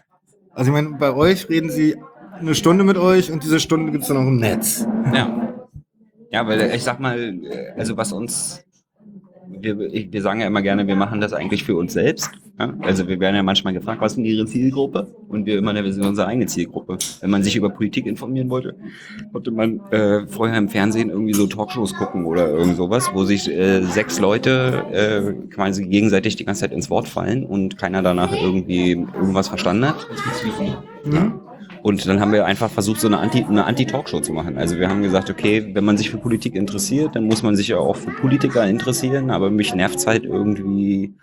[0.58, 1.98] Also ich meine, bei euch reden sie
[2.40, 4.88] eine Stunde mit euch und diese Stunde gibt's dann auch im Netz.
[5.14, 5.54] Ja.
[6.32, 8.66] Ja, weil ich sag mal, äh, also was uns,
[9.62, 12.30] wir, wir sagen ja immer gerne, wir machen das eigentlich für uns selbst.
[12.60, 12.74] Ja?
[12.82, 15.08] Also wir werden ja manchmal gefragt, was ist denn Ihre Zielgruppe?
[15.28, 16.98] Und wir immer, wir sind unsere eigene Zielgruppe.
[17.22, 18.76] Wenn man sich über Politik informieren wollte,
[19.32, 23.50] konnte man äh, vorher im Fernsehen irgendwie so Talkshows gucken oder irgend sowas, wo sich
[23.50, 28.32] äh, sechs Leute äh, quasi gegenseitig die ganze Zeit ins Wort fallen und keiner danach
[28.32, 30.08] irgendwie irgendwas verstanden hat.
[31.12, 31.40] Ja.
[31.88, 34.58] Und dann haben wir einfach versucht, so eine Anti- eine Anti-Talkshow zu machen.
[34.58, 37.70] Also wir haben gesagt, okay, wenn man sich für Politik interessiert, dann muss man sich
[37.70, 41.14] ja auch für Politiker interessieren, aber mich nervt's halt irgendwie,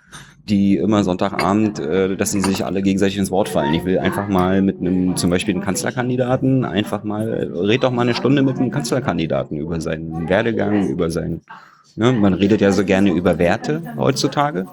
[0.49, 3.75] die immer Sonntagabend, äh, dass sie sich alle gegenseitig ins Wort fallen.
[3.75, 8.01] Ich will einfach mal mit einem, zum Beispiel einem Kanzlerkandidaten, einfach mal, red doch mal
[8.01, 11.43] eine Stunde mit einem Kanzlerkandidaten über seinen Werdegang, über sein,
[11.97, 14.65] ne, man redet ja so gerne über Werte heutzutage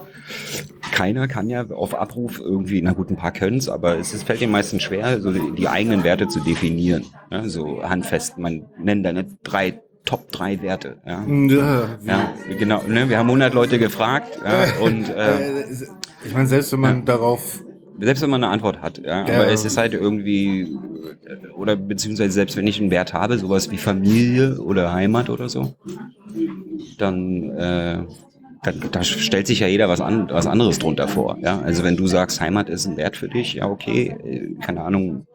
[0.92, 4.42] keiner kann ja auf Abruf irgendwie, na gut, ein paar können's, aber es ist, fällt
[4.42, 7.06] den meisten schwer, so die, die eigenen Werte zu definieren.
[7.32, 10.98] Ja, so handfest, man nennt da nicht drei, Top drei Werte.
[11.06, 11.98] Ja, Ja.
[12.04, 12.82] ja genau.
[12.88, 13.08] Ne?
[13.08, 15.62] Wir haben 100 Leute gefragt ja, und äh,
[16.26, 17.62] Ich meine, selbst wenn man darauf
[18.00, 19.36] selbst wenn man eine Antwort hat, ja, Ja.
[19.36, 20.76] aber es ist halt irgendwie,
[21.56, 25.76] oder beziehungsweise selbst wenn ich einen Wert habe, sowas wie Familie oder Heimat oder so,
[26.98, 28.00] dann, äh,
[28.64, 31.38] dann da stellt sich ja jeder was, an, was anderes drunter vor.
[31.42, 31.60] Ja?
[31.62, 35.26] Also wenn du sagst, Heimat ist ein Wert für dich, ja okay, äh, keine Ahnung,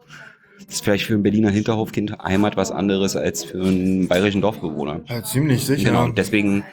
[0.67, 5.01] ist vielleicht für ein Berliner Hinterhofkind Heimat was anderes als für einen bayerischen Dorfbewohner.
[5.07, 5.89] ja, ziemlich sicher.
[5.89, 6.63] Genau, deswegen,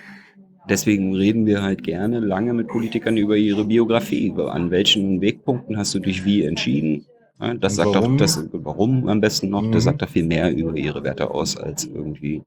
[0.68, 4.32] deswegen reden wir halt gerne lange mit Politikern über ihre Biografie.
[4.48, 7.04] An welchen Wegpunkten hast du dich wie entschieden?
[7.40, 8.12] Ja, das Und sagt warum?
[8.16, 9.72] doch, das, warum am besten noch, Mhm.
[9.72, 12.42] das sagt doch viel mehr über ihre Werte aus, als irgendwie,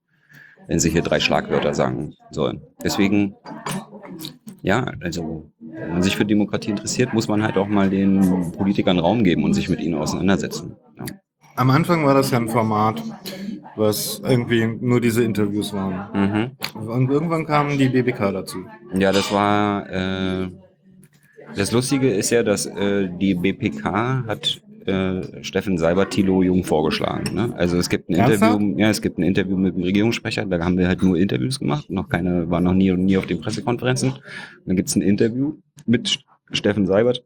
[0.67, 2.61] wenn sie hier drei Schlagwörter sagen sollen.
[2.83, 3.35] Deswegen,
[4.61, 8.99] ja, also, wenn man sich für Demokratie interessiert, muss man halt auch mal den Politikern
[8.99, 10.75] Raum geben und sich mit ihnen auseinandersetzen.
[10.97, 11.05] Ja.
[11.55, 13.01] Am Anfang war das ja ein Format,
[13.75, 16.53] was irgendwie nur diese Interviews waren.
[16.73, 16.87] Mhm.
[16.87, 18.57] Und irgendwann kam die BBK dazu.
[18.93, 19.89] Ja, das war.
[19.89, 20.49] Äh,
[21.55, 27.33] das Lustige ist ja, dass äh, die BPK hat äh, Steffen Seibert Thilo Jung vorgeschlagen.
[27.35, 27.53] Ne?
[27.57, 28.59] Also es gibt ein Ernsthaft?
[28.59, 31.59] Interview, ja, es gibt ein Interview mit dem Regierungssprecher, da haben wir halt nur Interviews
[31.59, 34.13] gemacht, noch keine, waren noch nie und nie auf den Pressekonferenzen.
[34.65, 37.23] Dann gibt's ein Interview mit St- Steffen Seibert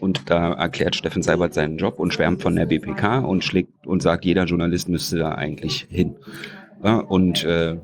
[0.00, 4.02] und da erklärt Steffen Seibert seinen Job und schwärmt von der BPK und schlägt und
[4.02, 6.16] sagt, jeder Journalist müsste da eigentlich hin.
[6.82, 7.76] Ja, und äh,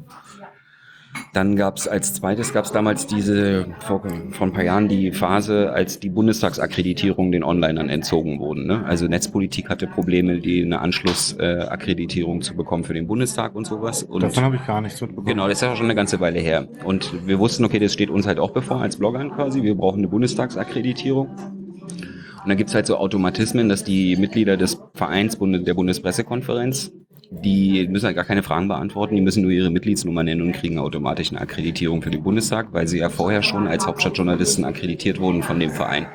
[1.33, 5.12] dann gab es als zweites gab es damals diese vor, vor ein paar Jahren die
[5.12, 8.66] Phase, als die Bundestagsakkreditierung den Onlinern entzogen wurden.
[8.66, 8.85] Ne?
[8.85, 13.66] Also Netzpolitik hatte Probleme, die eine Anschlussakkreditierung äh, Akkreditierung zu bekommen für den Bundestag und
[13.66, 14.03] sowas.
[14.03, 15.26] Und Davon habe ich gar nichts mitbekommen.
[15.26, 16.66] Genau, das ist ja schon eine ganze Weile her.
[16.85, 19.62] Und wir wussten, okay, das steht uns halt auch bevor als Bloggern quasi.
[19.62, 21.28] Wir brauchen eine Bundestagsakkreditierung.
[21.28, 26.93] Und dann gibt's halt so Automatismen, dass die Mitglieder des Vereins der Bundespressekonferenz,
[27.31, 30.78] die müssen halt gar keine Fragen beantworten, die müssen nur ihre Mitgliedsnummer nennen und kriegen
[30.78, 35.43] automatisch eine Akkreditierung für den Bundestag, weil sie ja vorher schon als Hauptstadtjournalisten akkreditiert wurden
[35.43, 36.07] von dem Verein.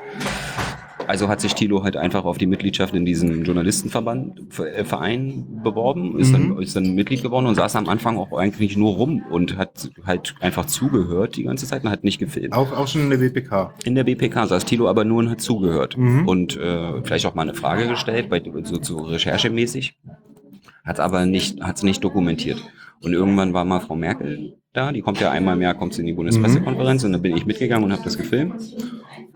[1.08, 6.18] Also hat sich Thilo halt einfach auf die Mitgliedschaft in diesem Journalistenverband, äh, Verein beworben,
[6.18, 9.56] ist, dann, ist dann Mitglied geworden und saß am Anfang auch eigentlich nur rum und
[9.56, 12.52] hat halt einfach zugehört die ganze Zeit und hat nicht gefilmt.
[12.54, 13.72] Auch, auch schon in der WPK.
[13.84, 16.26] In der BPK saß Thilo aber nur und hat zugehört Mhm.
[16.26, 19.96] und äh, vielleicht auch mal eine Frage gestellt, bei, so, so recherchemäßig,
[20.86, 22.62] hat aber nicht, hat es nicht dokumentiert.
[23.02, 26.02] Und irgendwann war mal Frau Merkel da, die kommt ja einmal im Jahr, kommt sie
[26.02, 28.76] in die Bundespressekonferenz und dann bin ich mitgegangen und habe das gefilmt.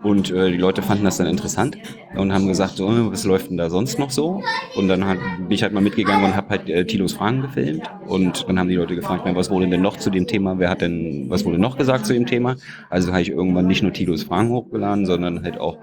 [0.03, 1.77] Und äh, die Leute fanden das dann interessant
[2.15, 4.43] und haben gesagt, so, äh, was läuft denn da sonst noch so?
[4.75, 7.83] Und dann hat, bin ich halt mal mitgegangen und habe halt äh, Thilos Fragen gefilmt.
[8.07, 10.57] Und dann haben die Leute gefragt, na, was wurde denn noch zu dem Thema?
[10.59, 12.55] Wer hat denn, was wurde noch gesagt zu dem Thema?
[12.89, 15.77] Also habe ich irgendwann nicht nur Thilos Fragen hochgeladen, sondern halt auch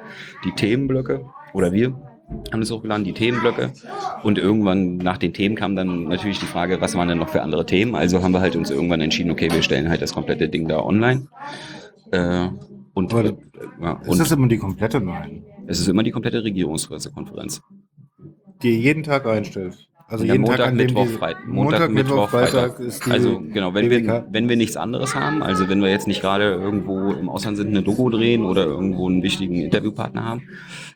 [0.44, 1.94] die Themenblöcke oder wir
[2.52, 3.72] haben es hochgeladen, die Themenblöcke.
[4.22, 7.42] Und irgendwann nach den Themen kam dann natürlich die Frage, was waren denn noch für
[7.42, 7.94] andere Themen?
[7.94, 10.80] Also haben wir halt uns irgendwann entschieden, okay, wir stellen halt das komplette Ding da
[10.80, 11.28] online.
[12.10, 12.48] Äh,
[12.94, 13.34] und, Aber äh,
[13.80, 15.00] ja, Ist und das immer die komplette?
[15.00, 15.44] Nein.
[15.66, 17.62] es ist immer die komplette Regierungspressekonferenz.
[18.62, 19.88] Die ihr jeden Tag einstellt.
[20.10, 21.46] Also jeden Montag, Tag, Mittwoch, Freitag.
[21.46, 25.68] Montag, Mittwoch, Freitag ist die Also genau, wenn wir, wenn wir nichts anderes haben, also
[25.68, 29.22] wenn wir jetzt nicht gerade irgendwo im Ausland sind, eine Doku drehen oder irgendwo einen
[29.22, 30.48] wichtigen Interviewpartner haben,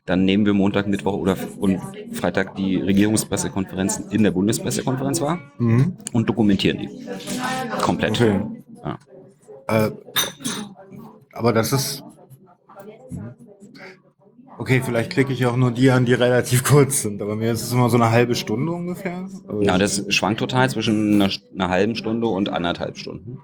[0.06, 1.80] dann nehmen wir Montag, Mittwoch oder und
[2.12, 5.96] Freitag die Regierungspressekonferenzen in der Bundespressekonferenz wahr Mhm.
[6.12, 7.06] und dokumentieren die.
[7.80, 8.20] Komplett.
[8.20, 8.40] Okay.
[8.84, 8.98] Ja.
[9.86, 9.90] Äh,
[11.32, 12.02] aber das ist.
[14.58, 17.20] Okay, vielleicht klicke ich auch nur die an, die relativ kurz sind.
[17.22, 19.28] Aber mir ist es immer so eine halbe Stunde ungefähr.
[19.60, 23.38] Ja, das schwankt total zwischen einer, einer halben Stunde und anderthalb Stunden.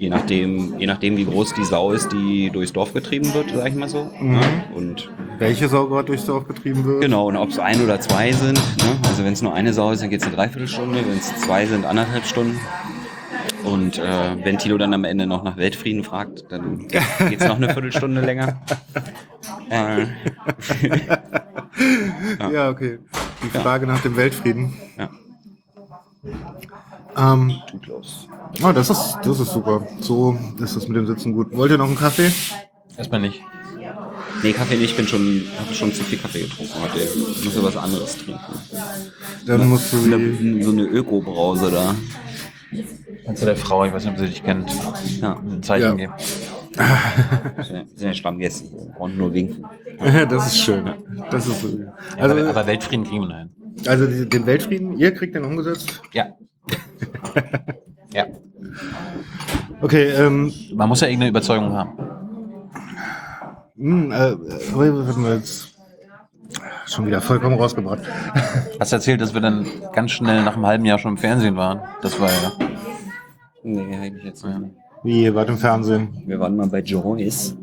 [0.00, 3.68] Je nachdem, je nachdem, wie groß die Sau ist, die durchs Dorf getrieben wird, sag
[3.68, 4.10] ich mal so.
[4.18, 4.32] Mhm.
[4.34, 4.40] Ja,
[4.74, 7.02] und welche Sau gerade durchs Dorf getrieben wird?
[7.02, 8.98] genau, und ob es ein oder zwei sind, ne?
[9.06, 11.66] also wenn es nur eine Sau ist, dann geht es eine Dreiviertelstunde, wenn es zwei
[11.66, 12.58] sind, anderthalb Stunden.
[13.64, 17.56] Und äh, wenn Tilo dann am Ende noch nach Weltfrieden fragt, dann geht es noch
[17.56, 18.58] eine Viertelstunde länger.
[19.70, 20.06] Äh,
[22.52, 22.98] Ja, okay.
[23.42, 23.60] Die Ja.
[23.62, 24.72] Frage nach dem Weltfrieden.
[24.98, 25.08] Ja.
[27.16, 28.28] Ähm, tut los.
[28.62, 29.86] Oh, das ist, das ist super.
[30.00, 31.54] So ist das mit dem Sitzen gut.
[31.56, 32.30] Wollt ihr noch einen Kaffee?
[32.96, 33.40] Erstmal nicht.
[34.42, 37.00] Nee, Kaffee nicht, ich bin schon, habe schon zu viel Kaffee getrunken heute.
[37.32, 38.40] Ich muss ja was anderes trinken.
[39.46, 39.98] Dann musst du.
[40.04, 41.94] Eine, so eine Öko-Brause da.
[43.26, 44.70] Kannst du der Frau, ich weiß nicht, ob sie dich kennt,
[45.20, 45.94] Ja, ein Zeichen Ja.
[45.94, 46.12] geben.
[47.62, 48.94] sind sind ja Stammgäste hier.
[48.98, 49.64] Und nur winken.
[50.28, 50.88] das ist schön.
[51.30, 51.68] Das ist so.
[51.68, 53.50] Ja, Also, aber, aber Weltfrieden kriegen wir hin.
[53.86, 56.00] also den Weltfrieden, ihr kriegt den umgesetzt?
[56.12, 56.26] Ja.
[58.12, 58.26] ja.
[59.80, 61.98] Okay, ähm, Man muss ja irgendeine Überzeugung haben.
[63.76, 64.36] Hm, äh,
[65.24, 65.74] wir jetzt
[66.86, 68.02] schon wieder vollkommen rausgebracht.
[68.80, 71.80] Hast erzählt, dass wir dann ganz schnell nach einem halben Jahr schon im Fernsehen waren.
[72.02, 72.52] Das war ja.
[73.62, 74.74] Nee, hab ich jetzt nicht.
[75.02, 76.22] Wie, ihr wart im Fernsehen?
[76.26, 77.56] Wir waren mal bei Joyce.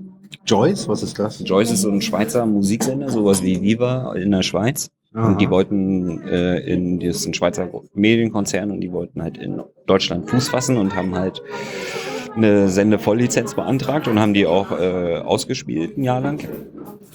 [0.45, 0.87] Joyce?
[0.87, 1.41] Was ist das?
[1.45, 4.89] Joyce ist so ein Schweizer Musiksender, sowas wie Viva in der Schweiz.
[5.17, 5.29] Aha.
[5.29, 9.61] Und die wollten äh, in, das ist ein Schweizer Medienkonzern und die wollten halt in
[9.87, 11.41] Deutschland Fuß fassen und haben halt
[12.35, 16.47] eine Sendevolllizenz beantragt und haben die auch äh, ausgespielt ein Jahr lang.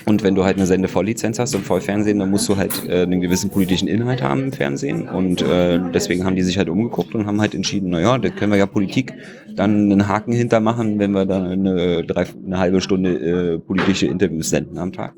[0.05, 3.21] Und wenn du halt eine Sendevolllizenz hast im Vollfernsehen, dann musst du halt äh, einen
[3.21, 5.09] gewissen politischen Inhalt haben im Fernsehen.
[5.09, 8.51] Und äh, deswegen haben die sich halt umgeguckt und haben halt entschieden, naja, da können
[8.51, 9.15] wir ja Politik
[9.55, 14.51] dann einen Haken hintermachen, wenn wir dann eine, drei, eine halbe Stunde äh, politische Interviews
[14.51, 15.15] senden am Tag.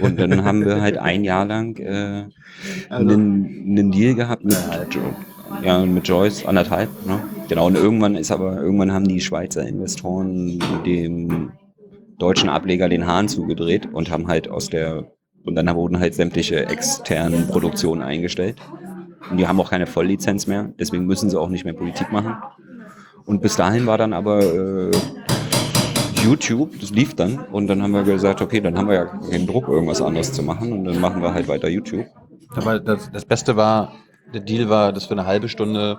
[0.00, 2.24] Und dann haben wir halt ein Jahr lang äh,
[2.88, 4.56] Also- einen, einen Deal gehabt mit,
[5.64, 6.88] ja, mit Joyce, anderthalb.
[7.06, 7.20] Ne?
[7.48, 11.52] Genau, und irgendwann ist aber, irgendwann haben die Schweizer Investoren dem
[12.18, 15.10] deutschen Ableger den Hahn zugedreht und haben halt aus der,
[15.44, 18.56] und dann wurden halt sämtliche externen Produktionen eingestellt.
[19.30, 22.36] Und die haben auch keine Volllizenz mehr, deswegen müssen sie auch nicht mehr Politik machen.
[23.24, 24.90] Und bis dahin war dann aber äh,
[26.22, 29.46] YouTube, das lief dann und dann haben wir gesagt, okay, dann haben wir ja keinen
[29.46, 32.06] Druck, irgendwas anderes zu machen und dann machen wir halt weiter YouTube.
[32.54, 33.92] Aber das, das Beste war,
[34.32, 35.98] der Deal war, dass wir eine halbe Stunde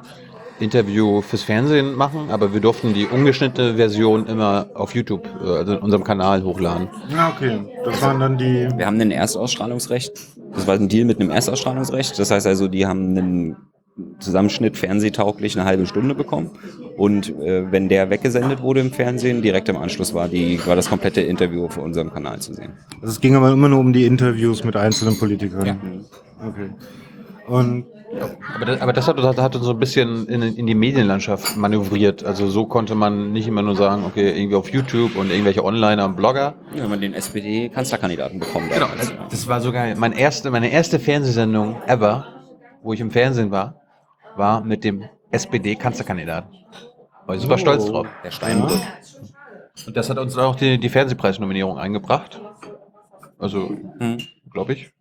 [0.59, 5.73] Interview fürs Fernsehen machen, aber wir durften die ungeschnittene Version immer auf YouTube, äh, also
[5.73, 6.89] in unserem Kanal hochladen.
[7.09, 7.65] Ja, okay.
[7.83, 8.69] Das waren dann die.
[8.75, 10.11] Wir haben ein Erstausstrahlungsrecht.
[10.53, 12.17] Das war ein Deal mit einem Erstausstrahlungsrecht.
[12.19, 13.57] Das heißt also, die haben einen
[14.19, 16.51] Zusammenschnitt fernsehtauglich eine halbe Stunde bekommen.
[16.97, 20.89] Und äh, wenn der weggesendet wurde im Fernsehen, direkt im Anschluss war, die, war das
[20.89, 22.73] komplette Interview auf unserem Kanal zu sehen.
[23.01, 25.65] Also es ging aber immer nur um die Interviews mit einzelnen Politikern.
[25.65, 25.77] Ja.
[26.39, 26.69] Okay.
[27.47, 27.85] Und
[28.55, 32.23] Aber das, aber das hat, hat uns so ein bisschen in, in die Medienlandschaft manövriert.
[32.23, 36.05] Also so konnte man nicht immer nur sagen, okay, irgendwie auf YouTube und irgendwelche Onliner
[36.05, 36.55] und Blogger.
[36.73, 41.77] Wenn man den SPD-Kanzlerkandidaten bekommen Genau, das, das war sogar mein erste, meine erste Fernsehsendung
[41.87, 42.25] ever,
[42.83, 43.82] wo ich im Fernsehen war,
[44.35, 46.49] war mit dem SPD-Kanzlerkandidaten.
[47.25, 47.57] War ich super Oh.
[47.57, 48.07] stolz drauf.
[48.23, 48.79] Der Steinbrück.
[49.87, 52.41] Und das hat uns auch die, die Fernsehpreisnominierung eingebracht.
[53.39, 53.69] Also,
[53.99, 54.17] Hm.
[54.51, 54.91] glaube ich.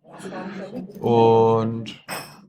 [0.99, 1.85] Und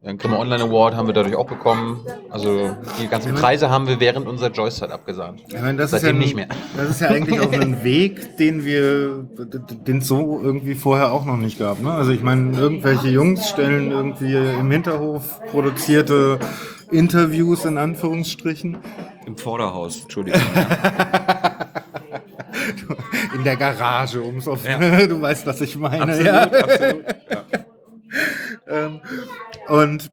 [0.05, 2.01] den Grimme Online Award haben wir dadurch auch bekommen.
[2.31, 5.43] Also die ganzen Preise haben wir während unserer Joyce-Zeit abgesahnt.
[5.49, 6.49] ich meine, das Seitdem ist ja, nicht mehr.
[6.77, 9.25] Das ist ja eigentlich auch ein Weg, den wir,
[9.87, 11.81] den es so irgendwie vorher auch noch nicht gab.
[11.81, 11.91] Ne?
[11.91, 16.39] Also ich meine, irgendwelche Jungs stellen irgendwie im Hinterhof produzierte
[16.91, 18.79] Interviews in Anführungsstrichen
[19.27, 20.41] Im Vorderhaus, Entschuldigung.
[23.35, 24.79] in der Garage, ums auf, Ja.
[25.07, 26.03] du weißt, was ich meine.
[26.03, 26.43] absolut, ja.
[26.43, 27.05] absolut.
[28.67, 29.01] Ähm,
[29.69, 30.11] und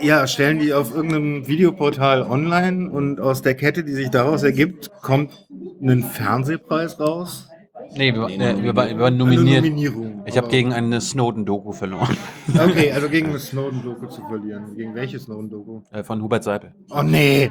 [0.00, 4.90] ja, stellen die auf irgendeinem Videoportal online und aus der Kette, die sich daraus ergibt,
[5.02, 5.46] kommt
[5.82, 7.49] ein Fernsehpreis raus.
[7.96, 9.62] Nee, wir, Nee, äh, wir, waren- wir waren nominiert.
[9.64, 10.22] Nominierung.
[10.24, 12.16] Ich habe gegen eine Snowden-Doku verloren.
[12.54, 14.74] Okay, also gegen eine Snowden-Doku zu verlieren.
[14.76, 15.82] Gegen welche Snowden-Doku?
[15.90, 16.74] Äh, von Hubert Seipel.
[16.90, 17.50] Oh nee!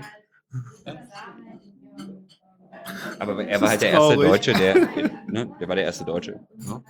[3.20, 4.30] Aber er war halt der erste traurig.
[4.30, 4.76] Deutsche, der,
[5.28, 6.40] ne, der war der erste Deutsche.
[6.68, 6.82] Ja.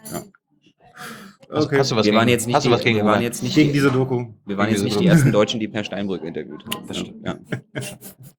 [1.52, 1.80] Hast, Okay.
[1.80, 3.74] hast du was Wir gegen, waren jetzt nicht, die, wir waren jetzt nicht, Gegen die,
[3.74, 4.26] diese Doku.
[4.46, 5.16] wir waren jetzt nicht die Doku.
[5.16, 6.88] ersten Deutschen, die Per Steinbrück interviewt haben.
[6.88, 7.26] Das stimmt.
[7.26, 7.36] Ja.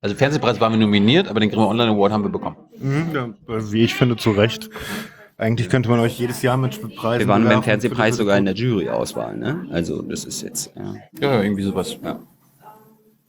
[0.01, 2.57] Also Fernsehpreis waren wir nominiert, aber den Grimme Online Award haben wir bekommen.
[2.81, 3.29] Mhm, ja,
[3.73, 4.71] wie ich finde, zu Recht.
[5.37, 8.45] Eigentlich könnte man euch jedes Jahr mit Preisen Wir waren beim Fernsehpreis die- sogar in
[8.45, 9.37] der Juryauswahl.
[9.37, 9.67] Ne?
[9.73, 10.73] Also das ist jetzt.
[10.77, 10.95] Ja.
[11.21, 11.97] Ja, irgendwie sowas.
[12.05, 12.21] Ja.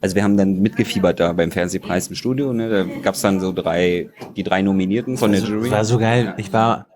[0.02, 2.54] Also wir haben dann mitgefiebert da beim Fernsehpreis im Studio.
[2.54, 2.70] Ne?
[2.70, 5.70] Da gab es dann so drei, die drei Nominierten von der Jury.
[5.70, 6.34] Das war so geil.
[6.38, 6.88] Ich war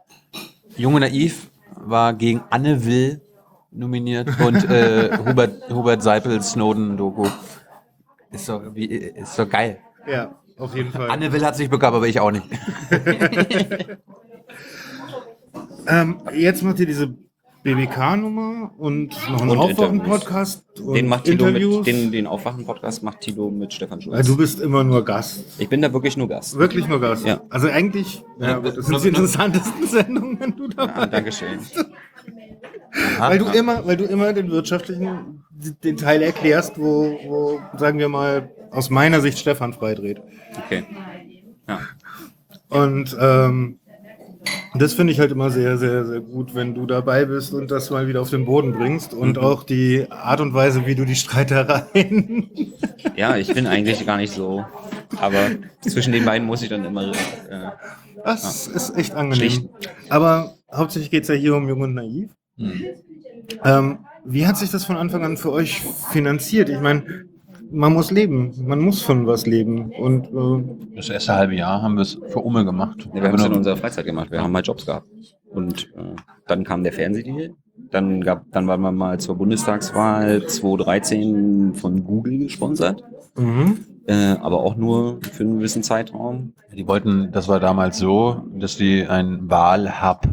[0.75, 3.21] jung und naiv, war gegen Anne Will
[3.71, 7.27] nominiert und äh, Hubert, Hubert Seipel Snowden-Doku.
[8.31, 9.79] Ist doch, wie, ist doch geil.
[10.07, 11.09] Ja, auf jeden Fall.
[11.09, 12.47] Anne Will hat sich bekommen, aber ich auch nicht.
[15.87, 17.15] Ähm, jetzt macht ihr diese
[17.65, 21.77] BBK-Nummer und noch einen Aufwachen-Podcast Den macht Tilo Interviews.
[21.77, 24.15] mit, den, den Aufwachen-Podcast macht Tilo mit Stefan Schulz.
[24.15, 25.43] Also du bist immer nur Gast.
[25.57, 26.59] ich bin da wirklich nur Gast.
[26.59, 27.25] Wirklich nur Gast.
[27.25, 27.41] Ja.
[27.49, 31.57] Also eigentlich, ja, Ja, das sind die interessantesten Sendungen, wenn du dabei Ah, Dankeschön.
[33.17, 35.43] Weil du immer, weil du immer den wirtschaftlichen,
[35.83, 40.21] den Teil erklärst, wo, wo, sagen wir mal, aus meiner Sicht Stefan freidreht.
[40.65, 40.85] Okay.
[41.67, 41.79] Ja.
[42.69, 43.79] Und ähm,
[44.75, 47.89] das finde ich halt immer sehr, sehr, sehr gut, wenn du dabei bist und das
[47.89, 49.43] mal wieder auf den Boden bringst und Mhm.
[49.43, 52.49] auch die Art und Weise, wie du die Streitereien.
[53.15, 54.65] ja, ich bin eigentlich gar nicht so.
[55.21, 55.49] Aber
[55.81, 57.11] zwischen den beiden muss ich dann immer.
[57.11, 57.71] Äh,
[58.23, 59.49] Das ist echt angenehm.
[59.51, 59.69] Schlicht.
[60.09, 62.31] Aber hauptsächlich geht es ja hier um Jung und Naiv.
[63.63, 65.81] Ähm, wie hat sich das von Anfang an für euch
[66.11, 66.69] finanziert?
[66.69, 67.25] Ich meine,
[67.71, 69.91] man muss leben, man muss von was leben.
[69.91, 73.07] Und äh, Das erste halbe Jahr haben wir es für Umme gemacht.
[73.13, 74.31] Ja, wir haben es in unserer Freizeit gemacht.
[74.31, 75.07] Wir haben mal Jobs gehabt.
[75.49, 76.15] Und äh,
[76.47, 77.51] dann kam der Fernsehdeal.
[77.91, 83.03] Dann, gab, dann waren wir mal zur Bundestagswahl 2013 von Google gesponsert.
[83.35, 83.79] mhm.
[84.07, 86.53] Äh, aber auch nur für einen gewissen Zeitraum.
[86.71, 90.27] Die wollten, das war damals so, dass die einen Wahlhub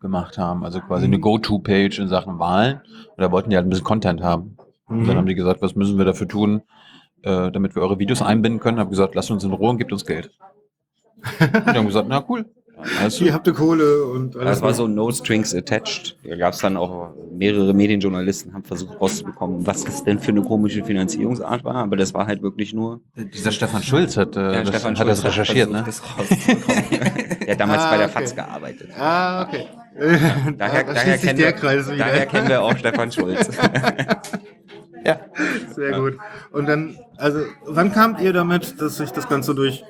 [0.00, 2.76] gemacht haben, also quasi eine Go-To-Page in Sachen Wahlen.
[2.76, 4.56] Und da wollten die halt ein bisschen Content haben.
[4.86, 6.62] Und dann haben die gesagt, was müssen wir dafür tun,
[7.22, 8.78] äh, damit wir eure Videos einbinden können.
[8.78, 10.30] Hab gesagt, lasst uns in Ruhe und gebt uns Geld.
[11.40, 12.46] und die haben gesagt, na cool.
[13.00, 14.50] Alles Ihr habt eine Kohle und alles.
[14.50, 16.16] Das war so No Strings Attached.
[16.22, 20.42] Da gab es dann auch mehrere Medienjournalisten, haben versucht rauszubekommen, was das denn für eine
[20.42, 21.74] komische Finanzierungsart war.
[21.74, 23.00] Aber das war halt wirklich nur.
[23.16, 25.82] Dieser Stefan Schulz hat, äh, Ja, das, Stefan hat Schulz das recherchiert, ne?
[25.82, 26.84] versucht, das rauszubekommen.
[27.40, 28.18] Der hat damals Ah, bei der okay.
[28.20, 28.90] FAZ gearbeitet.
[28.96, 29.64] Ah, okay.
[30.56, 33.50] Daher, da daher, kennen der wir, daher kennen wir auch Stefan Schulz.
[35.08, 35.20] Ja.
[35.74, 36.18] Sehr gut.
[36.52, 39.82] Und dann, also, wann kamt ihr damit, dass sich das Ganze durch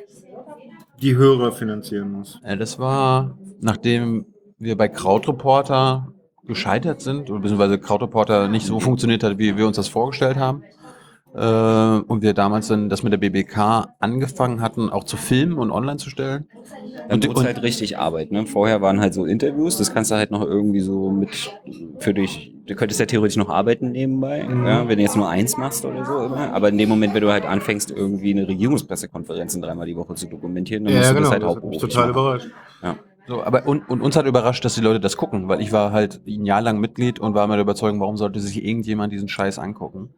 [1.03, 2.41] die Hörer finanzieren muss?
[2.45, 4.27] Äh, Das war, nachdem
[4.59, 6.09] wir bei Krautreporter
[6.45, 10.63] gescheitert sind, oder beziehungsweise Krautreporter nicht so funktioniert hat, wie wir uns das vorgestellt haben.
[11.35, 15.71] Äh, und wir damals dann das mit der BBK angefangen hatten, auch zu filmen und
[15.71, 16.49] online zu stellen.
[17.09, 18.33] Dann Und- und- halt richtig Arbeit.
[18.33, 18.47] Ne?
[18.47, 21.51] Vorher waren halt so Interviews, das kannst du halt noch irgendwie so mit
[21.99, 25.57] für dich du könntest ja theoretisch noch arbeiten nebenbei, ja, wenn du jetzt nur eins
[25.57, 26.53] machst oder so immer.
[26.53, 30.27] Aber in dem Moment, wenn du halt anfängst, irgendwie eine Regierungspressekonferenz dreimal die Woche zu
[30.27, 31.31] dokumentieren, dann musst Ja, du genau.
[31.31, 32.21] das halt Das mich hauptberuflich total machen.
[32.21, 32.49] überrascht.
[32.83, 32.97] Ja.
[33.27, 35.93] So, aber und, und uns hat überrascht, dass die Leute das gucken, weil ich war
[35.93, 39.29] halt ein Jahr lang Mitglied und war immer der Überzeugung, warum sollte sich irgendjemand diesen
[39.29, 40.15] Scheiß angucken?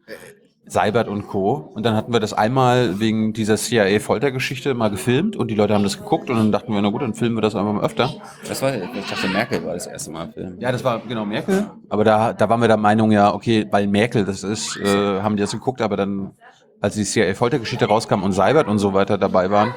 [0.65, 1.71] Seibert und Co.
[1.73, 5.83] Und dann hatten wir das einmal wegen dieser CIA-Foltergeschichte mal gefilmt und die Leute haben
[5.83, 8.13] das geguckt und dann dachten wir, na gut, dann filmen wir das einfach mal öfter.
[8.47, 10.57] Das war, ich dachte, Merkel war das erste Mal Film.
[10.59, 11.69] Ja, das war genau Merkel.
[11.89, 15.35] Aber da, da waren wir der Meinung, ja, okay, weil Merkel das ist, äh, haben
[15.35, 16.31] die das geguckt, aber dann,
[16.79, 19.73] als die CIA-Foltergeschichte rauskam und Seibert und so weiter dabei waren,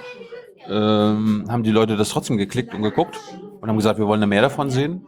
[0.69, 3.19] ähm, haben die Leute das trotzdem geklickt und geguckt
[3.61, 5.07] und haben gesagt, wir wollen da mehr davon sehen.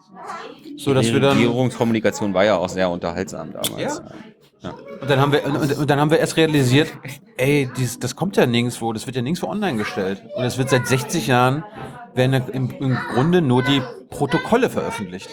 [0.77, 1.37] So dass die wir dann.
[1.37, 3.99] Regierungskommunikation war ja auch sehr unterhaltsam damals.
[3.99, 4.11] Ja.
[5.01, 6.89] Und dann haben wir, und, und dann haben wir erst realisiert,
[7.37, 10.23] ey, dies, das kommt ja nirgendwo, das wird ja nirgendwo online gestellt.
[10.37, 11.65] Und es wird seit 60 Jahren,
[12.15, 15.29] werden im, im Grunde nur die Protokolle veröffentlicht.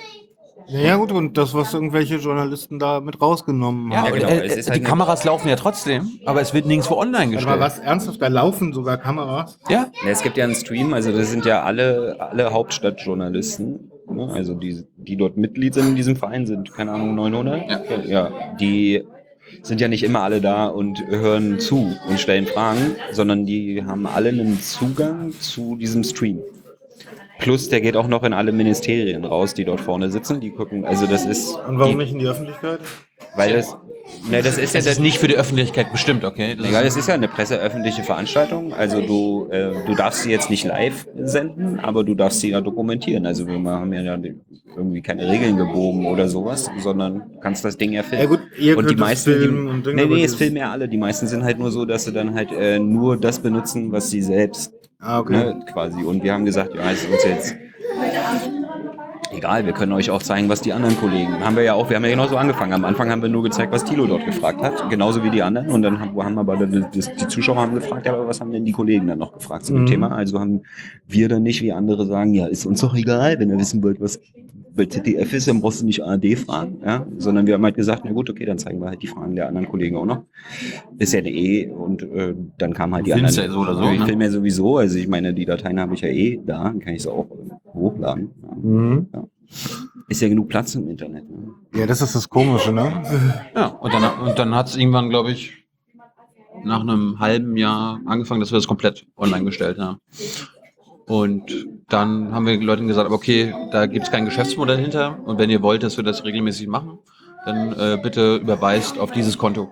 [0.68, 4.14] Ja gut, und das, was irgendwelche Journalisten da mit rausgenommen Ja, haben.
[4.14, 6.96] genau, äh, es ist die halt eine- Kameras laufen ja trotzdem, aber es wird nirgendwo
[6.96, 7.60] online gestellt.
[7.60, 9.60] mal, was ernsthaft, da laufen sogar Kameras.
[9.70, 14.30] Ja, Ja, es gibt ja einen Stream, also das sind ja alle, alle Hauptstadtjournalisten, ne?
[14.34, 17.70] also die, die dort Mitglied sind in diesem Verein, sind, keine Ahnung, 900?
[17.70, 17.82] Ja.
[18.06, 18.32] ja.
[18.60, 19.04] Die
[19.64, 24.06] sind ja nicht immer alle da und hören zu und stellen Fragen, sondern die haben
[24.06, 26.42] alle einen Zugang zu diesem Stream.
[27.44, 30.40] Plus, der geht auch noch in alle Ministerien raus, die dort vorne sitzen.
[30.40, 31.56] Die gucken, also das ist.
[31.68, 32.80] Und warum die, nicht in die Öffentlichkeit?
[33.36, 33.76] Weil das,
[34.30, 36.56] ne, das ist ja es ist nicht für die Öffentlichkeit bestimmt, okay?
[36.56, 38.74] Das Egal, ist, es ist ja eine presseöffentliche Veranstaltung.
[38.74, 42.62] Also du, äh, du darfst sie jetzt nicht live senden, aber du darfst sie ja
[42.62, 43.26] dokumentieren.
[43.26, 44.18] Also wir haben ja
[44.76, 48.24] irgendwie keine Regeln gebogen oder sowas, sondern kannst das Ding ja filmen.
[48.24, 50.32] Ja gut, ihr und die könnt das meisten, filmen die, und Dinge, nee, nee, es
[50.32, 50.88] das- filmen ja alle.
[50.88, 54.10] Die meisten sind halt nur so, dass sie dann halt äh, nur das benutzen, was
[54.10, 54.74] sie selbst
[55.04, 55.34] Ah, okay.
[55.34, 56.04] ne, quasi.
[56.04, 57.56] Und wir haben gesagt, ja, es ist uns jetzt
[59.44, 61.40] egal, wir können euch auch zeigen, was die anderen Kollegen.
[61.44, 62.74] Haben wir ja auch, wir haben ja genauso angefangen.
[62.74, 65.70] Am Anfang haben wir nur gezeigt, was Thilo dort gefragt hat, genauso wie die anderen.
[65.70, 68.66] Und dann haben, haben aber die, die Zuschauer haben gefragt, ja, aber was haben denn
[68.66, 69.88] die Kollegen dann noch gefragt zu dem Mhm.
[69.88, 70.12] Thema?
[70.16, 70.62] Also haben
[71.08, 74.00] wir dann nicht wie andere sagen, ja, ist uns doch egal, wenn ihr wissen wollt,
[74.00, 74.20] was
[74.76, 78.04] bei ZDF ist, dann brauchst du nicht ARD fragen, ja, sondern wir haben halt gesagt,
[78.06, 80.24] na gut, okay, dann zeigen wir halt die Fragen der anderen Kollegen auch noch.
[80.98, 83.36] Ist ja eh und äh, dann kam halt die Du anderen.
[83.36, 84.06] ja so oder so, Ich ne?
[84.06, 86.94] filme ja sowieso, also ich meine, die Dateien habe ich ja eh da, dann kann
[86.94, 87.28] ich sie auch
[87.74, 88.32] hochladen.
[88.42, 88.56] Ja.
[88.56, 89.08] Mhm.
[90.10, 91.30] Ist ja genug Platz im Internet.
[91.30, 91.50] Ne?
[91.76, 93.04] Ja, das ist das Komische, ne?
[93.56, 95.54] ja, und dann, und dann hat es irgendwann, glaube ich,
[96.64, 100.00] nach einem halben Jahr angefangen, dass wir das komplett online gestellt haben.
[101.06, 105.38] Und dann haben wir den Leuten gesagt, okay, da gibt es kein Geschäftsmodell hinter und
[105.38, 107.00] wenn ihr wollt, dass wir das regelmäßig machen,
[107.46, 109.64] dann äh, bitte überweist auf dieses Konto.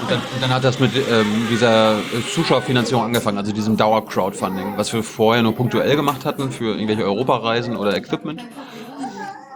[0.00, 1.96] Und dann, und dann hat das mit ähm, dieser
[2.32, 7.76] Zuschauerfinanzierung angefangen, also diesem Dauer-Crowdfunding, was wir vorher nur punktuell gemacht hatten für irgendwelche Europareisen
[7.76, 8.44] oder Equipment.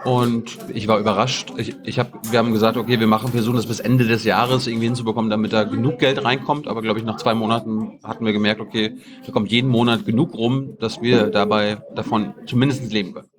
[0.03, 1.53] Und ich war überrascht.
[1.57, 4.67] Ich, ich hab, wir haben gesagt, okay, wir machen, versuchen das bis Ende des Jahres
[4.67, 6.67] irgendwie hinzubekommen, damit da genug Geld reinkommt.
[6.67, 10.33] Aber glaube ich, nach zwei Monaten hatten wir gemerkt, okay, da kommt jeden Monat genug
[10.33, 13.32] rum, dass wir dabei davon zumindest leben können.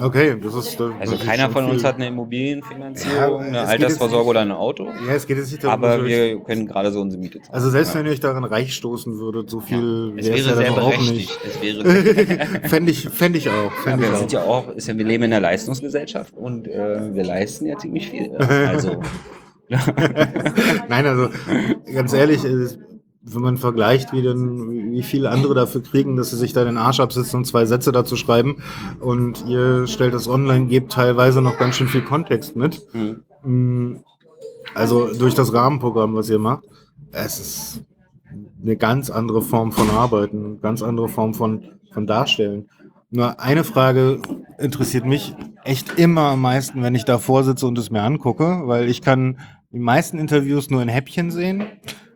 [0.00, 0.80] Okay, das ist.
[0.80, 1.88] Das Also ist keiner von uns viel.
[1.88, 4.86] hat eine Immobilienfinanzierung, Ja, eine es jetzt oder ein Auto.
[5.06, 7.54] Ja, es geht jetzt nicht darum, Aber wir können gerade so unsere Miete zahlen.
[7.54, 8.00] Also selbst ja.
[8.00, 10.78] wenn ihr euch daran reich stoßen würdet, so viel es wär's wäre ja sehr dann
[10.80, 11.14] auch berechtigt.
[11.16, 11.38] nicht.
[11.46, 13.52] Es wäre Fände ich, fänd ich auch.
[13.54, 14.32] Ja, Fänd wir ich sind auch.
[14.32, 18.10] ja auch, ist ja, wir leben in einer Leistungsgesellschaft und äh, wir leisten ja ziemlich
[18.10, 18.32] viel.
[18.32, 18.38] Ja.
[18.68, 19.00] Also
[20.88, 21.28] Nein, also
[21.94, 22.44] ganz ehrlich,
[23.26, 26.76] wenn man vergleicht, wie denn, wie viele andere dafür kriegen, dass sie sich da den
[26.76, 28.62] Arsch absitzen und zwei Sätze dazu schreiben
[29.00, 32.82] und ihr stellt das online, gebt teilweise noch ganz schön viel Kontext mit.
[32.92, 33.22] hm.
[33.42, 34.04] Mm,
[34.74, 36.64] Also durch das Rahmenprogramm, was ihr macht,
[37.12, 37.84] es ist
[38.62, 42.68] eine ganz andere Form von Arbeiten, eine ganz andere Form von, von Darstellen.
[43.10, 44.20] Nur eine Frage
[44.58, 48.88] interessiert mich echt immer am meisten, wenn ich davor sitze und es mir angucke, weil
[48.88, 49.38] ich kann
[49.72, 51.64] die meisten Interviews nur in Häppchen sehen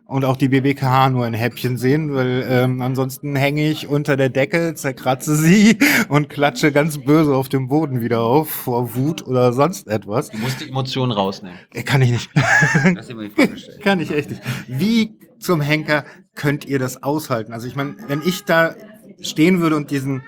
[0.09, 4.29] und auch die BBKH nur in Häppchen sehen, weil ähm, ansonsten hänge ich unter der
[4.29, 5.77] Decke, zerkratze sie
[6.09, 10.31] und klatsche ganz böse auf dem Boden wieder auf vor Wut oder sonst etwas.
[10.31, 11.59] Du musst die Emotionen rausnehmen.
[11.73, 12.29] Äh, Kann ich nicht.
[13.83, 14.41] Kann ich echt nicht.
[14.67, 17.53] Wie zum Henker könnt ihr das aushalten?
[17.53, 18.75] Also ich meine, wenn ich da
[19.21, 20.23] stehen würde und diesen,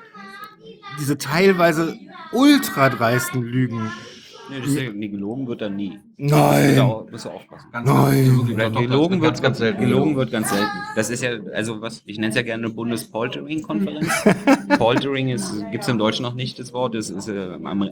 [1.00, 1.98] diese teilweise
[2.32, 3.92] ultra dreisten Lügen.
[4.52, 5.98] Nee, das ist ja, nee, gelogen wird dann nie.
[6.18, 6.76] Nein.
[6.76, 7.68] Da auch- musst du aufpassen.
[7.72, 8.40] Nein.
[8.54, 9.80] Oder gelogen wird ganz, ganz selten.
[9.82, 10.70] Gelogen wird ganz selten.
[10.96, 14.08] Das ist ja, also was, ich nenne es ja gerne Bundespoltering-Konferenz.
[14.78, 15.28] Poltering
[15.72, 17.52] gibt es im Deutschen noch nicht das Wort, das ist äh,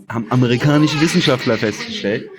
[0.09, 2.29] haben amerikanische Wissenschaftler festgestellt.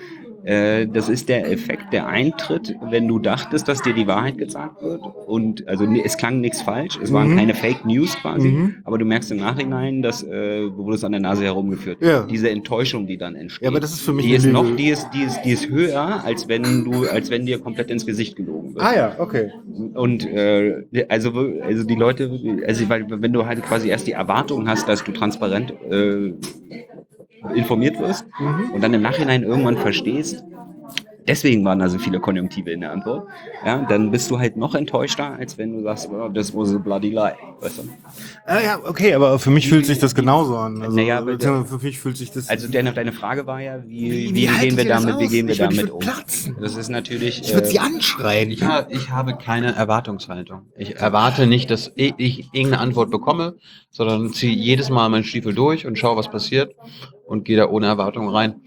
[0.43, 4.81] Äh, das ist der Effekt, der eintritt, wenn du dachtest, dass dir die Wahrheit gesagt
[4.81, 5.01] wird.
[5.27, 7.37] Und also nee, es klang nichts falsch, es waren Mhm.
[7.37, 8.75] keine Fake News quasi, Mhm.
[8.83, 11.99] aber du merkst im Nachhinein, dass äh, du wurdest an der Nase herumgeführt.
[12.01, 12.23] Ja.
[12.23, 13.61] Diese Enttäuschung, die dann entsteht.
[13.63, 14.53] Ja, aber das ist für mich die ist Lüge.
[14.53, 17.91] noch, die ist, die ist, die ist höher, als wenn du, als wenn dir komplett
[17.91, 18.83] ins Gesicht gelogen wird.
[18.83, 19.51] Ah ja, okay.
[19.93, 21.31] Und äh, also,
[21.63, 22.31] also die Leute,
[22.67, 26.33] also weil wenn du halt quasi erst die Erwartung hast, dass du transparent äh,
[27.55, 28.71] informiert wirst Mhm.
[28.73, 30.43] und dann im Nachhinein irgendwann verstehst,
[31.27, 33.27] deswegen waren da so viele Konjunktive in der Antwort,
[33.65, 36.77] ja, dann bist du halt noch enttäuschter, als wenn du sagst, oh, das was a
[36.79, 37.83] bloody lie, weißt du?
[38.45, 40.81] Ah ja, okay, aber für mich fühlt sich das genauso an.
[40.81, 41.23] Also, Naja,
[41.63, 42.49] für mich fühlt sich das.
[42.49, 45.47] Also deine, deine Frage war ja, wie, Wie- wie, wie gehen wir damit, wie gehen
[45.47, 45.99] wir Ich ich damit würd um?
[45.99, 46.57] platzen.
[46.59, 47.41] Das ist natürlich.
[47.41, 48.49] ich würde sie äh, anschreien.
[48.51, 50.63] Ich, ha ich habe keine Erwartungshaltung.
[50.75, 53.55] Ich erwarte nicht, dass ich, ich irgendeine Antwort bekomme,
[53.91, 56.75] sondern ziehe jedes Mal meinen Stiefel durch und schaue, was passiert
[57.31, 58.61] und gehe da ohne Erwartung rein,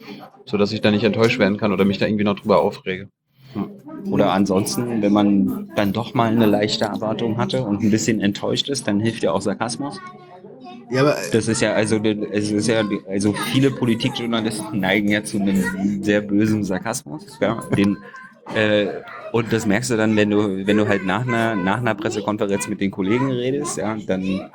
[0.46, 3.08] sodass ich da nicht enttäuscht werden kann oder mich da irgendwie noch drüber aufrege.
[4.10, 8.68] Oder ansonsten, wenn man dann doch mal eine leichte Erwartung hatte und ein bisschen enttäuscht
[8.68, 10.00] ist, dann hilft ja auch Sarkasmus.
[10.90, 15.38] ja, aber Das ist ja, also, es ist ja, also viele Politikjournalisten neigen ja zu
[15.38, 17.38] einem sehr bösen Sarkasmus.
[17.40, 17.98] Ja, den,
[18.54, 18.86] äh,
[19.34, 22.68] und das merkst du dann, wenn du, wenn du halt nach einer, nach einer Pressekonferenz
[22.68, 24.48] mit den Kollegen redest, ja, dann,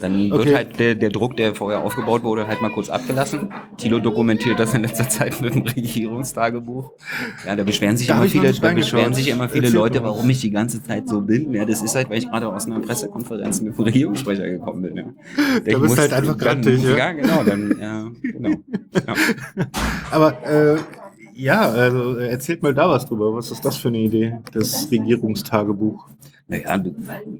[0.00, 0.44] dann Okay.
[0.44, 3.54] wird halt der, der Druck, der vorher aufgebaut wurde, halt mal kurz abgelassen.
[3.76, 6.90] Thilo dokumentiert das in letzter Zeit mit dem Regierungstagebuch.
[7.46, 10.28] Ja, da beschweren sich Da immer viele, da beschweren sich immer viele Erzähl Leute, warum
[10.28, 11.54] ich die ganze Zeit so bin.
[11.54, 14.96] Ja, das ist halt, weil ich gerade aus einer Pressekonferenz mit dem Regierungssprecher gekommen bin.
[14.96, 15.04] Ja.
[15.64, 16.96] Ich bist halt einfach grantig, ja?
[16.96, 17.12] ja?
[17.12, 18.50] genau, dann, ja, genau.
[19.06, 19.14] Ja.
[20.10, 20.76] Aber äh,
[21.42, 23.34] ja, also äh, erzählt mal da was drüber.
[23.34, 24.38] Was ist das für eine Idee?
[24.52, 26.08] Das Regierungstagebuch.
[26.46, 26.94] Naja, du,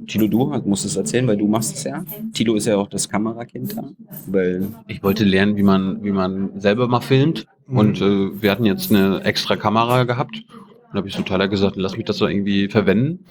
[0.07, 2.05] Tilo, du musst es erzählen, weil du machst es ja.
[2.33, 3.85] Tilo ist ja auch das Kamerakind da.
[4.27, 7.47] Weil, Ich wollte lernen, wie man, wie man selber mal filmt.
[7.67, 7.79] Mhm.
[7.79, 10.45] Und äh, wir hatten jetzt eine extra Kamera gehabt.
[10.91, 13.25] Und habe ich zu Tyler gesagt, lass mich das so irgendwie verwenden.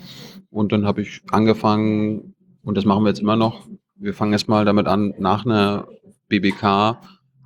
[0.49, 3.67] Und dann habe ich angefangen, und das machen wir jetzt immer noch.
[3.95, 5.87] Wir fangen erst mal damit an, nach einer
[6.27, 6.97] BBK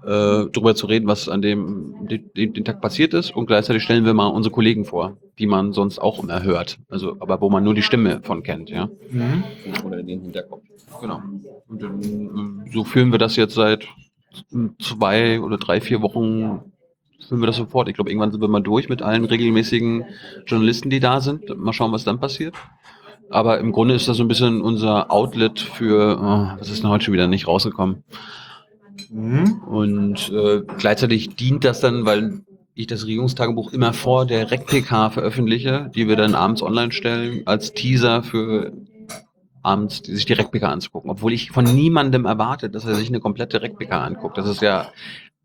[0.06, 3.36] äh, drüber zu reden, was an dem den, den Tag passiert ist.
[3.36, 6.78] Und gleichzeitig stellen wir mal unsere Kollegen vor, die man sonst auch immer hört.
[6.90, 8.90] Also, aber wo man nur die Stimme von kennt, ja.
[9.84, 10.64] oder den Hinterkopf.
[11.02, 11.22] Genau.
[11.68, 13.88] Und dann, ähm, so führen wir das jetzt seit
[14.80, 16.62] zwei oder drei, vier Wochen,
[17.28, 17.90] führen wir das sofort.
[17.90, 20.06] Ich glaube, irgendwann sind wir mal durch mit allen regelmäßigen
[20.46, 21.58] Journalisten, die da sind.
[21.58, 22.56] Mal schauen, was dann passiert.
[23.30, 26.92] Aber im Grunde ist das so ein bisschen unser Outlet für, oh, was ist denn
[26.92, 28.04] heute schon wieder nicht rausgekommen?
[29.10, 29.62] Mhm.
[29.68, 32.42] Und äh, gleichzeitig dient das dann, weil
[32.76, 37.74] ich das Regierungstagebuch immer vor der REC-PK veröffentliche, die wir dann abends online stellen, als
[37.74, 38.74] Teaser für
[39.64, 41.10] abends die sich die REC-PK anzugucken.
[41.10, 44.38] Obwohl ich von niemandem erwarte, dass er sich eine komplette REC-PK anguckt.
[44.38, 44.92] Das ist ja,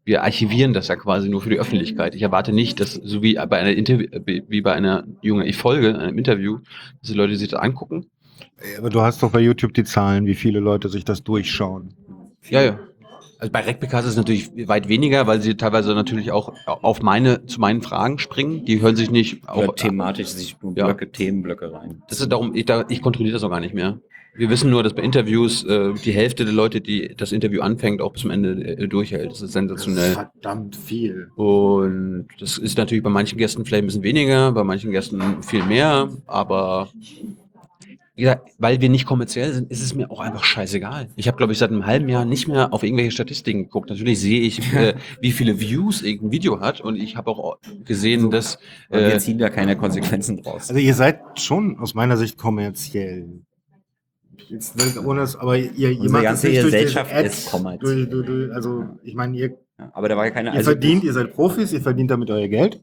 [0.04, 2.14] wir archivieren das ja quasi nur für die Öffentlichkeit.
[2.14, 5.98] Ich erwarte nicht, dass, so wie bei einer Interview, wie bei einer junge ich folge,
[5.98, 6.58] einem Interview,
[7.00, 8.10] dass die Leute sich das angucken.
[8.78, 11.94] Aber du hast doch bei YouTube die Zahlen, wie viele Leute sich das durchschauen.
[12.48, 12.78] Ja, ja.
[13.40, 17.46] Also bei RecPK ist es natürlich weit weniger, weil sie teilweise natürlich auch auf meine,
[17.46, 18.66] zu meinen Fragen springen.
[18.66, 20.84] Die hören sich nicht Oder auf, thematisch sich Ja.
[20.84, 22.02] Blöcke, Themenblöcke rein.
[22.08, 23.98] Das ist darum, ich, da, ich kontrolliere das auch gar nicht mehr.
[24.36, 28.00] Wir wissen nur, dass bei Interviews äh, die Hälfte der Leute, die das Interview anfängt,
[28.00, 29.30] auch bis zum Ende äh, durchhält.
[29.32, 30.12] Das ist sensationell.
[30.12, 31.30] verdammt viel.
[31.34, 35.64] Und das ist natürlich bei manchen Gästen vielleicht ein bisschen weniger, bei manchen Gästen viel
[35.64, 36.90] mehr, aber
[38.20, 41.08] gesagt, weil wir nicht kommerziell sind, ist es mir auch einfach scheißegal.
[41.16, 43.90] Ich habe, glaube ich, seit einem halben Jahr nicht mehr auf irgendwelche Statistiken geguckt.
[43.90, 48.30] Natürlich sehe ich, äh, wie viele Views irgendein Video hat und ich habe auch gesehen,
[48.30, 48.56] dass
[48.88, 50.68] Und wir äh, ziehen da keine Konsequenzen draus.
[50.70, 53.40] Also ihr seid schon aus meiner Sicht kommerziell.
[54.48, 58.06] Jetzt, ne, ohne es, aber ihr, ihr macht ganze es durch Gesellschaft Ads, ist kommerziell.
[58.06, 60.50] durch, durch, durch, also ich meine, ihr, Ja, aber da war ja keine.
[60.50, 62.82] ihr also- verdient, ihr seid Profis, ihr verdient damit euer Geld.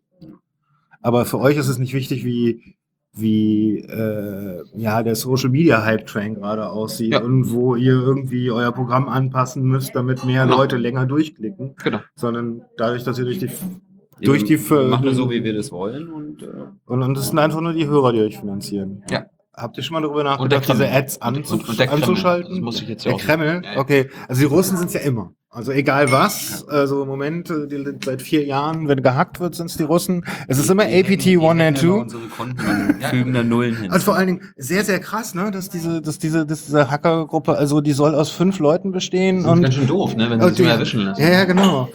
[1.02, 2.77] Aber für euch ist es nicht wichtig, wie
[3.20, 7.22] wie äh, ja der Social Media Hype Train gerade aussieht Ja.
[7.24, 10.58] und wo ihr irgendwie euer Programm anpassen müsst, damit mehr Genau.
[10.58, 12.00] Leute länger durchklicken, genau.
[12.16, 15.72] sondern dadurch, dass ihr durch die Wir durch die machen wir so, wie wir das
[15.72, 16.10] wollen.
[16.12, 16.48] Und, äh,
[16.86, 19.04] und, und das sind einfach nur die Hörer, die euch finanzieren.
[19.12, 19.26] Ja.
[19.56, 20.88] Habt ihr schon mal darüber der nachgedacht, diese.
[20.92, 22.04] Ads anzu Und- und der Kreml.
[22.04, 22.50] anzuschalten?
[22.52, 23.80] Das muss ich jetzt der auch- Kreml, Ja, ja.
[23.80, 24.10] okay.
[24.28, 25.34] Also die Russen sind ja immer.
[25.50, 29.68] Also egal was, also im Moment, äh, die, seit vier Jahren, wenn gehackt wird, sind
[29.70, 30.26] es die Russen.
[30.50, 31.88] Es ist immer APT 1 and 2.
[31.90, 33.90] Unsere Konten und fügen da Nullen hin.
[33.92, 37.58] Also vor allen Dingen sehr, sehr krass, ne, dass diese, dass diese, dass diese Hackergruppe,
[37.58, 40.42] also die soll aus fünf Leuten bestehen Das ist und ganz schön doof, ne, wenn
[40.42, 41.22] sie immer die- erwischen lassen.
[41.22, 41.88] Ja, ja, genau.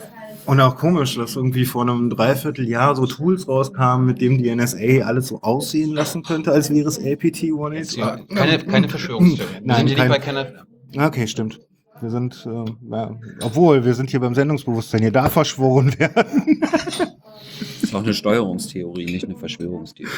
[0.47, 5.05] Und auch komisch, dass irgendwie vor einem Dreivierteljahr so Tools rauskamen, mit dem die NSA
[5.05, 9.53] alles so aussehen lassen könnte, als wäre es APT 1 Ja, keine, keine Verschwörungstheorie.
[9.63, 11.07] Nein, sind die kein- nicht bei keiner.
[11.07, 11.61] Okay, stimmt.
[12.03, 16.63] Wir sind, äh, ja, obwohl, wir sind hier beim Sendungsbewusstsein, hier darf verschworen werden.
[17.83, 20.11] ist auch eine Steuerungstheorie, nicht eine Verschwörungstheorie.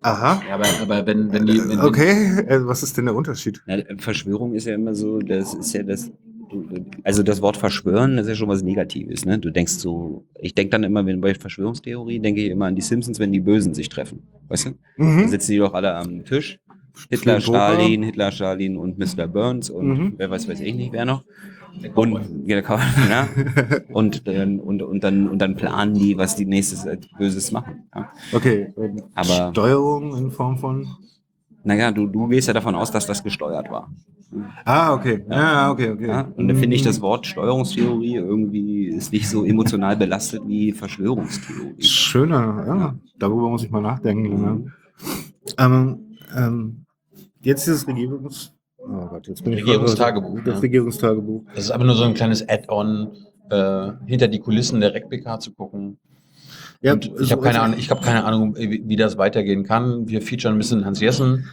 [0.00, 0.42] Aha.
[0.48, 1.58] Ja, aber, aber wenn, wenn die.
[1.60, 3.62] Wenn die- Okay, äh, was ist denn der Unterschied?
[3.66, 6.10] Na, Verschwörung ist ja immer so, das ist ja das,
[7.04, 9.38] also das Wort verschwören, das ist ja schon was Negatives, ne?
[9.38, 12.82] Du denkst so, ich denke dann immer, wenn bei Verschwörungstheorie, denke ich immer an die
[12.82, 14.22] Simpsons, wenn die Bösen sich treffen.
[14.48, 15.02] Weißt du?
[15.02, 15.28] Mhm.
[15.28, 16.58] sitzen die doch alle am Tisch.
[17.10, 17.40] Hitler.
[17.40, 19.26] Stalin, Hitler, Stalin und Mr.
[19.26, 20.14] Burns und Mhm.
[20.16, 21.24] wer weiß, weiß ich nicht, wer noch.
[21.96, 23.28] Und, ja, ja.
[23.92, 27.88] und, dann- und, und, dann, und dann planen die, was die nächstes äh, Böses machen.
[27.94, 28.10] Ja.
[28.32, 28.72] Okay.
[28.76, 30.86] ähm, Aber- Steuerung in Form von.
[31.64, 33.90] Naja, du, du gehst ja davon aus, dass das gesteuert war.
[34.64, 35.24] Ah, okay.
[35.30, 36.06] Ja, okay, okay.
[36.08, 36.28] Ja?
[36.36, 41.80] Und da finde ich das Wort Steuerungstheorie irgendwie ist nicht so emotional belastet wie Verschwörungstheorie.
[41.82, 42.94] Schöner, ja.
[43.18, 44.40] Darüber muss ich mal nachdenken.
[44.42, 44.72] Ne?
[45.58, 45.98] Ähm,
[46.36, 46.83] ähm,
[47.44, 48.52] jetzt dieses Regierungs...
[48.78, 50.60] Oh Gott, jetzt Regierungstagebuch, Das ja.
[50.60, 51.44] Regierungstagebuch.
[51.54, 53.12] Das ist aber nur so ein kleines Add-on,
[53.50, 55.98] äh, hinter die Kulissen der RecPK zu gucken.
[56.80, 60.06] Ja, ich habe keine Ahnung, ich habe keine Ahnung, wie, wie das weitergehen kann.
[60.06, 61.48] Wir featuren ein bisschen Hans Jessen,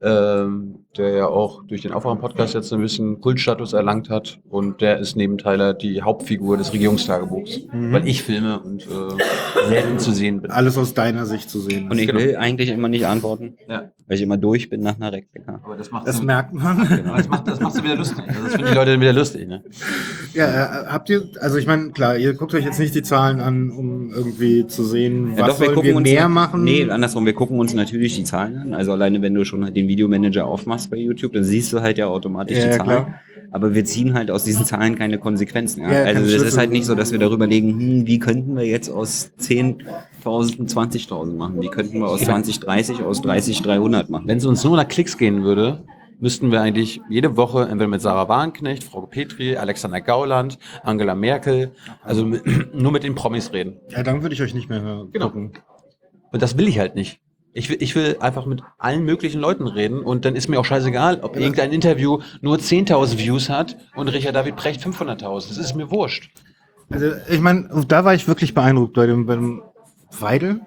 [0.00, 4.38] ähm, der ja auch durch den Aufwachen-Podcast jetzt ein bisschen Kultstatus erlangt hat.
[4.48, 7.92] Und der ist neben Tyler die Hauptfigur des Regierungstagebuchs, Mhm.
[7.92, 10.50] weil ich filme und äh, selten zu sehen bin.
[10.50, 11.90] Alles aus deiner Sicht zu sehen.
[11.90, 12.20] Und ich Genau.
[12.20, 13.90] will eigentlich immer nicht antworten, Ja.
[14.06, 15.60] weil ich immer durch bin nach einer Rektika.
[15.64, 16.78] Aber das macht das merkt man.
[17.16, 18.24] das macht das macht's wieder lustig.
[18.26, 19.46] Also das finden die Leute dann wieder lustig.
[19.48, 19.62] Ne?
[20.34, 23.40] Ja, äh, habt ihr, also ich meine, klar, ihr guckt euch jetzt nicht die Zahlen
[23.40, 26.64] an, um irgendwie zu sehen, was Ja, doch, wir sollen gucken wir uns mehr machen?
[26.64, 28.74] Nee, andersrum, wir gucken uns natürlich die Zahlen an.
[28.74, 32.06] Also alleine wenn du schon den Videomanager aufmachst bei YouTube, dann siehst du halt ja
[32.06, 32.84] automatisch Ja, die Zahlen.
[32.84, 33.20] klar.
[33.52, 35.82] Aber wir ziehen halt aus diesen Zahlen keine Konsequenzen.
[35.82, 35.88] Ja?
[35.88, 36.46] Also das Schlüsse.
[36.46, 40.68] ist halt nicht so, dass wir darüber legen, hm, wie könnten wir jetzt aus 10.000
[40.68, 41.60] 20.000 machen?
[41.60, 44.26] Wie könnten wir aus 20 30, aus 30 300 machen?
[44.26, 45.84] Wenn es uns nur nach Klicks gehen würde,
[46.18, 51.72] müssten wir eigentlich jede Woche entweder mit Sarah Warnknecht, Frau Petri, Alexander Gauland, Angela Merkel,
[52.02, 52.42] also mit,
[52.74, 53.76] nur mit den Promis reden.
[53.90, 55.10] Ja, dann würde ich euch nicht mehr hören.
[55.12, 55.28] Genau.
[55.28, 57.20] Und das will ich halt nicht.
[57.56, 60.64] Ich will, ich will einfach mit allen möglichen Leuten reden und dann ist mir auch
[60.66, 65.48] scheißegal, ob irgendein Interview nur 10.000 Views hat und Richard David Precht 500.000.
[65.48, 66.30] Das ist mir wurscht.
[66.90, 69.62] Also ich meine, da war ich wirklich beeindruckt bei dem,
[70.20, 70.60] Weidel.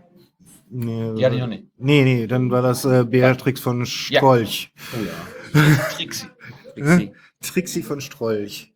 [0.72, 1.66] Nee, Die hatte ich noch nicht.
[1.78, 4.72] Nee, nee, dann war das äh, Beatrix von Strolch.
[4.94, 5.62] Oh ja.
[5.96, 6.28] Trixi.
[6.74, 7.12] Trixi.
[7.42, 8.74] Trixi von Strolch.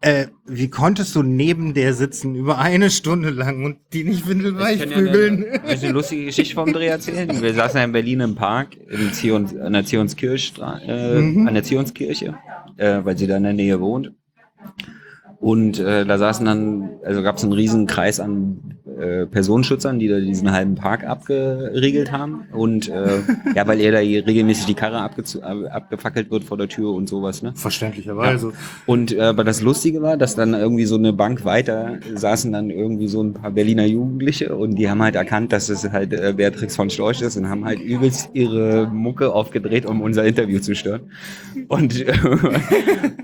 [0.00, 4.80] Äh, wie konntest du neben der sitzen über eine Stunde lang und die nicht windelweich
[4.80, 7.42] Ich kann ja eine, ich eine lustige Geschichte vom Dreh erzählen.
[7.42, 10.52] Wir saßen ja in Berlin im Park, im Zions, an der Zionskirche,
[10.86, 11.48] äh, Mhm.
[11.48, 12.34] an der Zionskirche,
[12.76, 14.12] äh, weil sie da in der Nähe wohnt.
[15.40, 20.08] Und äh, da saßen dann, also gab es einen riesen Kreis an äh, Personenschützern, die
[20.08, 22.46] da diesen halben Park abgeriegelt haben.
[22.52, 23.20] Und äh,
[23.54, 27.52] ja, weil er da regelmäßig die Karre abgefackelt wird vor der Tür und sowas, ne?
[27.54, 28.52] Verständlicherweise.
[28.86, 32.70] Und äh, aber das Lustige war, dass dann irgendwie so eine Bank weiter saßen dann
[32.70, 36.34] irgendwie so ein paar Berliner Jugendliche und die haben halt erkannt, dass es halt äh,
[36.36, 40.74] Beatrix von Storch ist und haben halt übelst ihre Mucke aufgedreht, um unser Interview zu
[40.74, 41.12] stören.
[41.68, 42.04] Und,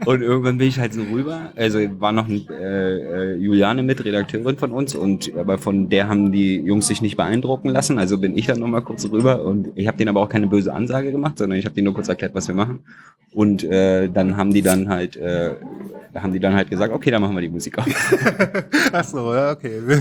[0.07, 1.53] und irgendwann bin ich halt so rüber.
[1.57, 6.07] Also war noch ein, äh, äh, Juliane mit, Redakteurin von uns und aber von der
[6.07, 7.99] haben die Jungs sich nicht beeindrucken lassen.
[7.99, 10.73] Also bin ich dann nochmal kurz rüber und ich habe denen aber auch keine böse
[10.73, 12.81] Ansage gemacht, sondern ich habe denen nur kurz erklärt, was wir machen.
[13.33, 15.55] Und äh, dann haben die dann halt, äh,
[16.15, 17.87] haben die dann halt gesagt, okay, dann machen wir die Musik auf.
[18.93, 19.81] Ach so, ja, okay.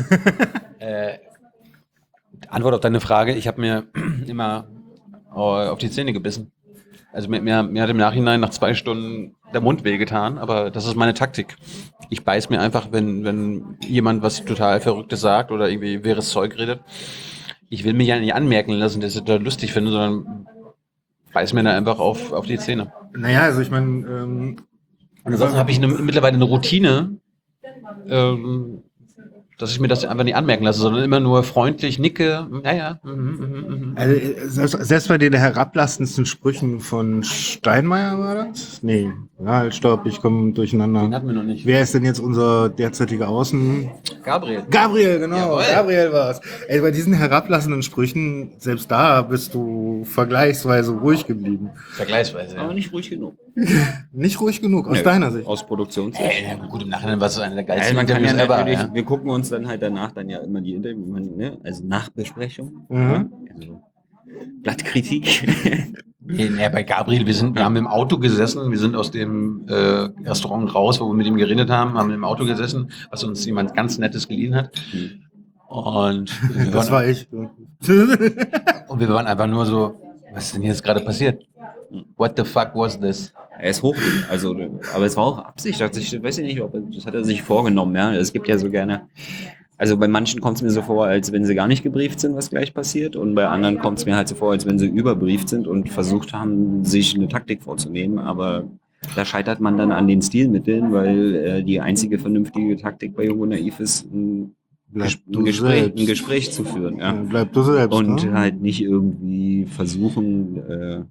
[0.80, 1.20] Äh,
[2.50, 3.86] Antwort auf deine Frage, ich habe mir
[4.28, 4.68] immer
[5.32, 6.52] äh, auf die Zähne gebissen.
[7.14, 10.88] Also mir, mir, mir hat im Nachhinein nach zwei Stunden der Mund wehgetan, aber das
[10.88, 11.56] ist meine Taktik.
[12.10, 16.58] Ich beiß mir einfach, wenn, wenn jemand was total Verrücktes sagt oder irgendwie wirres Zeug
[16.58, 16.82] redet.
[17.70, 20.48] Ich will mir ja nicht anmerken lassen, dass ich das lustig finde, sondern
[21.34, 22.92] beiß mir da einfach auf, auf die Zähne.
[23.16, 24.56] naja, also ich meine, ähm,
[25.24, 27.18] ansonsten habe ich eine, mittlerweile eine Routine,
[28.08, 28.84] ähm,
[29.64, 32.48] dass ich mir das einfach nicht anmerken lasse, sondern immer nur freundlich nicke.
[32.64, 33.00] Ja, ja.
[33.04, 33.94] mhm, mhm, mhm.
[33.96, 38.84] Also, äh, selbst, selbst bei den herablassendsten Sprüchen von Steinmeier war das?
[38.84, 41.10] Nee, ja, halt, stopp, ich komme Den durcheinander.
[41.10, 41.66] hatten wir noch nicht.
[41.66, 43.90] Wer ist denn jetzt unser derzeitiger Außen?
[44.24, 44.64] Gabriel.
[44.70, 45.60] Gabriel, genau.
[45.60, 45.64] Jawohl.
[45.74, 46.42] Gabriel war's.
[46.68, 51.70] Ey, bei diesen herablassenden Sprüchen, selbst da bist du vergleichsweise ruhig geblieben.
[51.92, 52.58] Vergleichsweise.
[52.58, 52.74] Aber Ja.
[52.74, 53.36] nicht ruhig genug.
[54.12, 55.46] Nicht ruhig genug, aus Nö, deiner Sicht.
[55.48, 56.24] Aus Produktionssicht.
[56.28, 58.90] Ey, ja, gut, im Nachhinein war es eine der geilsten man kann ja Ja.
[58.92, 61.58] wir gucken uns dann halt danach dann ja immer die Interviews, man, ne?
[61.64, 63.00] also Nachbesprechung, Mhm.
[63.12, 63.26] ja?
[63.56, 63.82] also
[64.64, 65.48] Blattkritik.
[66.26, 69.66] Nee, nee, bei Gabriel, wir sind, wir haben im Auto gesessen, wir sind aus dem
[69.68, 69.74] äh,
[70.26, 73.76] Restaurant raus, wo wir mit ihm geredet haben, haben im Auto gesessen, was uns jemand
[73.76, 74.72] ganz Nettes geliehen hat.
[75.68, 76.32] Und
[76.72, 77.28] Das waren, war ich.
[78.88, 80.00] und wir waren einfach nur so,
[80.34, 81.44] was ist denn jetzt gerade passiert?
[82.16, 83.34] What the fuck was this?
[83.64, 83.96] Er ist hoch,
[84.30, 84.56] also,
[84.94, 87.42] aber es war auch Absicht, hat sich, weiß ich nicht, ob das hat er sich
[87.42, 88.14] vorgenommen, ja.
[88.14, 89.08] Es gibt ja so gerne,
[89.78, 92.36] also bei manchen kommt es mir so vor, als wenn sie gar nicht gebrieft sind,
[92.36, 93.16] was gleich passiert.
[93.16, 95.90] Und bei anderen kommt es mir halt so vor, als wenn sie überbrieft sind und
[95.90, 98.20] versucht haben, sich eine Taktik vorzunehmen.
[98.20, 98.66] Aber
[99.16, 103.40] da scheitert man dann an den Stilmitteln, weil äh, die einzige vernünftige Taktik bei Jung
[103.40, 104.56] und Naiv ist, ein,
[104.94, 107.00] Ges- ein, Gespräch, ein Gespräch zu führen.
[107.00, 107.98] Ja, bleib du selbst.
[107.98, 108.34] Und ne?
[108.34, 111.02] halt nicht irgendwie versuchen, äh,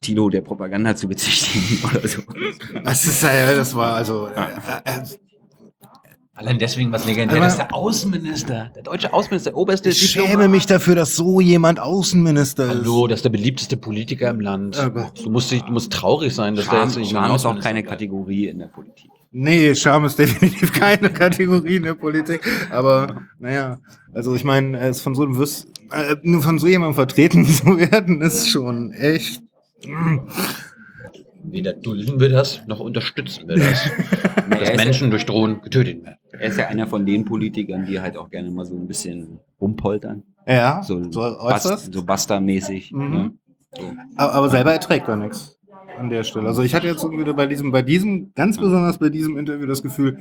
[0.00, 2.22] Tino der Propaganda zu bezichtigen oder so.
[2.84, 4.28] Das ist ja, das war also.
[4.28, 4.40] Äh,
[4.84, 5.02] äh,
[6.38, 10.50] Allein deswegen was legendär, dass der Außenminister, der deutsche Außenminister, der oberste ich schäme Diplomat-
[10.50, 12.70] mich dafür, dass so jemand Außenminister ist.
[12.80, 14.76] Hallo, das ist der beliebteste Politiker im Land.
[14.78, 17.46] Aber- Du musst, dich, du musst traurig sein, dass der Scham, jetzt nicht Scham ist
[17.46, 17.82] auch keine.
[17.82, 19.10] Kategorie in der Politik.
[19.32, 22.42] Nee, Scham ist definitiv keine Kategorie in der Politik.
[22.70, 23.78] Aber naja,
[24.12, 27.78] also ich meine, es von so einem Wiss, äh, nur von so jemandem vertreten zu
[27.78, 29.40] werden, ist schon echt.
[29.84, 30.20] Mm.
[31.48, 33.90] Weder dulden wir das, noch unterstützen wir das.
[34.48, 36.18] Er dass Menschen durch Drohnen getötet werden.
[36.30, 39.40] er ist ja einer von den Politikern, die halt auch gerne mal so ein bisschen
[39.60, 40.22] rumpoltern.
[40.46, 41.92] Ja, So, so Bast, äußerst.
[41.92, 42.92] so Basta-mäßig.
[42.92, 43.10] Mhm.
[43.10, 43.32] Ne?
[44.14, 45.58] Aber, aber selber erträgt er nichts
[45.98, 46.46] an der Stelle.
[46.46, 49.82] Also ich hatte jetzt irgendwie bei diesem, bei diesem, ganz besonders bei diesem Interview das
[49.82, 50.18] Gefühl,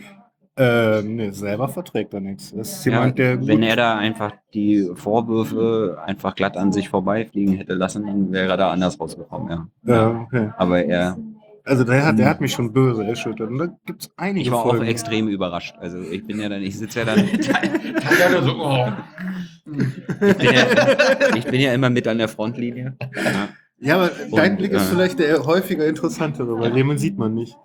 [0.57, 2.53] äh, nee, selber verträgt er nichts.
[2.55, 6.71] Das ist Ja, jemand, der gut wenn er da einfach die Vorwürfe einfach glatt an
[6.71, 9.67] sich vorbeifliegen hätte lassen, dann wäre er da anders rausgekommen, ja.
[9.83, 10.51] Ja, okay.
[10.57, 11.17] Aber er,
[11.65, 13.49] Also der hat, der hat mich schon böse erschüttert.
[13.49, 14.85] Und da gibt's einige ich war auch Folgen.
[14.85, 15.75] extrem überrascht.
[15.79, 17.19] Also ich bin ja dann, ich sitze ja dann,
[18.59, 18.87] oh.
[19.65, 22.95] ich bin ja, ich bin ja immer mit an der Frontlinie.
[23.15, 23.49] Ja.
[23.79, 27.33] Ja, aber dein Und, Blick ist äh, vielleicht der häufiger interessantere, weil den sieht man
[27.33, 27.57] nicht.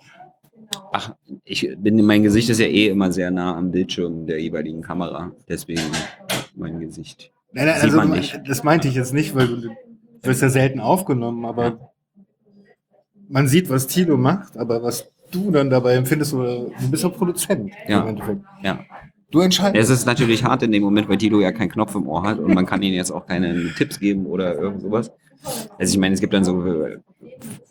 [0.93, 1.15] Ach,
[1.45, 5.33] ich bin, mein Gesicht ist ja eh immer sehr nah am Bildschirm der jeweiligen Kamera.
[5.49, 5.83] Deswegen
[6.57, 7.33] mein Gesicht.
[7.53, 8.41] Nein, nein, also, man nicht.
[8.47, 9.71] Das meinte ich jetzt nicht, weil du
[10.23, 11.93] wirst ja selten aufgenommen, aber
[13.29, 17.09] man sieht, was Tilo macht, aber was du dann dabei empfindest, oder du bist ja
[17.09, 18.03] Produzent Ja.
[18.03, 18.41] im Endeffekt.
[18.63, 18.81] Ja.
[19.31, 19.91] Du entscheidest.
[19.91, 22.41] Es ist natürlich hart in dem Moment, weil Tilo ja keinen Knopf im Ohr hat
[22.41, 25.13] und man kann ihnen jetzt auch keine Tipps geben oder irgend sowas.
[25.79, 26.63] Also ich meine, es gibt dann so,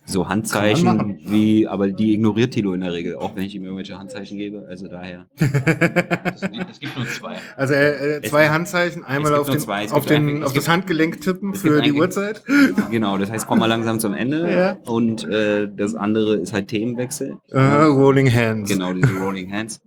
[0.05, 3.97] so Handzeichen, wie, aber die ignoriert Tilo in der Regel, auch wenn ich ihm irgendwelche
[3.97, 4.65] Handzeichen gebe.
[4.67, 5.27] Also daher.
[5.37, 7.35] Es gibt nur zwei.
[7.55, 9.83] Also äh, äh, Es zwei gibt- Handzeichen, einmal auf, den, zwei.
[9.83, 12.41] Es auf, den, auf es das Handgelenk tippen es für die Uhrzeit.
[12.89, 14.49] Genau, das heißt, komm mal langsam zum Ende.
[14.59, 14.77] Ja.
[14.85, 17.37] Und äh, das andere ist halt Themenwechsel.
[17.51, 18.67] Äh, Rolling Hands.
[18.69, 19.79] Genau, diese Rolling Hands.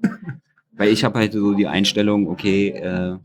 [0.76, 3.16] Weil ich habe halt so die Einstellung, okay, äh,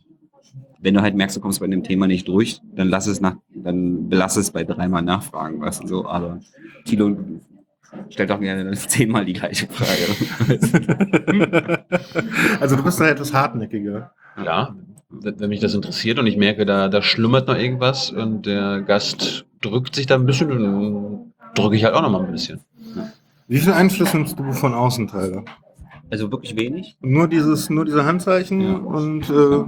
[0.87, 3.35] wenn du halt merkst, du kommst bei dem Thema nicht durch, dann lass es nach,
[3.53, 6.05] dann belass es bei dreimal nachfragen, weißt du so.
[6.07, 6.39] Aber
[6.85, 7.17] Tilo
[8.09, 10.07] stellt auch gerne zehnmal die gleiche Frage.
[12.61, 14.11] also du bist da etwas hartnäckiger.
[14.41, 14.77] Ja,
[15.09, 19.45] wenn mich das interessiert und ich merke, da, da schlummert noch irgendwas und der Gast
[19.61, 22.61] drückt sich da ein bisschen, dann drücke ich halt auch noch mal ein bisschen.
[23.49, 25.43] Wie viel Einfluss nimmst du von außen, Tyler?
[26.09, 26.95] Also wirklich wenig.
[27.01, 28.75] Nur dieses, nur diese Handzeichen Ja.
[28.75, 29.65] und äh,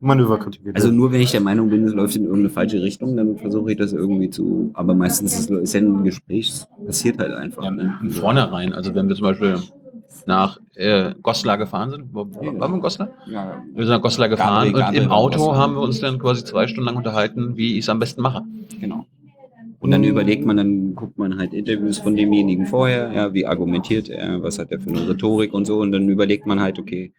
[0.00, 0.60] Manöverkritik.
[0.74, 3.72] Also nur wenn ich der Meinung bin, es läuft in irgendeine falsche Richtung, dann versuche
[3.72, 4.70] ich das irgendwie zu.
[4.74, 7.64] Aber meistens ist, es- ja ein Gespräch, es passiert halt einfach.
[7.64, 7.94] Ja, ne?
[8.00, 9.56] von vornherein, also wenn wir zum Beispiel
[10.26, 13.10] nach äh, Goslar gefahren sind, waren wir in Goslar?
[13.30, 15.56] Ja, Wir sind nach Goslar gefahren Gabriel, und Gabriel im war Auto Goslar.
[15.58, 18.42] haben wir uns dann quasi zwei Stunden lang unterhalten, wie ich es am besten mache.
[18.80, 19.06] Genau.
[19.78, 24.08] Und dann überlegt man, dann guckt man halt Interviews von demjenigen vorher, ja, wie argumentiert
[24.08, 27.12] er, was hat er für eine Rhetorik und so, und dann überlegt man halt, okay,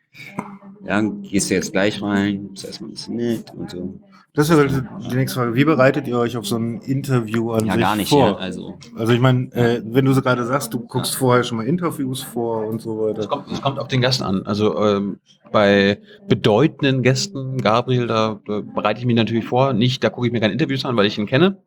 [0.88, 4.00] ja, gehst du jetzt gleich rein, ist erstmal ein bisschen nett und so.
[4.34, 5.56] Das ist ja die nächste Frage.
[5.56, 8.28] Wie bereitet ihr euch auf so ein Interview an Ja, sich gar nicht, vor?
[8.28, 8.78] ja, also.
[8.96, 12.22] Also ich meine, äh, wenn du so gerade sagst, du guckst vorher schon mal Interviews
[12.22, 13.28] vor und so Es weiter.
[13.28, 14.44] kommt, es kommt auf den Gast an.
[14.46, 15.18] Also ähm,
[15.52, 19.74] bei bedeutenden Gästen, Gabriel, da, da bereite ich mich natürlich vor.
[19.74, 21.58] Nicht, da gucke ich mir keine Interviews an, weil ich ihn kenne.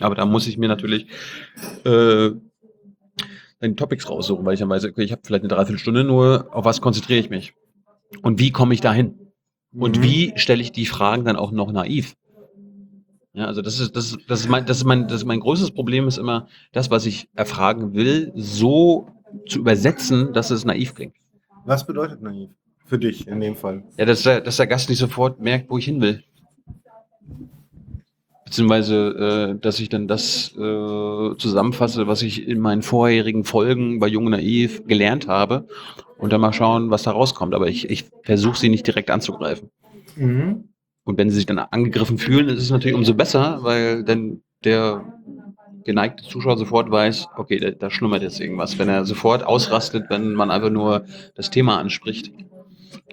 [0.00, 1.06] Aber da muss ich mir natürlich
[1.84, 2.30] äh,
[3.60, 6.66] dann Topics raussuchen, weil ich dann weiß, okay, ich habe vielleicht eine Dreiviertelstunde nur, auf
[6.66, 7.54] was konzentriere ich mich?
[8.22, 9.18] Und wie komme ich dahin?
[9.76, 10.02] Und Mhm.
[10.02, 12.14] wie stelle ich die Fragen dann auch noch naiv?
[13.32, 15.40] Ja, also das ist, das ist, das ist mein, das ist mein, das ist mein
[15.40, 19.08] größtes Problem ist immer, das, was ich erfragen will, so
[19.48, 21.14] zu übersetzen, dass es naiv klingt.
[21.64, 22.50] Was bedeutet naiv?
[22.86, 23.82] Für dich in dem Fall.
[23.96, 26.22] Ja, dass der, dass der Gast nicht sofort merkt, wo ich hin will.
[28.44, 34.06] Beziehungsweise, äh, dass ich dann das äh, zusammenfasse, was ich in meinen vorherigen Folgen bei
[34.06, 35.66] Jung und Naiv gelernt habe
[36.18, 37.54] und dann mal schauen, was da rauskommt.
[37.54, 39.70] Aber ich, ich versuche sie nicht direkt anzugreifen.
[40.16, 40.68] Mhm.
[41.04, 45.04] Und wenn sie sich dann angegriffen fühlen, ist es natürlich umso besser, weil dann der
[45.84, 48.78] geneigte Zuschauer sofort weiß, okay, da, da schlummert jetzt irgendwas.
[48.78, 51.04] Wenn er sofort ausrastet, wenn man einfach nur
[51.34, 52.32] das Thema anspricht.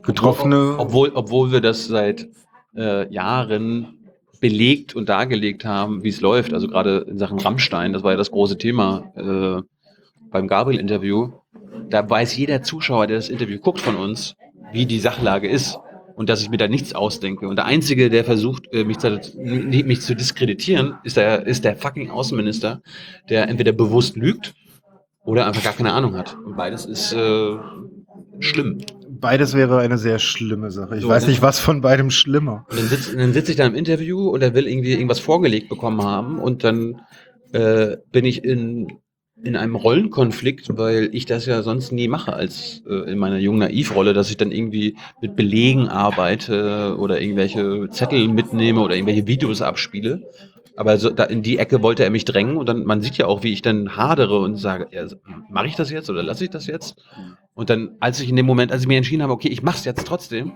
[0.03, 0.75] Getroffene.
[0.77, 2.29] Obwohl, obwohl wir das seit
[2.75, 3.99] äh, Jahren
[4.41, 6.53] belegt und dargelegt haben, wie es läuft.
[6.53, 9.61] Also gerade in Sachen Rammstein, das war ja das große Thema äh,
[10.29, 11.31] beim Gabriel-Interview.
[11.89, 14.35] Da weiß jeder Zuschauer, der das Interview guckt von uns,
[14.73, 15.79] wie die Sachlage ist.
[16.13, 17.47] und dass ich mir da nichts ausdenke.
[17.47, 21.77] Und der Einzige, der versucht, äh, mich, zu, mich zu diskreditieren, ist der, ist der
[21.77, 22.81] fucking Außenminister,
[23.29, 24.53] der entweder bewusst lügt
[25.23, 26.35] oder einfach gar keine Ahnung hat.
[26.45, 27.55] Und beides ist äh,
[28.39, 28.81] schlimm.
[29.21, 30.95] Beides wäre eine sehr schlimme Sache.
[30.97, 32.65] Ich So, weiß nicht, was von beidem schlimmer.
[32.69, 35.69] Und dann sitze dann sitz ich da im Interview und er will irgendwie irgendwas vorgelegt
[35.69, 37.01] bekommen haben und dann
[37.53, 38.87] äh, bin ich in,
[39.43, 43.59] in einem Rollenkonflikt, weil ich das ja sonst nie mache als äh, in meiner jungen
[43.59, 49.61] Naivrolle, dass ich dann irgendwie mit Belegen arbeite oder irgendwelche Zettel mitnehme oder irgendwelche Videos
[49.61, 50.23] abspiele.
[50.77, 53.27] Aber so, da in die Ecke wollte er mich drängen und dann, man sieht ja
[53.27, 55.05] auch, wie ich dann hadere und sage, ja,
[55.49, 56.95] mache ich das jetzt oder lasse ich das jetzt?
[57.61, 59.85] Und dann, als ich in dem Moment, als ich mir entschieden habe, okay, ich mach's
[59.85, 60.51] jetzt trotzdem,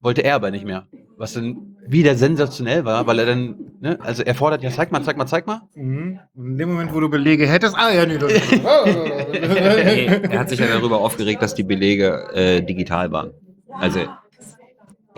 [0.00, 0.86] wollte er aber nicht mehr.
[1.18, 5.02] Was dann wieder sensationell war, weil er dann, ne, also er fordert, ja, zeig mal,
[5.02, 5.60] zeig mal, zeig mal.
[5.74, 6.18] Mhm.
[6.34, 10.60] In dem Moment, wo du Belege hättest, ah ja, nee, das Nee, er hat sich
[10.60, 13.32] ja darüber aufgeregt, dass die Belege äh, digital waren.
[13.78, 14.00] Also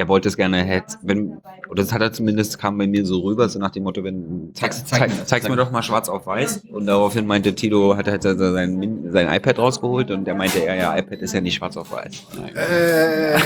[0.01, 3.21] er wollte es gerne, hätte, wenn, oder das hat er zumindest, kam bei mir so
[3.21, 6.09] rüber, so nach dem Motto, wenn, zeig, Zeig- zeig, zeig- zeig's mir doch mal schwarz
[6.09, 6.65] auf weiß.
[6.73, 10.75] Und daraufhin meinte Tito, hat er halt sein, sein iPad rausgeholt und der meinte, ja,
[10.75, 12.27] ja, iPad ist ja nicht schwarz auf weiß.
[12.55, 13.37] äh,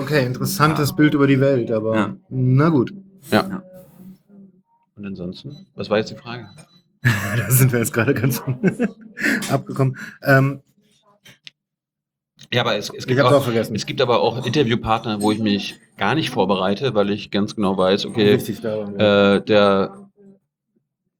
[0.00, 2.16] okay, interessantes Bild über die Welt, aber Ja.
[2.30, 2.94] na gut.
[3.30, 3.62] Ja.
[4.96, 6.48] Und ansonsten, was war jetzt die Frage?
[7.02, 8.42] da sind wir jetzt gerade ganz
[9.50, 9.98] abgekommen.
[10.22, 10.60] Ähm,
[12.54, 15.74] Ja, aber es, es, gibt auch auch, es gibt aber auch Interviewpartner, wo ich mich
[15.96, 18.98] gar nicht vorbereite, weil ich ganz genau weiß, okay, darum.
[18.98, 19.34] ja.
[19.34, 20.08] äh, der,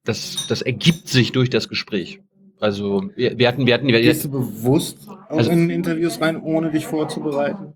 [0.05, 2.21] das, das ergibt sich durch das Gespräch.
[2.61, 6.41] Also wir, wir hatten, wir hatten, wir, Gehst du bewusst auch Also- in Interviews rein,
[6.41, 7.73] ohne dich vorzubereiten?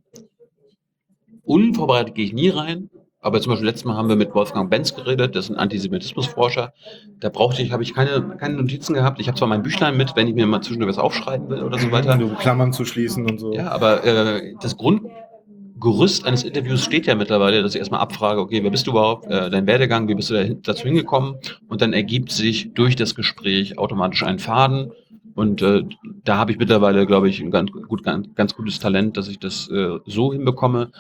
[1.44, 2.90] unvorbereitet gehe ich nie rein.
[3.22, 6.74] Aber zum Beispiel letztes Mal haben wir mit Wolfgang Benz geredet, das ist ein Antisemitismusforscher.
[7.20, 9.20] Da brauchte ich, habe ich keine, keine Notizen gehabt.
[9.20, 11.78] Ich habe zwar mein Büchlein mit, wenn ich mir mal zwischendurch was aufschreiben will oder
[11.78, 12.18] so weiter.
[12.18, 13.54] Du Klammern zu schließen und so.
[13.54, 18.64] Ja, aber äh, das Grundgerüst eines Interviews steht ja mittlerweile, dass ich erstmal abfrage, okay,
[18.64, 21.36] wer bist du überhaupt, äh, dein Werdegang, wie bist du da, dazu hingekommen?
[21.68, 24.94] Und dann ergibt sich durch das Gespräch automatisch ein Faden.
[25.36, 25.84] Und äh,
[26.24, 29.40] da habe ich mittlerweile, glaube ich, ein ganz, gut, ganz, ganz gutes Talent, dass ich
[29.40, 30.92] das äh, so hinbekomme.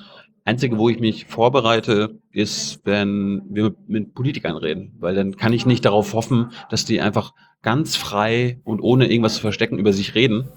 [0.50, 5.68] Einzige, wo ich mich vorbereite, ist, wenn wir mit, Politikern reden, weil dann kann ich
[5.68, 10.16] nicht darauf hoffen, dass die einfach ganz frei und ohne irgendwas zu verstecken über sich
[10.16, 10.48] reden.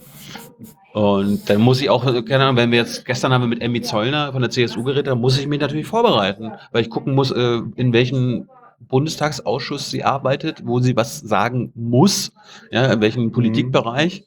[0.94, 3.82] Und dann muss ich auch, keine Ahnung, wenn wir jetzt, gestern haben wir mit Emmy
[3.82, 7.30] Zollner von der CSU geredet, dann muss ich mich natürlich vorbereiten, weil ich gucken muss,
[7.30, 8.48] äh, in welchem
[8.88, 12.32] Bundestagsausschuss sie arbeitet, wo sie was sagen muss,
[12.70, 14.24] ja, in welchem Politikbereich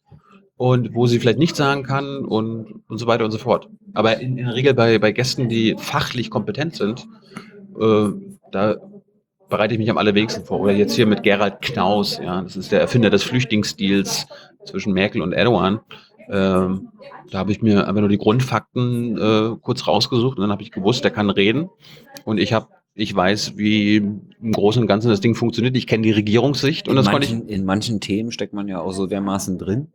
[0.58, 3.70] und wo sie vielleicht nicht sagen kann und, und so weiter und so fort.
[3.94, 7.08] Aber in, in der Regel bei, bei Gästen, die fachlich kompetent sind,
[7.80, 8.10] äh,
[8.52, 8.78] da
[9.50, 10.60] bereite ich mich am allerwenigsten vor.
[10.62, 14.28] Oder jetzt hier mit Gerald Knaus, ja, das ist der Erfinder des Flüchtlingsdeals
[14.66, 15.82] zwischen Merkel und Erdogan.
[16.30, 16.90] Ähm,
[17.32, 20.72] da habe ich mir einfach nur die Grundfakten äh, kurz rausgesucht und dann habe ich
[20.72, 21.70] gewusst, der kann reden.
[22.24, 25.76] Und ich habe, ich weiß, wie im Großen und Ganzen das Ding funktioniert.
[25.76, 27.34] Ich kenne die Regierungssicht und in, das konnte ich.
[27.34, 29.92] manchen, in manchen Themen steckt man ja auch so dermaßen drin.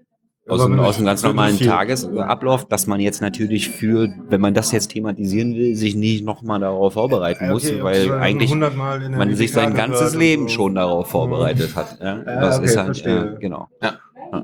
[0.49, 1.67] Aus, nicht aus dem ganz normalen viel.
[1.69, 6.61] Tagesablauf, dass man jetzt natürlich für, wenn man das jetzt thematisieren will, sich nicht nochmal
[6.61, 10.15] darauf vorbereiten Ja, muss, okay, weil eigentlich 100 Mal in der man sich sein ganzes
[10.17, 10.55] Leben so.
[10.55, 11.99] schon darauf vorbereitet hat.
[12.01, 12.19] Ja?
[12.19, 13.15] Ja, das okay, ist halt, verstehe.
[13.15, 13.69] ja, genau.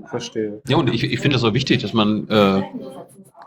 [0.06, 0.62] Verstehe.
[0.68, 2.62] Ja, und ich, ich finde das auch wichtig, dass man, äh,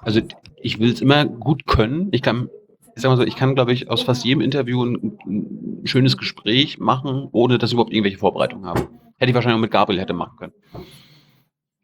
[0.01, 0.21] also
[0.61, 2.09] ich will es immer gut können.
[2.11, 2.49] Ich kann,
[2.95, 6.17] ich sag mal so, ich kann, glaube ich, aus fast jedem Interview ein, ein schönes
[6.17, 8.87] Gespräch machen, ohne dass ich überhaupt irgendwelche Vorbereitungen habe.
[9.17, 10.53] Hätte ich wahrscheinlich auch mit Gabriel hätte machen können.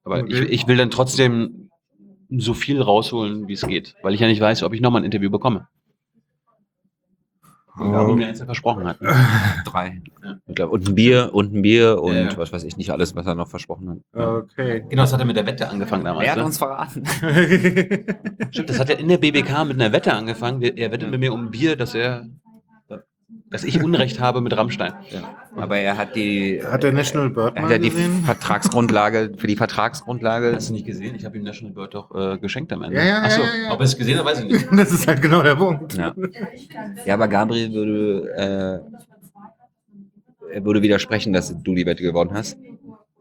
[0.05, 0.43] Aber Okay.
[0.43, 1.69] ich, ich will dann trotzdem
[2.29, 5.05] so viel rausholen, wie es geht, weil ich ja nicht weiß, ob ich nochmal ein
[5.05, 5.67] Interview bekomme.
[7.77, 8.97] Und Gabriel mir eins ja versprochen hat.
[9.65, 10.01] Drei.
[10.23, 10.37] Ja.
[10.47, 13.13] Ich glaub, und ein Bier und ein Bier und Ja, was weiß ich nicht alles,
[13.17, 14.23] was er noch versprochen hat.
[14.27, 14.85] Okay.
[14.89, 16.25] Genau, das hat er mit der Wette angefangen damals.
[16.25, 16.45] Er hat ne?
[16.45, 17.03] uns verraten.
[18.51, 20.61] Stimmt, das hat er in der BBK mit einer Wette angefangen.
[20.61, 22.25] Er wettet mit mir um ein Bier, dass er,
[23.49, 24.93] dass ich Unrecht habe mit Rammstein.
[25.09, 25.35] Ja.
[25.55, 28.23] Aber er hat die, Hat der National Bird er mal hat ja die gesehen?
[28.23, 31.15] Vertragsgrundlage, für die Vertragsgrundlage Hast du nicht gesehen?
[31.15, 32.97] Ich habe ihm National Bird doch äh, geschenkt am Ende.
[32.97, 33.73] Ja, ja, ja, Achso, ja, ja.
[33.73, 34.71] ob er es gesehen hat, weiß ich nicht.
[34.75, 35.95] Das ist halt genau der Punkt.
[35.95, 36.13] Ja.
[37.05, 38.83] Ja, aber Gabriel würde,
[40.51, 42.57] äh, er würde widersprechen, dass du die Wette gewonnen hast.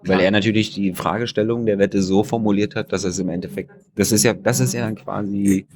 [0.06, 4.12] Weil er natürlich die Fragestellung der Wette so formuliert hat, dass es im Endeffekt, das
[4.12, 5.66] ist ja, das ist ja quasi,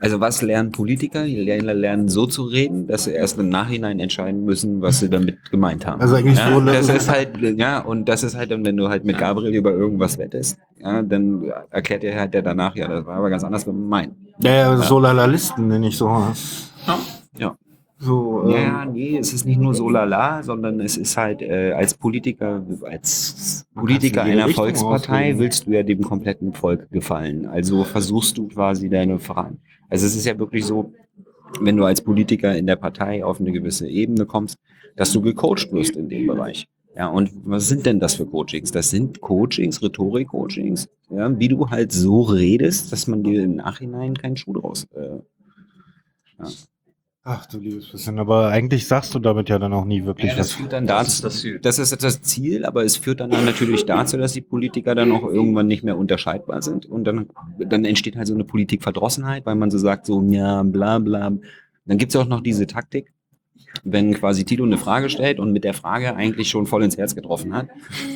[0.00, 1.24] also was lernen Politiker?
[1.24, 5.10] Die lernen, lernen so zu reden, dass sie erst im Nachhinein entscheiden müssen, was sie
[5.10, 6.00] damit gemeint haben.
[6.00, 8.88] Also eigentlich ja, so, das ist halt, ja, und das ist halt dann, wenn du
[8.88, 13.04] halt mit Gabriel über irgendwas wettest, ja, dann erklärt er halt der danach, ja, das
[13.04, 14.14] war aber ganz anders gemeint.
[14.42, 16.72] Ja, ja, Solalisten nenne ich sowas.
[16.86, 16.98] Ja.
[18.02, 21.72] So, ähm, Ja, nee, es ist nicht nur so lala, sondern es ist halt äh,
[21.72, 25.38] als Politiker, als Politiker einer Richtung Volkspartei auslegen.
[25.38, 27.46] willst du ja dem kompletten Volk gefallen.
[27.46, 29.58] Also versuchst du quasi deine Fragen.
[29.90, 30.92] Also es ist ja wirklich so,
[31.60, 34.56] wenn du als Politiker in der Partei auf eine gewisse Ebene kommst,
[34.96, 36.66] dass du gecoacht wirst in dem Bereich.
[36.96, 38.72] Ja, und was sind denn das für Coachings?
[38.72, 44.16] Das sind Coachings, Rhetorik-Coachings, ja, wie du halt so redest, dass man dir im Nachhinein
[44.16, 44.86] keinen Schuh draus.
[44.94, 45.20] Äh,
[47.32, 50.36] Ach du liebes bisschen, aber eigentlich sagst du damit ja dann auch nie wirklich Ja,
[50.36, 50.52] das was.
[50.54, 51.58] führt dann Das dazu, ist das Ziel.
[51.60, 55.12] das ist das Ziel, aber es führt dann, dann natürlich dazu, dass die Politiker dann
[55.12, 57.28] auch irgendwann nicht mehr unterscheidbar sind und dann,
[57.58, 61.32] dann entsteht halt so eine Politikverdrossenheit, weil man so sagt, so, ja, bla, bla.
[61.86, 63.12] Dann gibt's ja auch noch diese Taktik,
[63.84, 67.14] wenn quasi Tilo eine Frage stellt und mit der Frage eigentlich schon voll ins Herz
[67.14, 67.68] getroffen hat,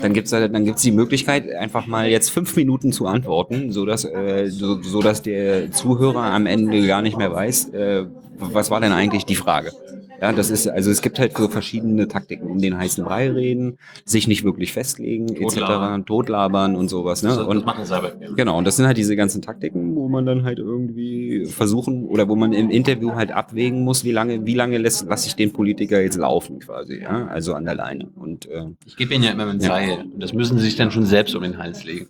[0.02, 3.86] dann gibt's halt, dann gibt's die Möglichkeit, einfach mal jetzt fünf Minuten zu antworten, so
[3.86, 8.06] dass, äh, so, so dass der Zuhörer am Ende gar nicht mehr weiß, äh,
[8.38, 9.72] was war denn eigentlich die Frage.
[10.20, 13.78] Ja, das ist, also es gibt halt so verschiedene Taktiken, um den heißen Brei reden,
[14.04, 17.30] sich nicht wirklich festlegen, etc., totlabern und sowas, ne?
[17.30, 18.12] Das, das und machen wir selber.
[18.36, 22.28] Genau, und das sind halt diese ganzen Taktiken, wo man dann halt irgendwie versuchen oder
[22.28, 25.52] wo man im Interview halt abwägen muss, wie lange, wie lange lässt, lasse ich den
[25.52, 28.08] Politiker jetzt laufen quasi, ja, also an der Leine.
[28.14, 29.68] Und äh, Ich gebe Ihnen ja immer ein Ja.
[29.68, 30.04] Seil.
[30.14, 32.06] Und das müssen Sie sich dann schon selbst um den Hals legen.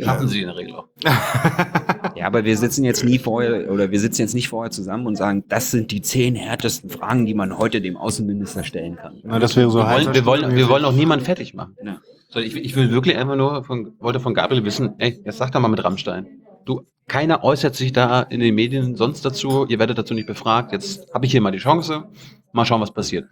[0.00, 0.88] Schaffen Sie in der Regel auch.
[2.28, 5.44] aber wir sitzen jetzt nie vorher oder wir sitzen jetzt nicht vorher zusammen und sagen,
[5.48, 9.14] das sind die zehn härtesten Fragen, die man heute dem Außenminister stellen kann.
[9.24, 11.74] Na, das wäre so Wir wollen, wir, wollen, wir wollen auch niemanden fertig machen.
[11.82, 12.02] Ja.
[12.28, 15.52] So, ich, ich will wirklich einfach nur von, wollte von Gabriel wissen, ey, jetzt sag
[15.52, 16.26] doch mal mit Rammstein.
[16.66, 20.72] Du, keiner äußert sich da in den Medien sonst dazu, ihr werdet dazu nicht befragt.
[20.72, 22.04] Jetzt habe ich hier mal die Chance.
[22.52, 23.24] Mal schauen, was passiert.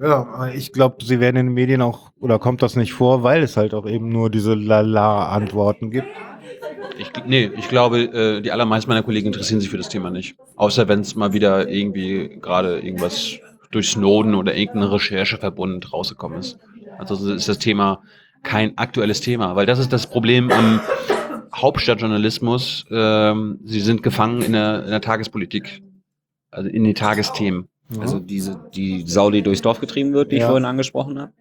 [0.00, 3.22] Ja, aber ich glaube, sie werden in den Medien auch, oder kommt das nicht vor,
[3.22, 6.08] weil es halt auch eben nur diese Lala-Antworten gibt.
[6.98, 10.36] Ich, nee, ich glaube, äh, die allermeisten meiner Kollegen interessieren sich für das Thema nicht.
[10.56, 13.36] Außer wenn es mal wieder irgendwie gerade irgendwas
[13.70, 16.58] durch Snowden oder irgendeine Recherche verbunden rausgekommen ist.
[16.98, 18.02] Also ist das Thema
[18.42, 20.80] kein aktuelles Thema, weil das ist das Problem am
[21.54, 22.84] Hauptstadtjournalismus.
[22.90, 25.82] Ähm, sie sind gefangen in der, in der Tagespolitik,
[26.50, 27.68] also in den Tagesthemen.
[28.00, 30.48] Also diese, die Sau, die durchs Dorf getrieben wird, die ich Ja.
[30.48, 31.32] vorhin angesprochen habe.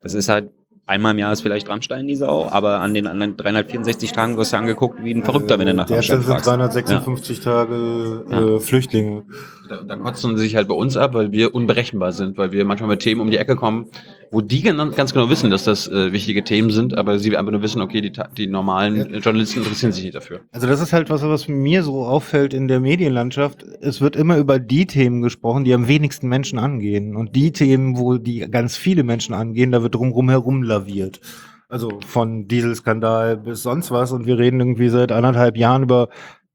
[0.00, 0.50] Das ist halt,
[0.86, 4.52] einmal im Jahr ist vielleicht Rammstein die Sau, aber an den anderen 364 Tagen wirst
[4.52, 6.46] du angeguckt wie ein Verrückter, wenn du nach Der Rammstein sind fragst.
[6.46, 9.24] 356 Tage äh, Flüchtlinge.
[9.68, 12.64] Da, da kotzen sie sich halt bei uns ab, weil wir unberechenbar sind, weil wir
[12.64, 13.86] manchmal mit Themen um die Ecke kommen,
[14.30, 17.62] wo die ganz genau wissen, dass das äh, wichtige Themen sind, aber sie einfach nur
[17.62, 20.40] wissen, okay, die, die normalen Journalisten interessieren sich nicht dafür.
[20.52, 23.64] Also das ist halt was, was mir so auffällt in der Medienlandschaft.
[23.80, 27.16] Es wird immer über die Themen gesprochen, die am wenigsten Menschen angehen.
[27.16, 31.20] Und die Themen, wo die ganz viele Menschen angehen, da wird drumherum herum laviert.
[31.68, 34.12] Also von Dieselskandal bis sonst was.
[34.12, 36.08] Und wir reden irgendwie seit anderthalb Jahren über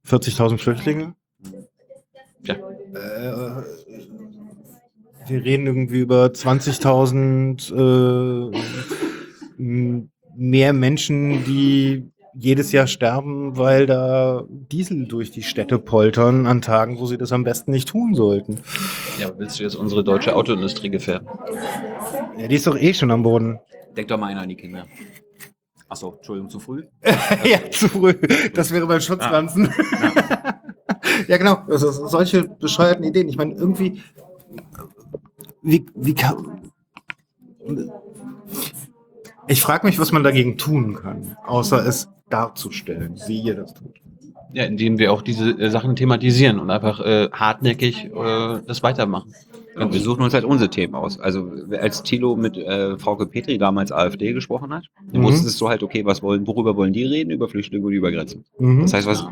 [0.07, 1.15] 40.000 Flüchtlinge.
[2.94, 3.61] Äh,
[5.28, 7.76] wir reden irgendwie über 20.000
[9.57, 16.61] äh, mehr Menschen, die jedes Jahr sterben, weil da Diesel durch die Städte poltern an
[16.61, 18.61] Tagen, wo sie das am besten nicht tun sollten.
[19.20, 21.28] Ja, willst du jetzt unsere deutsche Autoindustrie gefährden?
[22.38, 23.60] Ja, die ist doch eh schon am Boden.
[23.98, 24.86] Denk doch mal einer an die Kinder.
[25.90, 26.84] Achso, Entschuldigung, zu früh.
[27.44, 28.14] ja, zu früh.
[28.53, 29.66] Das wäre beim Schutzpflanzen.
[29.66, 30.61] ja,
[31.27, 31.60] genau.
[31.68, 33.27] Also solche bescheuerten Ideen.
[33.30, 34.02] Ich meine, irgendwie,
[35.61, 36.61] wie, wie kann.
[39.48, 43.95] Ich frage mich, was man dagegen tun kann, außer es darzustellen, wie ihr das tut.
[44.53, 49.34] Ja, indem wir auch diese äh, Sachen thematisieren und einfach äh, hartnäckig äh, das weitermachen.
[49.77, 51.19] Ja, wir suchen uns halt unsere Themen aus.
[51.19, 55.26] Also als Thilo mit äh, Frauke Petri damals AfD gesprochen hat, dann Mhm.
[55.26, 57.30] wusstest du halt, okay, was wollen, worüber wollen die reden?
[57.30, 58.44] Über Flüchtlinge oder über Grenzen.
[58.57, 58.81] Mhm.
[58.81, 59.27] Das heißt, was,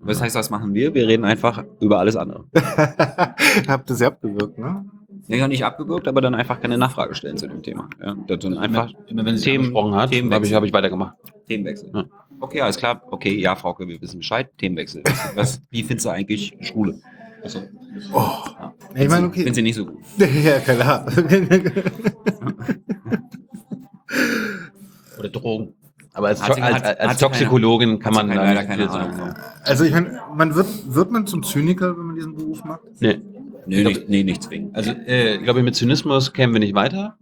[0.00, 0.94] was heißt, was machen wir?
[0.94, 2.44] Wir reden einfach über alles andere.
[3.68, 4.84] Habt ihr sie abgewürgt, ne?
[5.28, 7.88] Ja, nicht abgewürgt, aber dann einfach keine Nachfrage stellen zu dem Thema.
[8.02, 11.16] Ja, dann einfach immer, wenn sie Themen- gesprochen hat, habe ich, hab ich weitergemacht.
[11.46, 11.90] Themenwechsel.
[11.94, 12.04] Ja.
[12.40, 13.02] Okay, alles klar.
[13.10, 14.50] Okay, ja, Frauke, wir wissen Bescheid.
[14.58, 15.02] Themenwechsel.
[15.04, 16.98] Was, was, wie findest du eigentlich Schwule?
[17.42, 17.60] Also,
[18.12, 18.74] ja.
[18.94, 19.44] Ich meine, okay.
[19.44, 19.98] Find sie nicht so gut.
[20.18, 21.06] ja, klar.
[25.18, 25.74] Oder Drogen.
[26.14, 29.16] Aber als, Hat To- als, als, Toxikologin kann man leider nicht keine Ahnung.
[29.16, 29.34] sagen.
[29.64, 32.82] also ich meine, man wird, wird man zum Zyniker, wenn man diesen Beruf macht?
[33.00, 33.20] Nee.
[33.64, 34.74] Nee, nicht, nee, nicht zwingend.
[34.74, 37.16] Also, äh, ich glaube, mit Zynismus kämen wir nicht weiter.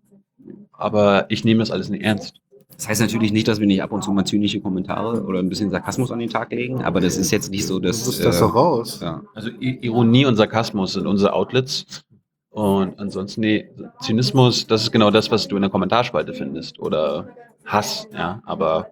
[0.72, 2.40] Aber ich nehme das alles nicht ernst.
[2.76, 5.50] Das heißt natürlich nicht, dass wir nicht ab und zu mal zynische Kommentare oder ein
[5.50, 7.98] bisschen Sarkasmus an den Tag legen, aber das ist jetzt nicht so, dass.
[7.98, 9.00] Das ist das äh, doch raus.
[9.02, 9.20] Ja.
[9.34, 12.04] Also I Ironie und Sarkasmus sind unsere Outlets.
[12.48, 13.68] Und ansonsten, nee,
[14.00, 16.78] Zynismus, das ist genau das, was du in der Kommentarspalte findest.
[16.80, 17.28] Oder
[17.72, 18.42] Hass, ja.
[18.44, 18.88] Aber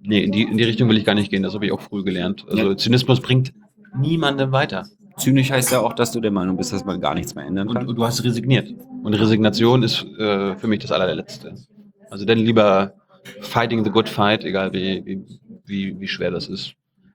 [0.00, 1.42] nee, in die, in die Richtung will ich gar nicht gehen.
[1.42, 2.44] Das habe ich auch früh gelernt.
[2.48, 2.76] Also Ja.
[2.76, 3.52] Zynismus bringt
[3.98, 4.86] niemandem weiter.
[5.16, 7.66] zynisch heißt ja auch, dass du der Meinung bist, dass man gar nichts mehr ändern
[7.68, 7.88] Und, kann.
[7.88, 8.68] und du hast resigniert.
[9.02, 11.54] Und Resignation ist äh, für mich das allerletzte.
[12.10, 12.92] Also dann lieber
[13.40, 15.24] fighting the good fight, egal wie, wie,
[15.66, 16.74] wie, wie schwer das ist.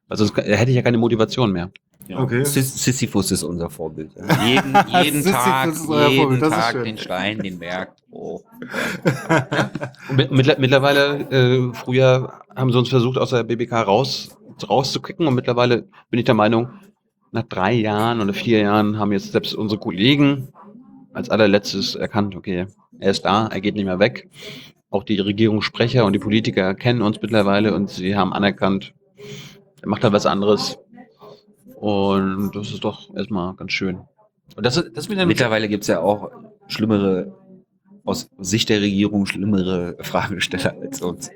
[0.09, 1.71] Also sonst hätte ich ja keine Motivation mehr.
[2.07, 2.19] Ja.
[2.19, 2.43] Okay.
[2.43, 4.11] Sis- Sisyphus ist unser Vorbild.
[4.45, 7.93] Jeden, jeden Sisyphus Tag, jeden Tag den Stein, den Berg.
[8.11, 8.41] Oh.
[10.29, 14.35] Mittler- mittlerweile, äh, früher haben sie uns versucht, aus der BBK raus,
[14.69, 16.69] rauszukicken und mittlerweile bin ich der Meinung,
[17.31, 20.49] nach drei Jahren oder vier Jahren haben jetzt selbst unsere Kollegen
[21.13, 22.67] als allerletztes erkannt, okay,
[22.99, 24.29] er ist da, er geht nicht mehr weg.
[24.91, 28.93] Auch die Regierungssprecher und die Politiker kennen uns mittlerweile und sie haben anerkannt,
[29.81, 30.77] er macht da was anderes.
[31.83, 33.99] Und das ist doch erstmal ganz schön.
[34.55, 36.31] Und das, das Mittlerweile gibt es ja auch
[36.67, 37.35] schlimmere,
[38.05, 41.29] aus Sicht der Regierung schlimmere Fragesteller als uns.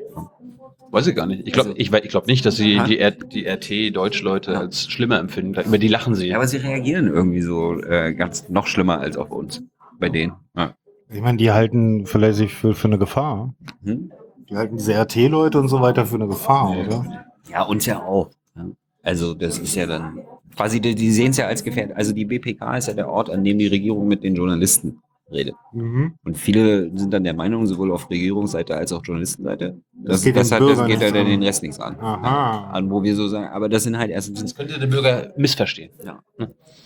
[0.89, 1.45] Weiß ich gar nicht.
[1.45, 2.97] Ich glaube Also- ich, ich glaub nicht, dass sie die,
[3.29, 5.59] die RT-Deutschleute als schlimmer empfinden.
[5.59, 6.27] Über die lachen sie.
[6.27, 9.61] Ja, aber sie reagieren irgendwie so äh, ganz noch schlimmer als auf uns.
[9.99, 10.31] Bei denen.
[10.55, 10.75] Ja.
[11.09, 13.53] Ich meine, die halten vielleicht sich für, für eine Gefahr.
[13.83, 14.13] Hm?
[14.49, 17.25] Die halten diese RT-Leute und so weiter für eine Gefahr, oder?
[17.51, 18.29] Ja, uns ja auch.
[18.55, 18.65] Ja.
[19.03, 20.21] Also das ist ja dann
[20.57, 21.95] quasi, die, die sehen es ja als gefährdet.
[21.95, 24.99] Also die BPK ist ja der Ort, an dem die Regierung mit den Journalisten
[25.31, 25.55] redet.
[25.73, 26.13] Mhm.
[26.23, 30.35] Und viele sind dann der Meinung, sowohl auf Regierungsseite als auch Journalistenseite, Das das, geht
[30.37, 31.43] das, den hat, das geht ja nichts den an.
[31.43, 31.99] Rest nichts an.
[31.99, 32.69] Aha.
[32.71, 35.91] An wo wir so sagen, aber das sind halt erstens Das könnte der Bürger missverstehen.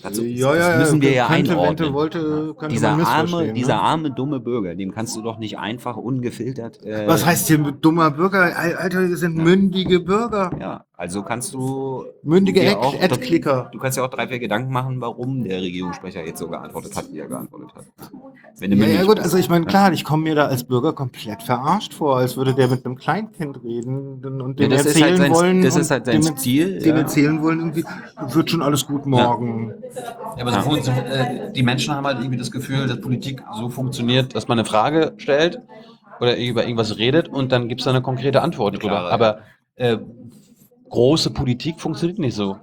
[0.04, 1.92] Also, ja, das ja, müssen wir ja könnte, einordnen.
[1.92, 3.80] Wollte, dieser arme, missverstehen, dieser ne?
[3.82, 6.84] arme, dumme Bürger, dem kannst du doch nicht einfach ungefiltert.
[6.84, 8.40] Äh, Was heißt hier dummer Bürger?
[8.56, 10.50] Al- Alter, wir sind mündige Bürger.
[10.60, 12.04] Ja, also kannst du.
[12.24, 13.68] Mündige dir Ad- auch- Ad-Klicker.
[13.72, 17.12] Du kannst ja auch drei, vier Gedanken machen, warum der Regierungssprecher jetzt so geantwortet hat,
[17.12, 17.84] wie er geantwortet hat.
[18.58, 21.42] Wenn Ja, ja gut, also ich meine, klar, ich komme mir da als Bürger komplett
[21.42, 25.18] verarscht vor, als würde der mit einem Kleinkind reden und dem das ist erzählen halt
[25.18, 25.62] sein- wollen.
[25.62, 27.02] das und ist halt sein dem, Stil, Dem ja.
[27.02, 27.84] erzählen wollen, irgendwie,
[28.20, 29.74] wird schon alles gut morgen.
[30.36, 34.34] Ja, aber so äh, die Menschen haben halt irgendwie das Gefühl, dass Politik so funktioniert,
[34.34, 35.60] dass man eine Frage stellt
[36.20, 38.88] oder über irgendwas redet und dann gibt es da eine konkrete Antwort drüber.
[39.08, 39.38] klare, Aber
[39.76, 39.98] äh,
[40.88, 42.58] große Politik funktioniert nicht so.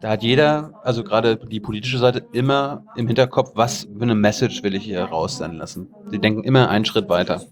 [0.00, 4.62] Da hat jeder, also gerade die politische Seite, immer im Hinterkopf, was für eine Message
[4.62, 5.88] will ich hier raussenden lassen.
[6.06, 7.42] Sie denken immer einen Schritt weiter.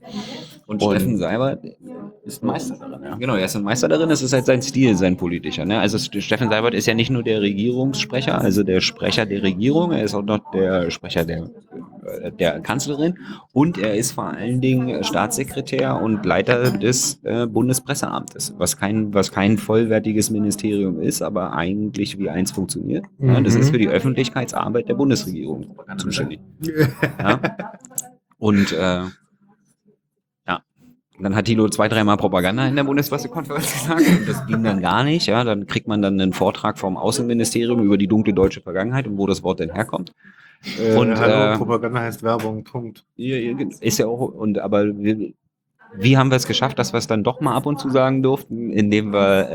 [0.68, 1.64] Und, Und- Steffen Seibert
[2.24, 3.14] ist Meister darin, ja.
[3.16, 5.64] Genau, er ist ein Meister darin, das ist halt sein Stil, sein politischer.
[5.64, 5.78] Ne?
[5.78, 10.02] Also Steffen Seibert ist ja nicht nur der Regierungssprecher, also der Sprecher der Regierung, er
[10.02, 11.50] ist auch noch der Sprecher der,
[12.20, 13.16] äh, der Kanzlerin
[13.52, 19.30] und er ist vor allen Dingen Staatssekretär und Leiter des äh, Bundespresseamtes, was kein, was
[19.30, 23.04] kein vollwertiges Ministerium ist, aber eigentlich wie eins funktioniert.
[23.20, 23.60] Ja, das Mhm.
[23.60, 26.40] ist für die Öffentlichkeitsarbeit der Bundesregierung zuständig.
[27.20, 27.40] Ja?
[28.38, 29.00] Und äh,
[31.18, 34.80] und dann hat Thilo zwei, dreimal Propaganda in der Bundespressekonferenz gesagt und das ging dann
[34.80, 35.26] gar nicht.
[35.26, 39.18] Ja, dann kriegt man dann einen Vortrag vom Außenministerium über die dunkle deutsche Vergangenheit und
[39.18, 40.12] wo das Wort denn herkommt.
[40.78, 43.04] Äh, Und, hallo, äh, Propaganda heißt Werbung, Punkt.
[43.16, 44.84] Ist ja auch, und aber
[45.98, 48.22] wie haben wir es geschafft, dass wir es dann doch mal ab und zu sagen
[48.22, 49.48] durften, indem wir,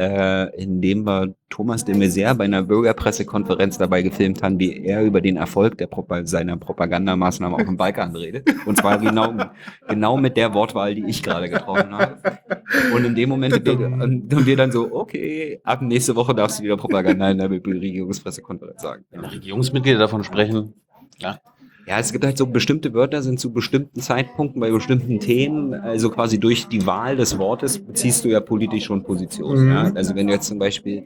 [0.55, 5.21] äh, indem wir Thomas de Maizière bei einer Bürgerpressekonferenz dabei gefilmt haben, wie er über
[5.21, 8.49] den Erfolg der Propa seiner Propagandamaßnahmen auf dem Balkan redet.
[8.65, 9.33] Und zwar genau,
[9.87, 12.17] genau mit der Wortwahl, die ich gerade getroffen habe.
[12.95, 16.63] Und in dem Moment haben wir, wir dann so, okay, ab nächste Woche darfst du
[16.63, 19.05] wieder Propaganda in der Regierungspressekonferenz sagen.
[19.11, 20.73] Wenn Regierungsmitglieder davon sprechen,
[21.19, 21.39] ja.
[21.87, 26.09] Ja, es gibt halt so bestimmte Wörter, sind zu bestimmten Zeitpunkten bei bestimmten Themen, also
[26.09, 29.65] quasi durch die Wahl des Wortes beziehst du ja politisch schon Position.
[29.65, 29.71] Mhm.
[29.71, 29.91] Ja?
[29.95, 31.03] Also wenn du jetzt zum Beispiel,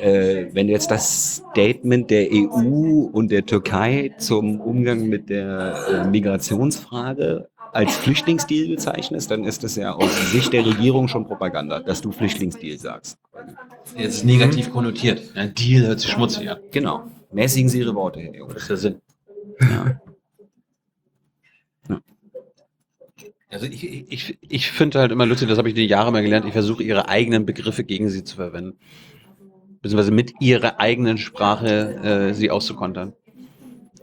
[0.00, 5.76] äh, wenn du jetzt das Statement der EU und der Türkei zum Umgang mit der
[5.88, 11.80] äh, Migrationsfrage als Flüchtlingsdeal bezeichnest, dann ist das ja aus Sicht der Regierung schon Propaganda,
[11.80, 13.18] dass du Flüchtlingsdeal sagst.
[13.96, 15.22] Jetzt negativ konnotiert.
[15.34, 16.58] Ein Deal hört sich schmutzig an.
[16.72, 17.02] Genau.
[17.32, 18.54] Mäßigen Sie Ihre Worte, Herr Junge.
[18.54, 18.96] Das ist der Sinn.
[19.60, 20.00] Ja.
[23.48, 26.46] Also ich, ich- ich, finde halt immer lustig, das habe ich die Jahre mal gelernt,
[26.46, 28.78] ich versuche ihre eigenen Begriffe gegen sie zu verwenden.
[29.82, 33.12] Beziehungsweise mit ihrer eigenen Sprache äh, sie auszukontern.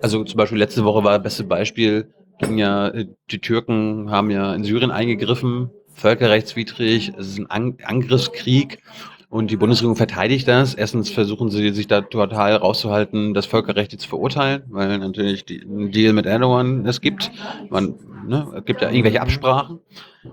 [0.01, 4.31] Also zum Beispiel letzte Woche war das beste Beispiel, ging ja, äh, die Türken haben
[4.31, 8.79] ja in Syrien eingegriffen, völkerrechtswidrig, es ist ein An Angriffskrieg
[9.33, 10.75] und die Bundesregierung verteidigt das.
[10.75, 15.91] Erstens versuchen sie sich da total rauszuhalten, das Völkerrecht zu verurteilen, weil natürlich die, ein
[15.91, 17.31] Deal mit Erdogan es gibt.
[17.71, 17.95] Man,
[18.27, 19.79] ne, es gibt ja irgendwelche Absprachen.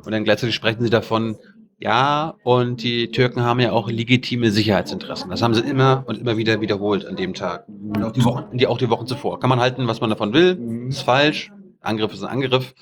[0.04, 1.38] Und dann gleichzeitig sprechen sie davon,
[1.78, 5.30] ja, und die Türken haben ja auch legitime Sicherheitsinteressen.
[5.30, 7.68] Das haben sie immer und immer wieder wiederholt an dem Tag.
[7.68, 9.40] Und auch die Wochen, die, auch die Wochen zuvor.
[9.40, 10.86] Kann man halten, was man davon will.
[10.90, 11.50] Ist falsch.
[11.80, 12.74] Angriff ist ein Angriff.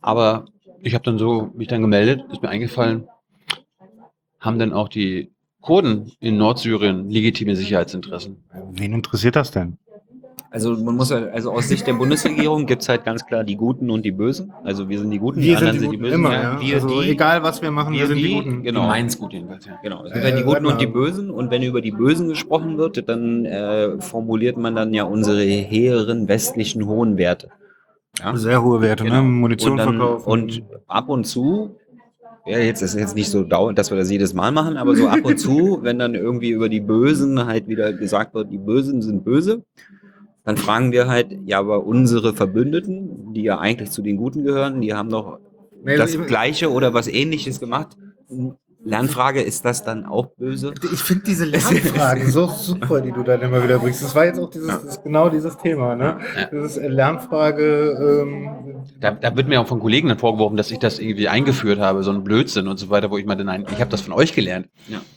[0.00, 0.46] Aber
[0.82, 3.06] ich habe dann so mich dann gemeldet, ist mir eingefallen,
[4.44, 5.30] haben dann auch die
[5.60, 8.36] Kurden in Nordsyrien legitime Sicherheitsinteressen.
[8.72, 9.78] Wen interessiert das denn?
[10.50, 13.90] Also man muss ja, also aus Sicht der Bundesregierung gibt's halt ganz klar die Guten
[13.90, 14.52] und die Bösen.
[14.62, 16.14] Also wir sind die Guten, Wir anderen sind die Guten, Bösen.
[16.14, 16.60] immer, Ja.
[16.60, 18.62] Wir, also die, egal was wir machen, wir, wir sind die, die, Guten.
[18.62, 18.82] genau.
[18.82, 19.80] Die meint's gut jedenfalls, ja.
[19.82, 20.86] Genau, es gibt Äh, halt die Guten und die.
[20.86, 25.40] Bösen und wenn über die Bösen gesprochen wird, dann äh, formuliert man dann ja unsere
[25.42, 27.48] hehren westlichen hohen Werte.
[28.20, 28.36] Ja?
[28.36, 29.16] Sehr hohe Werte, Genau.
[29.16, 29.22] ne?
[29.22, 30.30] Munition und dann, verkaufen.
[30.30, 31.78] Und ab und zu,
[32.46, 35.06] ja, jetzt ist jetzt nicht so dauernd, dass wir das jedes Mal machen, aber so
[35.08, 39.00] ab und zu, wenn dann irgendwie über die Bösen halt wieder gesagt wird, die Bösen
[39.02, 39.62] sind böse,
[40.44, 44.80] dann fragen wir halt, ja, aber unsere Verbündeten, die ja eigentlich zu den Guten gehören,
[44.82, 45.38] die haben doch
[45.82, 47.96] Nee, das ich- Gleiche oder was Ähnliches gemacht.
[48.84, 50.74] Lernfrage, ist das dann auch böse?
[50.92, 54.02] Ich finde diese Lernfragen so super, die du dann immer wieder bringst.
[54.02, 56.18] Das war jetzt auch dieses, das ist genau dieses Thema, ne?
[56.36, 56.46] Ja.
[56.52, 58.50] Das ist äh, Lernfrage, ähm,
[59.00, 62.02] Da, da wird mir auch von Kollegen dann vorgeworfen, dass ich das irgendwie eingeführt habe,
[62.02, 64.34] so ein Blödsinn und so weiter, wo ich meinte, nein, ich habe das von euch
[64.34, 64.68] gelernt.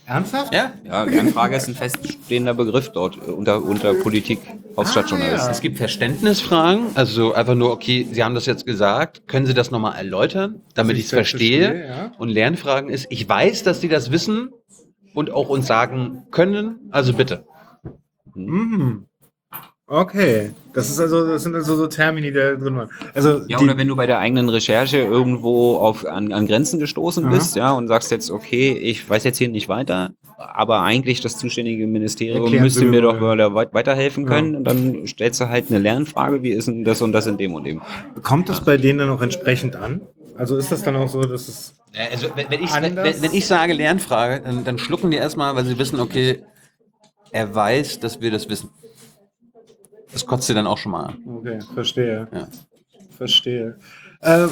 [0.05, 0.53] ernsthaft?
[0.53, 4.39] Ja, Ja, Lernfrage ist ein feststehender Begriff dort äh, unter, unter Politik,
[4.77, 5.51] Hauptstadtjournalisten.
[5.51, 9.71] Es gibt Verständnisfragen, also einfach nur, okay, Sie haben das jetzt gesagt, können Sie das
[9.71, 11.65] nochmal erläutern, damit Dass ich es verstehe?
[11.65, 12.11] verstehe, ja.
[12.17, 14.49] Und Lernfragen ist, ich weiß, dass Sie das wissen
[15.13, 17.45] und auch uns sagen können, also bitte.
[18.35, 19.05] Mhm.
[19.89, 20.51] Okay.
[20.73, 22.89] Das ist also, das sind also so Termini, die da drin waren.
[23.13, 27.23] Also, Ja, oder wenn du bei der eigenen Recherche irgendwo auf, an, an Grenzen gestoßen
[27.25, 27.33] Aha.
[27.33, 31.37] bist, ja, und sagst jetzt, okay, ich weiß jetzt hier nicht weiter, aber eigentlich das
[31.37, 34.29] zuständige Ministerium Erklären müsste mir doch weit- weiterhelfen Ja.
[34.29, 34.57] können.
[34.57, 37.53] Und dann stellst du halt eine Lernfrage, wie ist denn das und das in dem
[37.55, 37.81] und dem?
[38.23, 40.01] kommt das bei denen dann auch entsprechend an?
[40.37, 41.75] Also ist das dann auch so, dass es.
[42.11, 45.65] Also wenn, wenn, ich, wenn, wenn ich sage Lernfrage, dann, dann schlucken die erstmal, weil
[45.65, 46.43] sie wissen, okay,
[47.31, 48.69] er weiß, dass wir das wissen.
[50.11, 51.17] Das kotzt sie dann auch schon mal an.
[51.27, 52.27] Okay, verstehe.
[52.31, 52.47] Ja.
[53.17, 53.77] Verstehe.
[54.21, 54.47] Äh,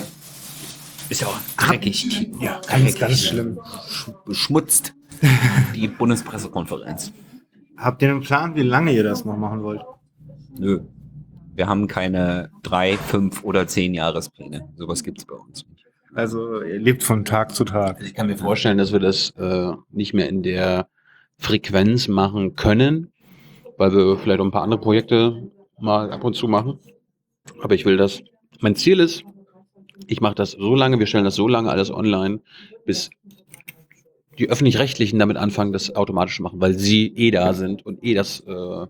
[1.09, 2.29] Ist ja auch dreckig.
[2.39, 3.59] ja, ganz, ganz schlimm.
[4.25, 4.93] Beschmutzt
[5.75, 7.11] die Bundespressekonferenz.
[7.77, 9.81] Habt ihr einen Plan, wie lange ihr das noch machen wollt?
[10.57, 10.81] Nö.
[11.53, 14.67] Wir haben keine drei, fünf oder zehn Jahrespläne.
[14.75, 15.65] Sowas gibt's bei uns.
[16.15, 18.01] Also, ihr lebt von Tag zu Tag.
[18.01, 20.87] Ich kann mir vorstellen, dass wir das äh, nicht mehr in der
[21.37, 23.11] Frequenz machen können,
[23.77, 26.79] weil wir vielleicht auch ein paar andere Projekte mal ab und zu machen.
[27.61, 28.21] Aber ich will das.
[28.61, 29.23] Mein Ziel ist,
[30.07, 32.39] ich mache das so lange, wir stellen das so lange alles online,
[32.85, 33.09] bis
[34.39, 38.13] die öffentlich-rechtlichen damit anfangen, das automatisch zu machen, weil sie eh da sind und eh
[38.13, 38.85] das äh,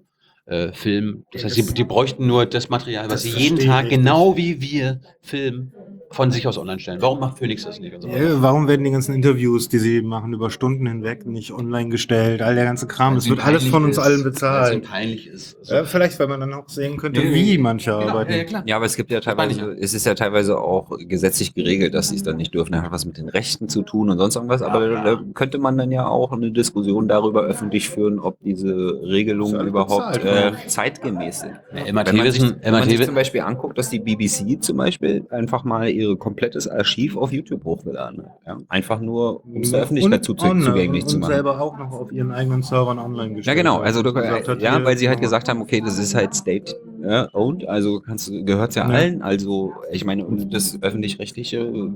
[0.45, 1.25] äh, filmen.
[1.31, 4.61] Das heißt, sie, die bräuchten nur das Material, was Das sie jeden Tag, genau wie
[4.61, 5.73] wir filmen,
[6.15, 7.01] von sich aus online stellen.
[7.01, 7.93] Warum macht Phoenix das nicht?
[7.93, 8.07] Und so?
[8.07, 12.41] Ja, warum werden die ganzen Interviews, die sie machen, über Stunden hinweg nicht online gestellt?
[12.41, 14.73] All der ganze Kram, das Weil's wird alles von uns ist, allen bezahlt.
[14.73, 15.57] ihnen peinlich ist.
[15.59, 18.31] Also, Ja, vielleicht, weil man dann auch sehen könnte, Ja, wie manche genau, arbeiten.
[18.31, 18.63] ja, ja, klar.
[18.65, 22.15] Ja, aber es gibt ja teilweise, es ist ja teilweise auch gesetzlich geregelt, dass sie
[22.15, 22.71] es dann nicht dürfen.
[22.71, 24.61] Das hat was mit den Rechten zu tun und sonst irgendwas.
[24.61, 28.73] Aber da, da könnte man dann ja auch eine Diskussion darüber öffentlich führen, ob diese
[29.03, 31.51] Regelungen überhaupt bezahlt, äh, zeitgemäß sind.
[31.75, 35.25] Ja, Wenn man, sich, wenn man sich zum Beispiel anguckt, dass die BBC zum Beispiel
[35.29, 38.31] einfach mal ihre komplettes Archiv auf YouTube hochgeladen hat.
[38.45, 38.57] Ja?
[38.69, 41.31] Einfach nur, um es der Öffentlichkeit zu, online zugänglich und zu machen.
[41.33, 43.57] selber auch noch auf ihren eigenen Servern online Ja, gestellt.
[43.57, 43.75] genau.
[43.77, 43.83] haben.
[43.85, 45.27] Also, du, Und gesagt hat, ja, weil sie halt genau.
[45.27, 48.93] gesagt haben, okay, das ist halt state-owned, also kannst, du- gehört's ja, Ja.
[48.93, 49.21] allen.
[49.21, 51.89] Also, ich meine, und das öffentlich-rechtliche äh,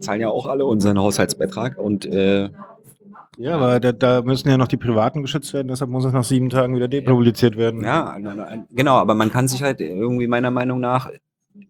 [0.00, 2.48] zahlen ja auch alle unseren Haushaltsbeitrag und äh,
[3.40, 6.24] Ja, aber da, da müssen ja noch die Privaten geschützt werden, deshalb muss es nach
[6.24, 7.82] sieben Tagen wieder depubliziert werden.
[7.84, 8.16] ja,
[8.72, 11.08] genau, aber man kann sich halt irgendwie meiner Meinung nach,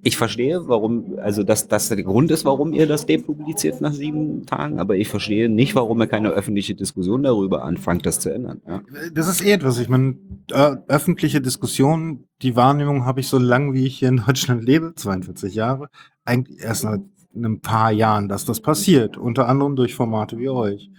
[0.03, 4.47] ich verstehe, warum, also dass das der Grund ist, warum ihr das depubliziert nach sieben
[4.47, 8.61] Tagen, aber ich verstehe nicht, warum ihr keine öffentliche Diskussion darüber anfangt, das zu ändern.
[8.67, 8.83] Ja.
[9.13, 9.79] Das ist eh etwas.
[9.79, 10.17] Ich meine,
[10.51, 14.95] äh, öffentliche Diskussion, die Wahrnehmung habe ich so lange, wie ich hier in Deutschland lebe,
[14.95, 15.89] 42 Jahre,
[16.25, 16.99] eigentlich erst nach
[17.35, 19.17] ein paar Jahren, dass das passiert.
[19.17, 20.91] Unter anderem durch Formate wie euch.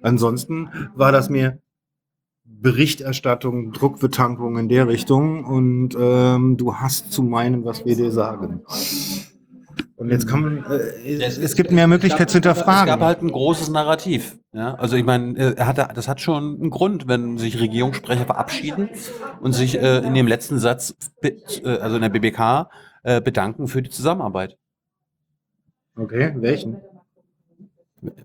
[0.00, 1.60] Ansonsten war das mir
[2.60, 8.62] Berichterstattung, Druckbetankung in der Richtung und ähm, du hast zu meinen, was wir dir sagen.
[9.96, 13.00] Und jetzt kann man, äh, es, es gibt mehr Möglichkeit zu Es gab hinterfragen.
[13.00, 14.38] halt ein großes Narrativ.
[14.52, 14.74] Ja?
[14.74, 18.90] Also ich meine, äh, er hatte, das hat schon einen Grund, wenn sich Regierungssprecher verabschieden
[19.40, 21.32] und sich äh, in dem letzten Satz, äh,
[21.78, 22.70] also in der BBK,
[23.02, 24.56] äh, bedanken für die Zusammenarbeit.
[25.96, 26.76] Okay, welchen?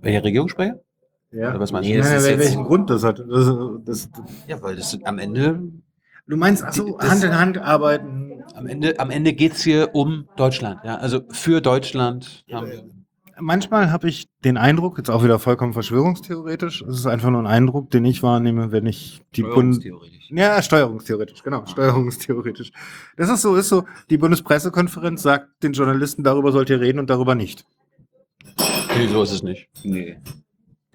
[0.02, 0.80] Welcher Regierungssprecher?
[1.34, 1.50] Ja.
[1.50, 2.02] Oder was meinst Nee, du?
[2.04, 3.20] das ist wel- jetzt- welchen Grund das hat.
[3.20, 3.52] Das,
[3.86, 4.10] das,
[4.48, 5.62] Ja, weil das am Ende,
[6.28, 8.44] du meinst, achso, Das- Hand in Hand arbeiten.
[8.56, 10.80] am Ende, am Ende geht's hier um Deutschland.
[10.84, 10.96] Ja?
[10.98, 12.44] Also für Deutschland.
[12.52, 12.84] haben wir-
[13.40, 17.48] Manchmal habe ich den Eindruck, jetzt auch wieder vollkommen verschwörungstheoretisch, es ist einfach nur ein
[17.48, 19.78] Eindruck, den ich wahrnehme, wenn ich die Bund...
[19.82, 20.30] Steuerungstheoretisch.
[20.30, 22.72] Ja, steuerungstheoretisch, genau, steuerungstheoretisch.
[23.18, 27.10] Das ist so, ist so, die Bundespressekonferenz sagt den Journalisten, darüber sollt ihr reden und
[27.10, 27.66] darüber nicht.
[28.96, 29.68] Nee, so ist es nicht.
[29.84, 30.18] Nee.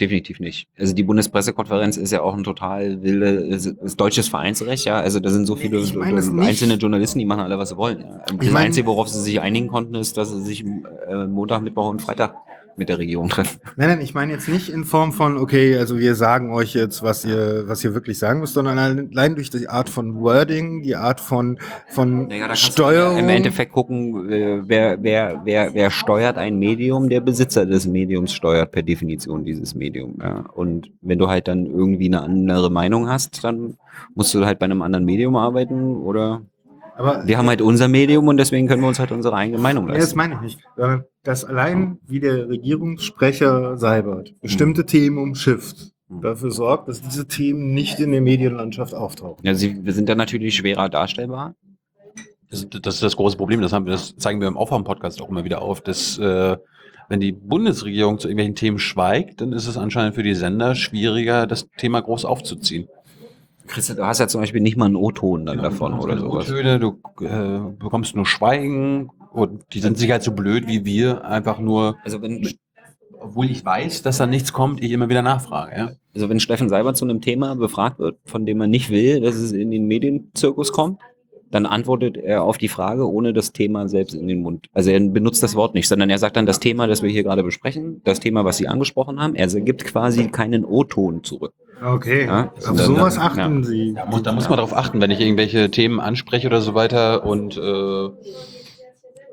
[0.00, 0.68] Definitiv nicht.
[0.78, 5.00] Also die Bundespressekonferenz ist ja auch ein total wilde, ist, ist deutsches Vereinsrecht, ja.
[5.00, 6.46] Also da sind so viele Ich nicht.
[6.48, 8.00] einzelne Journalisten, die machen alle, was sie wollen.
[8.00, 8.18] Ja.
[8.26, 11.62] Das Ich meine- Einzige, worauf sie sich einigen konnten, ist, dass sie sich äh, Montag,
[11.62, 12.34] Mittwoch und Freitag
[12.78, 13.60] mit der Regierung treffen.
[13.76, 17.02] Nein, nein, ich meine jetzt nicht in Form von, okay, also wir sagen euch jetzt,
[17.02, 20.96] was ihr, was ihr wirklich sagen müsst, sondern allein durch die Art von Wording, die
[20.96, 23.18] Art von, von Naja, Steuerung.
[23.18, 28.32] Im Endeffekt gucken, äh, wer, wer, wer, wer steuert ein Medium, der Besitzer des Mediums
[28.32, 30.18] steuert per Definition dieses Medium.
[30.20, 30.44] Ja.
[30.54, 33.76] Und wenn du halt dann irgendwie eine andere Meinung hast, dann
[34.14, 36.42] musst du halt bei einem anderen Medium arbeiten oder
[36.98, 39.86] aber wir haben halt unser Medium und deswegen können wir uns halt unsere eigene Meinung
[39.86, 40.16] Nee, das leisten.
[40.18, 40.58] meine ich nicht.
[40.76, 46.22] Sondern, dass allein wie der Regierungssprecher Seibert bestimmte Themen umschifft, Mhm.
[46.22, 49.44] dafür sorgt, dass diese Themen nicht in der Medienlandschaft auftauchen.
[49.44, 51.54] Ja, sie, wir sind dann natürlich schwerer darstellbar.
[52.50, 55.28] Das, das ist das große Problem, das, haben wir, das zeigen wir im Aufwärm-Podcast auch
[55.28, 56.56] immer wieder auf, dass äh,
[57.10, 61.46] wenn die Bundesregierung zu irgendwelchen Themen schweigt, dann ist es anscheinend für die Sender schwieriger,
[61.46, 62.88] das Thema groß aufzuziehen.
[63.68, 66.50] Christa, du hast ja zum Beispiel nicht mal einen O-Ton dann davon du oder sowas.
[66.50, 71.24] O-Töne, du äh, bekommst nur Schweigen und die sind sich halt so blöd wie wir,
[71.24, 72.48] einfach nur, Also wenn,
[73.20, 75.76] obwohl ich weiß, dass da nichts kommt, ich immer wieder nachfrage.
[75.76, 75.90] Ja?
[76.14, 79.36] Also wenn Steffen Seibert zu einem Thema befragt wird, von dem er nicht will, dass
[79.36, 81.00] es in den Medienzirkus kommt,
[81.50, 84.66] dann antwortet er auf die Frage, ohne das Thema selbst in den Mund.
[84.74, 87.22] Also er benutzt das Wort nicht, sondern er sagt dann das Thema, das wir hier
[87.22, 89.34] gerade besprechen, das Thema, was Sie angesprochen haben.
[89.34, 91.52] Er gibt quasi keinen O-Ton zurück.
[91.84, 93.22] Okay, Ja, auf dann- sowas ja.
[93.22, 93.94] achten Sie.
[93.94, 97.24] Da muss, da muss man darauf achten, wenn ich irgendwelche Themen anspreche oder so weiter
[97.24, 98.08] und äh,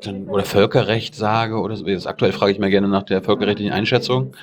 [0.03, 1.85] dann, oder Völkerrecht sage oder so.
[1.87, 4.33] Jetzt aktuell frage ich mir gerne nach der völkerrechtlichen Einschätzung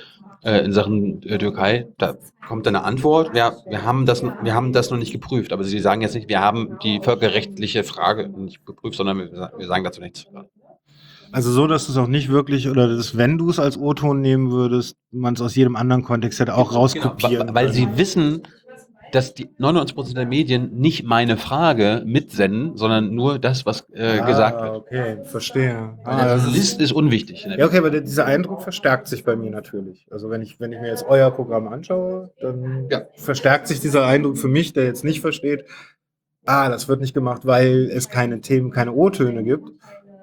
[0.45, 1.87] äh, in Sachen äh, Türkei.
[1.99, 2.17] Da
[2.47, 3.35] kommt dann eine Antwort.
[3.35, 6.29] Wir, wir, haben das, wir haben das noch nicht geprüft, aber Sie sagen jetzt nicht,
[6.29, 10.27] wir haben die völkerrechtliche Frage nicht geprüft, sondern wir, wir sagen dazu nichts.
[11.33, 14.21] Also so, dass du es auch nicht wirklich, oder dass, wenn du es als O-Ton
[14.21, 17.75] nehmen würdest, man es aus jedem anderen Kontext hätte auch rauskopieren Genau, weil können.
[17.75, 18.43] sie wissen,
[19.13, 24.27] dass die 99% der Medien nicht meine Frage mitsenden, sondern nur das, was äh, ah,
[24.27, 24.75] gesagt wird.
[24.77, 25.99] okay, verstehe.
[26.05, 27.45] Weil Ah, der das ist, List ist unwichtig.
[27.57, 30.07] ja, okay, aber der, dieser Eindruck verstärkt sich bei mir natürlich.
[30.11, 33.03] Also wenn ich, wenn ich mir jetzt euer Programm anschaue, dann Ja.
[33.17, 35.65] verstärkt sich dieser Eindruck für mich, der jetzt nicht versteht,
[36.45, 39.71] ah, das wird nicht gemacht, weil es keine Themen, keine O-Töne gibt,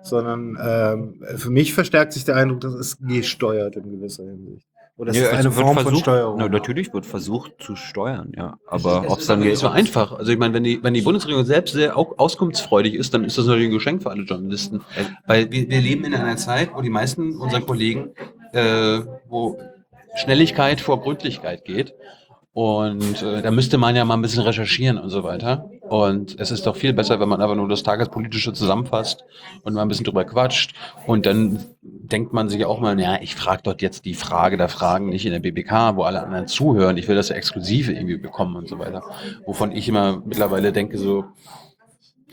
[0.01, 4.65] sondern ähm, für mich verstärkt sich der Eindruck, dass es gesteuert in gewisser Hinsicht.
[4.99, 6.35] Oder es Ja, ist eine also wird Form von versucht- Steuerung.
[6.39, 8.57] Na, natürlich wird versucht zu steuern, ja.
[8.67, 10.11] Aber Es ob es ist dann aber nicht so geht- einfach.
[10.11, 13.37] Also ich meine, wenn die, wenn die Bundesregierung selbst sehr au- auskunftsfreudig ist, dann ist
[13.37, 14.81] das natürlich ein Geschenk für alle Journalisten.
[15.25, 18.09] Weil wir, wir leben in einer Zeit, wo die meisten unserer Kollegen,
[18.51, 18.99] äh,
[19.29, 19.57] wo
[20.15, 21.93] Schnelligkeit vor Gründlichkeit geht.
[22.51, 25.69] Und äh, da müsste man ja mal ein bisschen recherchieren und so weiter.
[25.89, 29.25] Und es ist doch viel besser, wenn man einfach nur das Tagespolitische zusammenfasst
[29.63, 30.75] und mal ein bisschen drüber quatscht.
[31.07, 34.69] Und dann denkt man sich auch mal, ja, ich frage dort jetzt die Frage der
[34.69, 36.95] Fragen nicht in der BBK, wo alle anderen zuhören.
[36.97, 39.01] Ich will das ja exklusive irgendwie bekommen und so weiter.
[39.47, 41.25] Wovon ich immer mittlerweile denke, so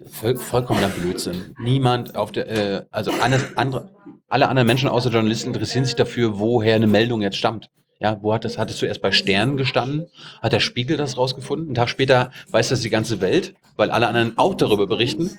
[0.07, 1.55] voll, vollkommener Blödsinn.
[1.59, 3.91] Niemand auf der, äh, also andere,
[4.28, 7.70] alle anderen Menschen außer Journalisten interessieren sich dafür, woher eine Meldung jetzt stammt.
[7.98, 10.06] Ja, wo hat das, hat es zuerst bei Sternen gestanden?
[10.43, 11.68] Hat der Spiegel das rausgefunden?
[11.68, 15.39] Einen Tag später weiß das die ganze Welt, weil alle anderen auch darüber berichten.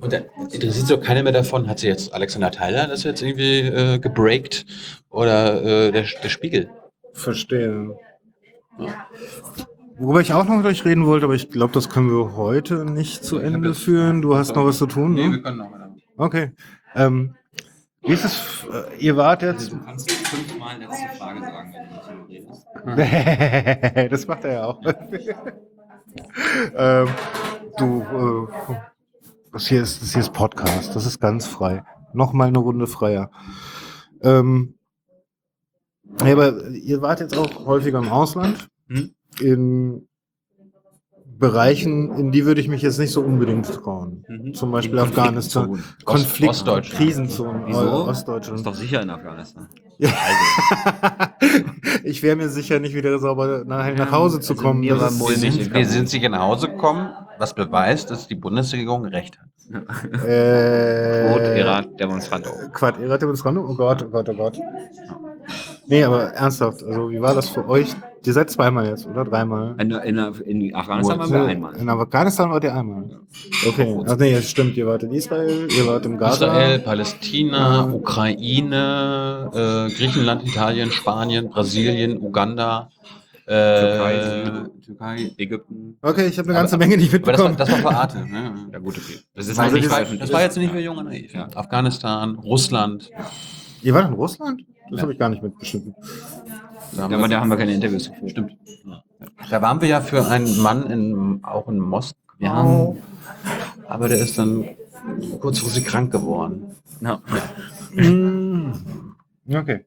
[0.00, 3.22] Und dann interessiert sich doch keiner mehr davon, hat sie jetzt Alexander Theiler das jetzt
[3.22, 4.66] irgendwie äh, gebreakt
[5.10, 6.70] oder äh, der, der Spiegel?
[7.12, 7.96] Verstehe.
[9.98, 12.84] Worüber ich auch noch mit euch reden wollte, aber ich glaube, das können wir heute
[12.84, 14.20] nicht zu Ende führen.
[14.20, 15.40] Du hast noch was zu tun, ne?
[15.40, 15.94] können noch mal.
[16.18, 16.52] Okay.
[16.94, 17.34] Ähm,
[18.06, 18.66] wie ist es?
[18.72, 19.72] Äh, ihr wart jetzt.
[19.72, 24.12] Du kannst fünfmal letzte Frage sagen, wenn du nicht redest.
[24.12, 24.80] das macht er ja auch.
[26.76, 27.08] ähm,
[27.78, 28.74] du, äh,
[29.52, 30.94] das hier ist, das hier ist Podcast.
[30.94, 31.84] Das ist ganz frei.
[32.12, 33.30] Nochmal eine Runde freier.
[34.22, 34.74] Ähm,
[36.24, 38.68] ja, aber ihr wart jetzt auch häufiger im Ausland.
[38.88, 39.14] Hm?
[39.40, 40.08] In
[41.38, 44.24] Bereichen, in die würde ich mich jetzt nicht so unbedingt trauen.
[44.28, 44.54] Mhm.
[44.54, 45.82] Zum Beispiel Afghanistan.
[46.04, 46.98] Konflikt, Ostdeutschland.
[46.98, 47.80] Krisenzonen, Wieso?
[47.80, 48.66] äh, Ist Ostdeutschland.
[48.66, 49.68] doch sicher in Afghanistan.
[49.98, 50.10] Ja.
[52.04, 54.82] ich wäre mir sicher nicht wieder sauber nachher nach Hause zu also kommen.
[54.82, 54.96] Wir
[55.36, 59.46] sind, wir sind sicher nach Hause gekommen, was beweist, dass die Bundesregierung recht hat.
[60.24, 62.46] Äh, Rot, Irak, Demonstrant.
[62.72, 63.58] Quad Irak Demonstrant?
[63.58, 64.58] Oh Gott, oh Gott, oh Gott.
[65.86, 67.94] Nee, aber ernsthaft, also wie war das für euch?
[68.24, 69.24] Ihr seid zweimal jetzt, oder?
[69.24, 69.76] Dreimal?
[69.78, 71.76] In, in, in Afghanistan waren wir einmal.
[71.76, 73.20] In Afghanistan wart ihr einmal.
[73.68, 76.46] Okay, ach nee, stimmt, ihr wart in Israel, ihr wart im Gaza.
[76.46, 77.92] Israel, Palästina, Ja.
[77.92, 82.90] Ukraine, äh, Griechenland, Italien, Spanien, Brasilien, Uganda,
[83.46, 84.52] äh, Türkei,
[84.84, 85.96] Türkei, Ägypten.
[86.02, 87.56] Okay, ich habe eine Aber- ganze Menge nicht Aber das war, mitbekommen.
[87.58, 88.18] das war für Arte.
[88.28, 88.54] Ne?
[88.72, 89.20] Ja gut, okay.
[89.34, 90.22] Das ist Das, halt nicht war, veröffentlicht.
[90.24, 90.80] das war jetzt nicht Ja.
[90.80, 91.32] junge Naiv.
[91.32, 91.46] Ja.
[91.54, 93.08] Afghanistan, Russland.
[93.82, 94.62] ihr wart in Russland?
[94.90, 95.02] Das Ja.
[95.02, 95.94] habe ich gar nicht mitbeschnitten.
[96.92, 98.30] Da haben, Aber da haben wir keine Interviews geführt.
[98.30, 98.52] Stimmt.
[99.50, 102.96] da waren wir ja für einen Mann in, auch in Moskau.
[103.88, 104.64] Aber der ist dann
[105.40, 106.74] kurzfristig krank geworden.
[107.00, 107.20] Ja.
[107.94, 108.72] Mm.
[109.52, 109.84] Okay.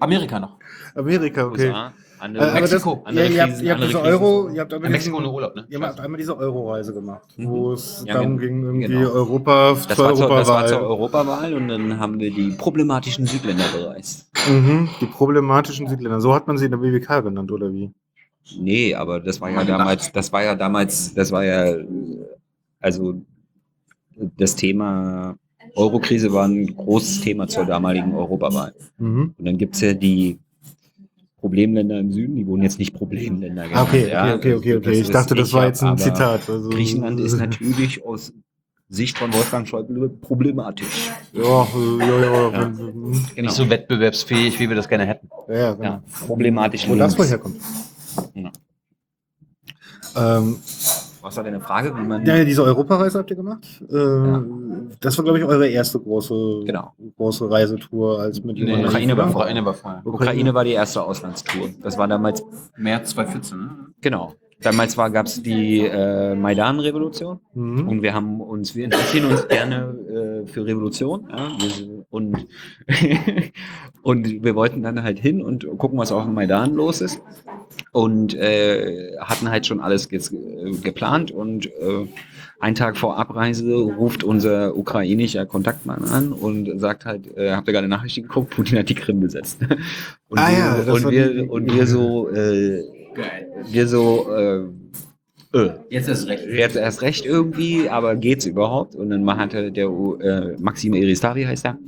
[0.00, 0.58] Amerika noch.
[0.94, 1.68] Amerika, okay.
[1.68, 4.00] USA, andere aber das, Mexiko, ja, andere ihr habt, Krisen, ihr habt diese.
[4.02, 5.66] Euro, ihr habt einmal Mexiko diesen- ohne Urlaub, ne?
[5.68, 9.10] Ihr habt einmal diese Euro-Reise gemacht, wo es Ja, darum gen- ging, irgendwie genau.
[9.12, 10.68] Europa Das zur war, zur, das war Europawahl.
[10.68, 14.30] zur Europawahl und dann haben wir die problematischen Südländer bereist.
[14.48, 16.20] Mhm, die problematischen Südländer.
[16.20, 17.90] So hat man sie in der BWK genannt, oder wie?
[18.58, 21.84] Nee, aber das war ja damals, das war ja damals, das war ja, äh,
[22.80, 23.14] also
[24.38, 25.36] das Thema
[25.74, 28.72] Eurokrise war ein großes Thema zur damaligen Europawahl.
[28.98, 29.34] Mhm.
[29.36, 30.38] Und dann gibt's ja die
[31.46, 34.34] Problemländer im Süden, die wurden jetzt nicht Problemländer Ah, Okay, okay, ja.
[34.34, 34.90] okay, okay, okay.
[34.90, 36.50] Das Ich dachte, das war jetzt ein Zitat.
[36.50, 38.32] Also, Griechenland ist natürlich aus
[38.88, 41.10] Sicht von Wolfgang Schäuble problematisch.
[41.32, 42.50] Ja, ja, ja.
[42.50, 42.64] Ja.
[42.68, 43.10] Genau.
[43.36, 45.28] Nicht so wettbewerbsfähig, wie wir das gerne hätten.
[45.48, 45.84] Ja, ja, genau.
[45.84, 46.88] ja, problematisch.
[46.88, 47.18] Wo das links.
[47.18, 47.56] wohl herkommt.
[48.34, 48.50] Ja.
[50.38, 50.56] Ähm,
[51.26, 51.92] Was war deine Frage?
[51.96, 53.66] Wie man, ja, diese Europareise habt ihr gemacht?
[53.90, 53.96] Äh,
[55.00, 56.92] Das war, glaube ich, eure erste große, Genau.
[57.16, 58.84] große Reisetour als mit Nee.
[58.84, 60.02] Ukraine war Ukraine war vorher.
[60.06, 61.70] Ukraine war die erste Auslandstour.
[61.82, 62.44] Das war damals
[62.76, 63.70] März 2014, ne?
[64.00, 64.34] Genau.
[64.62, 67.40] Damals war, gab es die äh, Maidan-Revolution.
[67.54, 67.88] Mhm.
[67.88, 72.46] und wir haben uns, wir interessieren uns gerne äh, für Revolution ja, wir, und,
[74.02, 77.20] und wir wollten dann halt hin und gucken, was auf dem Maidan los ist.
[77.92, 81.30] Und äh, hatten halt schon alles ge äh, geplant.
[81.30, 82.06] Und äh,
[82.60, 87.72] einen Tag vor Abreise ruft unser ukrainischer Kontaktmann an und sagt halt, äh, habt ihr
[87.74, 89.58] gerade Nachrichten geguckt, Putin hat die Krim besetzt.
[90.28, 92.82] Und Ah wir, ja, und wir, die- und wir so, äh,
[93.64, 94.68] wir so, äh,
[95.56, 96.44] äh, Jetzt ist recht.
[96.46, 98.94] jetzt erst recht irgendwie, aber geht's überhaupt?
[98.94, 101.78] Und dann hatte der äh, Maxim Eristari heißt er,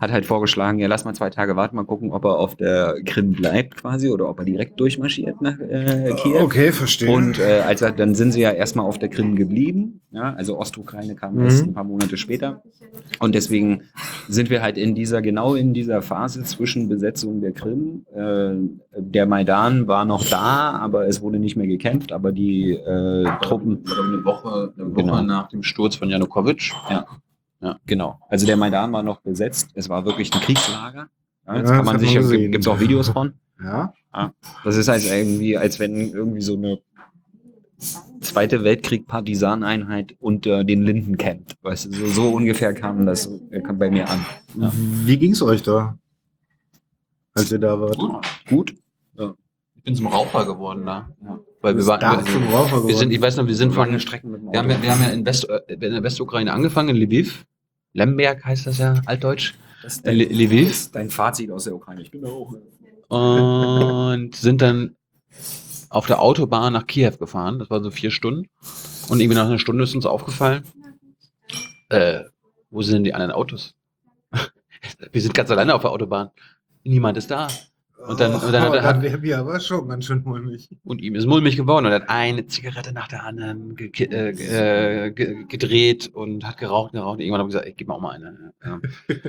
[0.00, 2.96] hat halt vorgeschlagen, ja lass mal zwei Tage warten, mal gucken, ob er auf der
[3.04, 6.38] Krim bleibt quasi oder ob er direkt durchmarschiert nach äh, Kiew.
[6.42, 7.10] Okay, verstehe.
[7.10, 10.00] Und äh, als er, dann sind sie ja erstmal auf der Krim geblieben.
[10.12, 11.44] Ja, also Ostukraine kam Mhm.
[11.44, 12.62] erst ein paar Monate später.
[13.18, 13.82] Und deswegen
[14.28, 18.06] sind wir halt in dieser, genau in dieser Phase zwischen Besetzung der Krim.
[18.14, 18.54] Äh,
[18.98, 23.84] der Maidan war noch da, aber es wurde nicht mehr gekämpft, aber die äh, Truppen.
[23.86, 25.22] Eine Woche, eine Woche Genau.
[25.22, 26.72] nach dem Sturz von Janukowitsch.
[27.86, 28.20] Genau.
[28.28, 29.70] Also der Maidan war noch besetzt.
[29.74, 31.08] Es war wirklich ein Kriegslager.
[31.46, 33.32] Ja, Ja, jetzt kann man sich, ja- gibt es auch Videos von.
[33.62, 33.92] ja.
[34.64, 36.78] Das ist halt irgendwie, als wenn irgendwie so eine
[38.20, 41.56] Zweite Weltkrieg-Partisaneinheit unter den Linden campt.
[41.62, 44.24] Weißt du, so, so ungefähr kam das äh, kam bei mir an.
[44.54, 44.72] Ja.
[44.74, 45.98] Wie ging's euch da?
[47.34, 47.98] Als ihr da wart?
[48.48, 48.74] Gut.
[49.74, 51.10] Ich bin zum Raucher geworden da.
[51.22, 51.38] Ja.
[51.60, 52.96] Weil wir waren, wir geworden.
[52.96, 54.90] sind, ich weiß noch, wir sind von, Lange Strecken mit dem wir haben, ja, wir
[54.90, 57.46] haben ja in, West, äh, in der Westukraine angefangen, in Lviv.
[57.92, 59.54] Lemberg heißt das ja, altdeutsch.
[59.82, 60.70] Das ist dein, Lviv.
[60.70, 62.02] ist dein Fazit aus der Ukraine.
[62.02, 62.54] Ich bin da auch.
[63.08, 64.96] Und sind dann
[65.88, 67.58] auf der Autobahn nach Kiew gefahren.
[67.58, 68.48] Das war so vier Stunden.
[69.08, 70.64] Und irgendwie nach einer Stunde ist uns aufgefallen,
[71.88, 72.24] äh,
[72.70, 73.74] wo sind denn die anderen Autos?
[75.12, 76.30] wir sind ganz alleine auf der Autobahn.
[76.84, 77.48] Niemand ist da.
[78.08, 80.68] Und dann- und dann hat oh, er- dann wäre mir aber schon ganz schön mulmig.
[80.84, 85.10] Und ihm ist mulmig geworden und er hat eine Zigarette nach der anderen ge äh,
[85.10, 87.14] ge gedreht und hat geraucht und geraucht.
[87.14, 88.52] Und irgendwann habe ich gesagt, ey, gib mir auch mal eine.
[88.64, 88.80] Ja.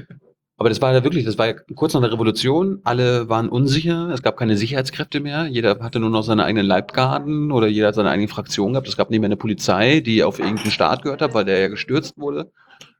[0.59, 2.79] Aber das war ja wirklich, das war ja kurz nach der Revolution.
[2.83, 4.09] Alle waren unsicher.
[4.09, 5.45] Es gab keine Sicherheitskräfte mehr.
[5.45, 8.87] Jeder hatte nur noch seine eigenen Leibgarden oder jeder hat seine eigene Fraktion gehabt.
[8.87, 11.67] Es gab nicht mehr eine Polizei, die auf irgendeinen Staat gehört hat, weil der ja
[11.67, 12.51] gestürzt wurde.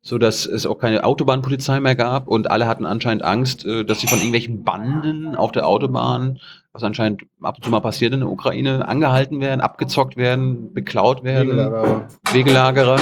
[0.08, 4.00] So dass es auch keine Autobahnpolizei mehr gab und alle hatten anscheinend Angst, äh, dass
[4.00, 6.40] sie von irgendwelchen Banden auf der Autobahn,
[6.72, 11.26] was anscheinend ab und zu mal passiert in der Ukraine, angehalten werden, abgezockt werden, beklaut
[11.26, 11.50] werden.
[11.50, 12.08] Wegelager.
[12.32, 13.00] Wegelagerer.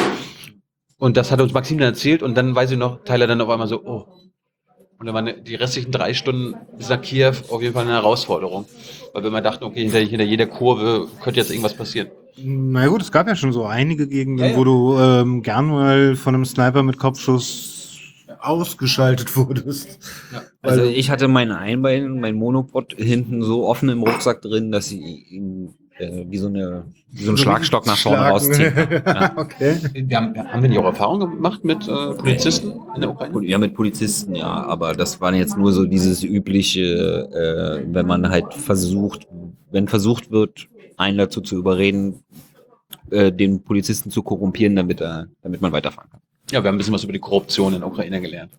[0.97, 3.49] Und das hat uns Maxim dann erzählt und dann weiß ich noch, Tyler dann auf
[3.49, 4.07] einmal so, oh.
[4.97, 8.65] Und dann waren die restlichen drei Stunden bis nach Kiew auf jeden Fall eine Herausforderung.
[9.13, 12.07] Weil wir mal dachten, okay, hinter, hinter jeder Kurve könnte jetzt irgendwas passieren.
[12.37, 14.57] Na gut, es gab ja schon so einige Gegenden, Ja, ja.
[14.57, 17.99] wo du ähm, gern mal von einem Sniper mit Kopfschuss
[18.39, 19.99] ausgeschaltet wurdest.
[20.61, 24.91] Also Weil- ich hatte mein Einbein, mein Monopod hinten so offen im Rucksack drin, dass
[24.91, 28.73] ich ihn äh, wie so eine wie so ein Schlagstock nach vorne rausziehen.
[29.05, 29.31] Ja.
[29.37, 29.77] okay.
[29.93, 33.45] Wir haben, haben wir nicht auch Erfahrungen gemacht mit äh, Polizisten in der Ukraine?
[33.47, 36.83] Ja, mit Polizisten, ja, aber das war jetzt nur so dieses übliche,
[37.81, 39.25] äh, wenn man halt versucht,
[39.71, 40.67] wenn versucht wird,
[40.97, 42.23] einen dazu zu überreden,
[43.11, 46.21] äh, den Polizisten zu korrumpieren, damit er, damit man weiterfahren kann.
[46.51, 48.51] Ja, wir haben ein bisschen was über die Korruption in der Ukraine gelernt.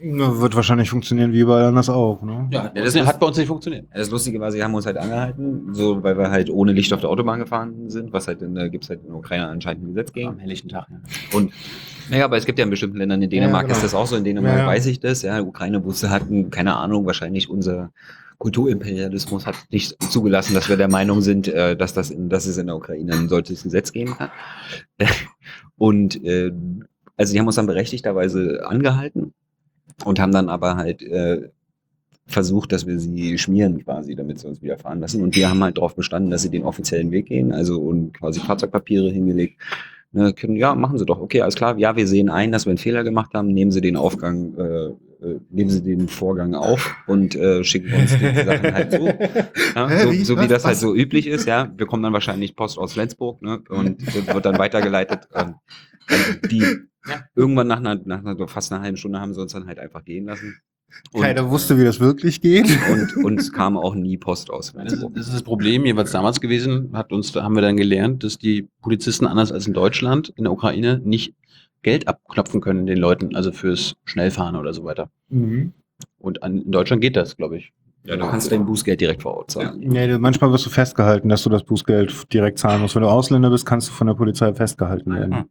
[0.00, 2.48] Wird wahrscheinlich funktionieren wie überall anders auch, ne?
[2.52, 3.86] Ja, das hat bei uns nicht funktioniert.
[3.92, 7.00] Das Lustige war, sie haben uns halt angehalten, so, weil wir halt ohne Licht auf
[7.00, 9.86] der Autobahn gefahren sind, was halt in der, gibt's halt in der Ukraine anscheinend ein
[9.88, 10.28] Gesetz gegen.
[10.28, 10.98] Am helllichten Tag, ja.
[11.36, 11.52] Und
[12.10, 13.76] naja, aber es gibt ja in bestimmten Ländern, in Dänemark Ja, genau.
[13.76, 14.66] ist das auch so, in Dänemark Ja, ja.
[14.66, 17.90] weiß ich das, ja, Ukraine wusste, hatten, keine Ahnung, wahrscheinlich unser
[18.38, 22.56] Kulturimperialismus hat nicht zugelassen, dass wir der Meinung sind, äh, dass das in, dass es
[22.56, 24.30] in der Ukraine ein solches Gesetz geben kann.
[25.76, 26.52] Und äh,
[27.16, 29.34] also die haben uns dann berechtigterweise angehalten
[30.04, 31.50] und haben dann aber halt äh,
[32.26, 35.22] versucht, dass wir sie schmieren quasi, damit sie uns wieder fahren lassen.
[35.22, 38.38] Und wir haben halt darauf bestanden, dass sie den offiziellen Weg gehen, also und quasi
[38.38, 39.60] Fahrzeugpapiere hingelegt.
[40.12, 41.20] Ne, können, ja, machen Sie doch.
[41.20, 41.76] Okay, alles klar.
[41.78, 43.48] Ja, wir sehen ein, dass wir einen Fehler gemacht haben.
[43.48, 44.90] Nehmen Sie den Aufgang, äh,
[45.22, 49.06] äh, nehmen Sie den Vorgang auf und äh, schicken uns die Sachen halt zu.
[49.74, 50.24] Ja, Hä, so, wie?
[50.24, 50.48] so wie Was?
[50.48, 50.80] das halt Was?
[50.80, 51.46] so üblich ist.
[51.46, 54.04] Ja, wir kommen dann wahrscheinlich Post aus Flensburg ne, und
[54.34, 55.28] wird dann weitergeleitet.
[55.38, 55.54] Ähm,
[56.10, 56.64] also die
[57.34, 60.04] irgendwann nach einer, nach einer fast einer halben Stunde haben sie uns dann halt einfach
[60.04, 60.58] gehen lassen.
[61.12, 62.66] Und, Keiner wusste, wie das wirklich geht.
[62.90, 66.40] und uns kam auch nie Post aus Das ist, das ist das Problem, jeweils damals
[66.40, 70.44] gewesen, hat uns, haben wir dann gelernt, dass die Polizisten anders als in Deutschland, in
[70.44, 71.34] der Ukraine, nicht
[71.82, 75.10] Geld abklopfen können den Leuten, also fürs Schnellfahren oder so weiter.
[75.28, 75.72] Mhm.
[76.18, 77.72] Und an, in Deutschland geht das, glaube ich.
[78.04, 79.80] Ja, du kannst dein Bußgeld direkt vor Ort zahlen.
[79.80, 82.94] Nee, du- manchmal wirst du festgehalten, dass du das Bußgeld direkt zahlen musst.
[82.94, 85.34] Wenn du Ausländer bist, kannst du von der Polizei festgehalten werden.
[85.36, 85.44] Hm.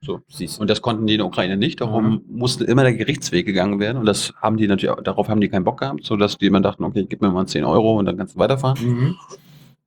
[0.00, 3.46] So, siehst Und das konnten die in der Ukraine nicht, darum musste immer der Gerichtsweg
[3.46, 6.46] gegangen werden und das haben die natürlich, darauf haben die keinen Bock gehabt, sodass die
[6.46, 8.84] immer dachten, okay, gib mir mal 10 Euro und dann kannst du weiterfahren.
[8.84, 9.14] Mhm.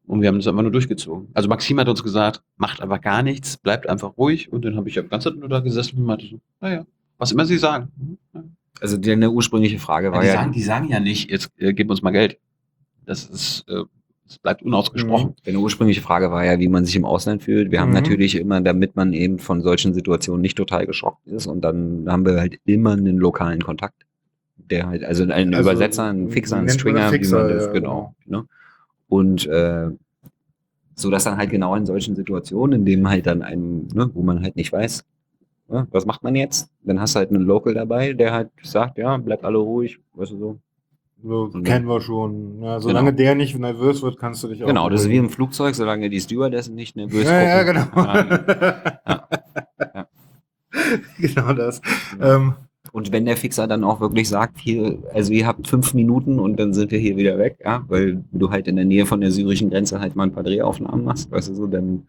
[0.07, 1.29] Und wir haben das einfach nur durchgezogen.
[1.33, 4.51] Also Maxim hat uns gesagt, macht einfach gar nichts, bleibt einfach ruhig.
[4.53, 6.85] Und dann habe ich die ganze Zeit nur da gesessen und meinte so, naja,
[7.17, 7.91] was immer sie sagen.
[7.97, 8.43] Mhm, ja.
[8.81, 11.73] Also die, eine ursprüngliche Frage war die, ja, sagen die sagen ja nicht, jetzt äh,
[11.73, 12.37] gib uns mal Geld.
[13.05, 13.83] Das ist, äh,
[14.27, 15.35] das bleibt unausgesprochen.
[15.45, 17.71] Eine ursprüngliche Frage war ja, wie man sich im Ausland fühlt.
[17.71, 17.95] Wir haben Mhm.
[17.95, 22.25] natürlich immer, damit man eben von solchen Situationen nicht total geschockt ist, und dann haben
[22.25, 24.03] wir halt immer einen lokalen Kontakt.
[24.57, 27.71] Der halt, also einen Also, Übersetzer, einen Fixer, einen Stringer, Fixer, wie man das, ja,
[27.71, 28.15] genau.
[28.25, 28.45] Ne?
[29.07, 29.89] Und äh,
[30.95, 34.21] so dass dann halt genau in solchen Situationen, in denen halt dann einem, ne, wo
[34.23, 35.03] man halt nicht weiß,
[35.67, 36.69] ne, was macht man jetzt?
[36.83, 40.31] Dann hast du halt einen Local dabei, der halt sagt, ja, bleibt alle ruhig, weißt
[40.31, 40.59] du so.
[41.23, 42.61] So, kennen wir schon.
[42.61, 43.17] Ja, solange Genau.
[43.17, 44.67] der nicht nervös wird, kannst du dich auch.
[44.67, 47.85] Genau, das ist wie im Flugzeug, solange die Stewardessen nicht nervös Ja, ja, genau.
[47.95, 49.27] Ja.
[49.95, 50.07] Ja.
[51.17, 51.81] genau das.
[52.21, 52.55] Ähm,
[52.95, 56.57] Und wenn der Fixer dann auch wirklich sagt, hier, also ihr habt fünf Minuten und
[56.57, 59.31] dann sind wir hier wieder weg, ja, weil du halt in der Nähe von der
[59.31, 62.07] syrischen Grenze halt mal ein paar Drehaufnahmen machst, weißt du so, dann,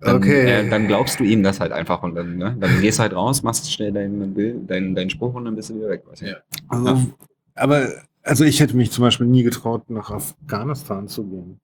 [0.00, 0.44] dann, Okay.
[0.44, 3.44] äh, dann glaubst du ihm das halt einfach und dann, ne, dann gehst halt raus,
[3.44, 6.02] machst schnell deinen Bild, deinen, deinen Spruch und dann bist du wieder weg.
[6.10, 6.26] Weißt du?
[6.26, 6.36] Ja.
[6.66, 7.06] also, Ja.
[7.54, 7.86] Aber,
[8.24, 11.60] also ich hätte mich zum Beispiel nie getraut, nach Afghanistan zu gehen.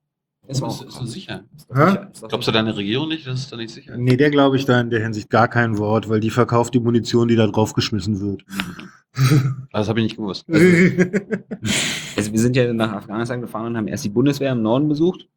[0.48, 1.44] Ist Ist, auch ist so sicher.
[1.74, 1.98] Hä?
[2.26, 3.26] Glaubst du deine Regierung nicht?
[3.26, 3.98] Das ist da nicht sicher.
[3.98, 6.80] Nee, der glaube ich da in der Hinsicht gar kein Wort, weil die verkauft die
[6.80, 8.44] Munition, die da draufgeschmissen wird.
[9.72, 10.46] Das habe ich nicht gewusst.
[12.16, 15.28] Also wir sind ja nach Afghanistan gefahren und haben erst die Bundeswehr im Norden besucht.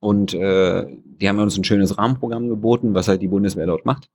[0.00, 0.86] Und äh,
[1.20, 4.08] die haben uns ein schönes Rahmenprogramm geboten, was halt die Bundeswehr dort macht.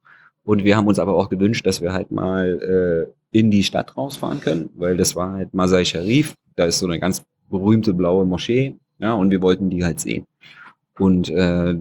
[0.43, 3.95] Und wir haben uns aber auch gewünscht, dass wir halt mal äh, in die Stadt
[3.95, 6.33] rausfahren können, weil das war halt Masai Sharif.
[6.55, 8.75] Da ist so eine ganz berühmte blaue Moschee.
[8.99, 10.25] Ja, und wir wollten die halt sehen.
[10.97, 11.75] Und äh,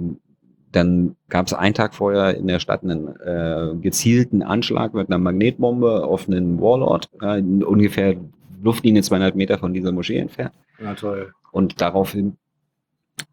[0.73, 5.19] dann gab es einen Tag vorher in der Stadt einen äh, gezielten Anschlag mit einer
[5.19, 8.17] Magnetbombe auf einen Warlord, äh, ungefähr
[8.63, 10.53] Luftlinie 200 Meter von dieser Moschee entfernt.
[10.79, 11.33] Na toll.
[11.53, 12.37] Und daraufhin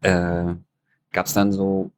[0.02, 0.54] äh,
[1.12, 1.90] gab es dann so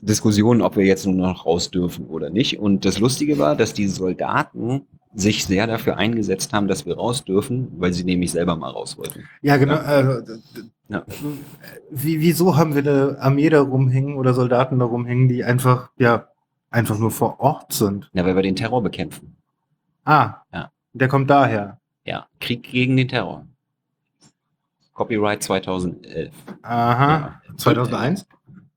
[0.00, 2.58] Diskussionen, ob wir jetzt nur noch raus dürfen oder nicht.
[2.58, 4.82] Und das Lustige war, dass die Soldaten
[5.14, 8.96] sich sehr dafür eingesetzt haben, dass wir raus dürfen, weil sie nämlich selber mal raus
[8.98, 9.24] wollten.
[9.42, 9.74] Ja, genau.
[9.76, 10.62] Äh, d- d-
[10.92, 11.04] Ja.
[11.90, 16.28] Wie, wieso haben wir eine Armee da rumhängen oder Soldaten da rumhängen, die einfach, ja,
[16.70, 18.10] einfach nur vor Ort sind?
[18.12, 19.36] Ja, weil wir den Terror bekämpfen.
[20.04, 20.70] Ah, Ja.
[20.92, 21.80] der kommt daher.
[22.04, 23.46] Ja, Krieg gegen den Terror.
[24.92, 26.32] Copyright 2011.
[26.62, 27.40] Aha.
[27.56, 28.26] 2001?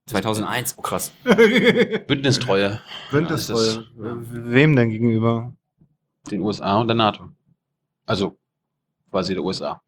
[0.07, 1.11] 2001, oh krass.
[2.07, 2.79] Bündnistreue
[3.11, 3.85] Bündnistreue.
[3.97, 5.51] Ja, Wem denn gegenüber?
[6.31, 7.29] den USA und der NATO.
[8.05, 8.37] Also
[9.11, 9.81] quasi der USA.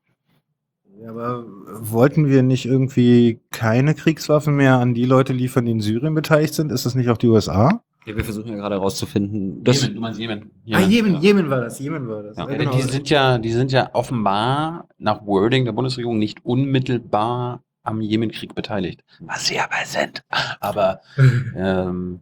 [1.02, 1.46] Ja, aber
[1.80, 6.54] wollten wir nicht irgendwie keine Kriegswaffen mehr an die Leute liefern, die in Syrien beteiligt
[6.54, 6.72] sind?
[6.72, 7.82] Ist das nicht auch die USA?
[8.06, 10.52] Ja, wir versuchen ja gerade herauszufinden, dass Jemen, du meinst Jemen.
[10.72, 11.20] ah, Jemen, ja.
[11.20, 12.38] Jemen war das, Jemen war das.
[12.38, 12.46] Ja.
[12.46, 12.72] Ja, Ja, genau.
[12.72, 18.56] die, sind ja, die sind ja offenbar nach Wording der Bundesregierung nicht unmittelbar am Jemenkrieg
[18.56, 19.04] beteiligt.
[19.20, 20.24] Was sie aber sind.
[20.62, 21.02] Aber
[21.56, 22.22] ähm,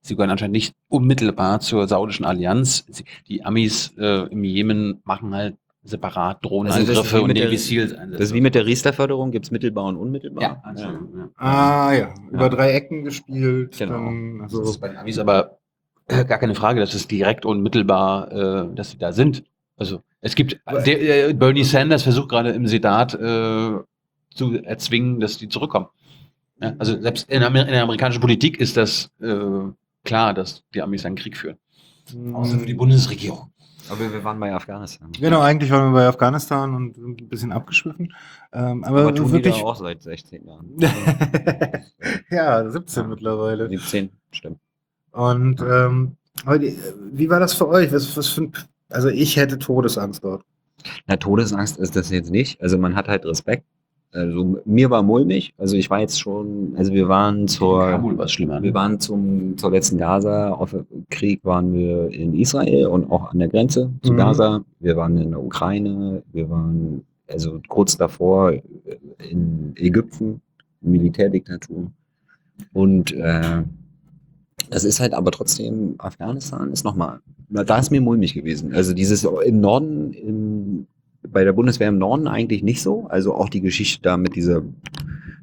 [0.00, 2.86] sie gehören anscheinend nicht unmittelbar zur saudischen Allianz.
[2.88, 5.56] Sie, die Amis äh, im Jemen machen halt
[5.88, 8.18] separat Also das ist Drohnenangriffe wie und mit der- Navy Seals Einsätze.
[8.18, 10.42] Das ist wie mit der Riester-Förderung, gibt es mittelbar und unmittelbar.
[10.42, 11.28] ja, also, ja.
[11.36, 12.48] Ah ja, über Ja.
[12.48, 13.76] drei Ecken gespielt.
[13.78, 13.92] Genau.
[13.94, 15.58] Dann, Das also, ist bei den Amis aber
[16.06, 19.44] äh, gar keine Frage, dass es direkt unmittelbar, äh, dass sie da sind.
[19.76, 23.78] Also es gibt, der, äh, Bernie Sanders versucht gerade im Senat äh,
[24.34, 25.86] zu erzwingen, dass die zurückkommen.
[26.60, 29.36] Ja, also selbst in, Amer in der amerikanischen Politik ist das äh,
[30.04, 31.56] klar, dass die Amis einen Krieg führen.
[32.32, 33.52] Außer für die Bundesregierung.
[33.90, 35.10] Aber wir waren bei Afghanistan.
[35.18, 38.14] Genau, eigentlich waren wir bei Afghanistan und ein bisschen abgeschwiffen.
[38.52, 39.64] Ähm, aber, Aber tun die da wirklich.
[39.64, 40.76] auch seit 16 Jahren.
[42.30, 43.68] ja, 17 mittlerweile.
[43.68, 44.58] 17, stimmt.
[45.12, 46.16] Und ähm,
[47.12, 47.92] wie war das für euch?
[47.92, 48.52] Was, was für ein,
[48.90, 50.42] also ich hätte Todesangst dort.
[51.06, 52.60] Na, Todesangst ist das jetzt nicht.
[52.62, 53.64] Also man hat halt Respekt.
[54.12, 55.52] Also mir war mulmig.
[55.58, 58.62] Also ich war jetzt schon, also wir waren zur, Kabul war schlimmer.
[58.62, 63.90] wir waren zum, zur letzten Gaza-Krieg waren wir in Israel und auch an der Grenze
[64.02, 64.16] zu Mhm.
[64.16, 64.64] Gaza.
[64.80, 66.22] Wir waren in der Ukraine.
[66.32, 68.54] Wir waren also kurz davor
[69.30, 70.40] in Ägypten,
[70.80, 71.90] Militärdiktatur.
[72.72, 73.62] Und äh,
[74.70, 77.20] das ist halt aber trotzdem, Afghanistan ist nochmal,
[77.50, 78.74] da ist mir mulmig gewesen.
[78.74, 80.86] Also dieses im Norden, im,
[81.26, 83.06] bei der Bundeswehr im Norden eigentlich nicht so.
[83.08, 84.62] Also auch die Geschichte da mit dieser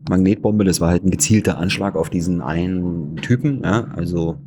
[0.09, 3.61] Magnetbombe, das war halt ein gezielter Anschlag auf diesen einen Typen.
[3.63, 3.87] Ja?
[3.95, 4.37] Also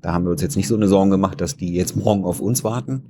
[0.00, 2.40] da haben wir uns jetzt nicht so eine Sorgen gemacht, dass die jetzt morgen auf
[2.40, 3.02] uns warten.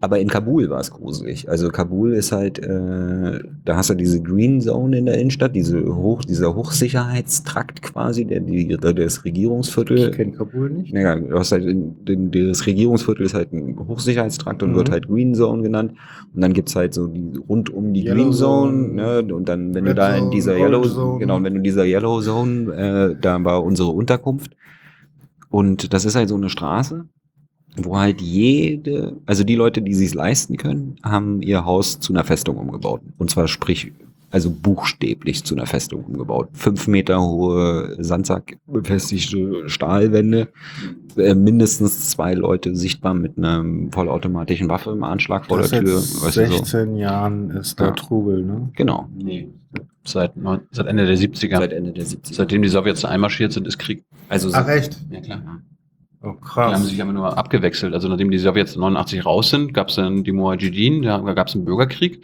[0.00, 1.48] Aber in Kabul war es gruselig.
[1.48, 5.82] Also Kabul ist halt, äh, da hast du diese Green Zone in der Innenstadt, diese
[5.94, 9.98] Hoch, dieser Hochsicherheitstrakt quasi, der, die, das Regierungsviertel.
[10.10, 10.92] Ich kenne Kabul nicht.
[10.92, 14.74] Ja, du hast halt in, den, das Regierungsviertel ist halt ein Hochsicherheitstrakt und Mhm.
[14.76, 15.92] wird halt Green Zone genannt.
[16.34, 19.34] Und dann gibt's halt so die rund um die Yellow Green Zone, Zone, ne?
[19.34, 21.18] Und dann, wenn du Red da in Zone, dieser Orange Yellow Zone.
[21.18, 24.56] genau, wenn du in dieser Yellow Zone, äh, da war unsere Unterkunft.
[25.48, 27.06] Und das ist halt so eine Straße,
[27.76, 32.24] wo halt jede, also die Leute, die sich's leisten können, haben ihr Haus zu einer
[32.24, 33.00] Festung umgebaut.
[33.18, 33.92] Und zwar sprich,
[34.32, 36.48] also buchstäblich zu einer Festung umgebaut.
[36.52, 40.48] Fünf Meter hohe Sandsack befestigte Stahlwände,
[41.16, 45.98] äh, mindestens zwei Leute sichtbar mit einer vollautomatischen Waffe im Anschlag vor Das der Tür.
[45.98, 46.58] seit Weißt du, so.
[46.58, 47.90] 16 Jahren ist da Ja.
[47.92, 48.70] Trubel, ne?
[48.76, 49.08] Genau.
[49.16, 49.48] Nee.
[50.04, 51.58] Seit, neun, seit Ende der 70er.
[51.58, 52.34] Seit Ende der 70er.
[52.34, 54.04] Seitdem die Sowjets einmarschiert sind, ist Krieg.
[54.28, 54.96] also Ach echt?
[55.10, 55.42] Ja, klar.
[56.22, 56.86] Oh, Die haben krass.
[56.86, 57.94] sich aber nur abgewechselt.
[57.94, 61.54] Also nachdem die Sowjets 89 raus sind, gab es dann die Mujahideen, da gab es
[61.54, 62.22] einen Bürgerkrieg.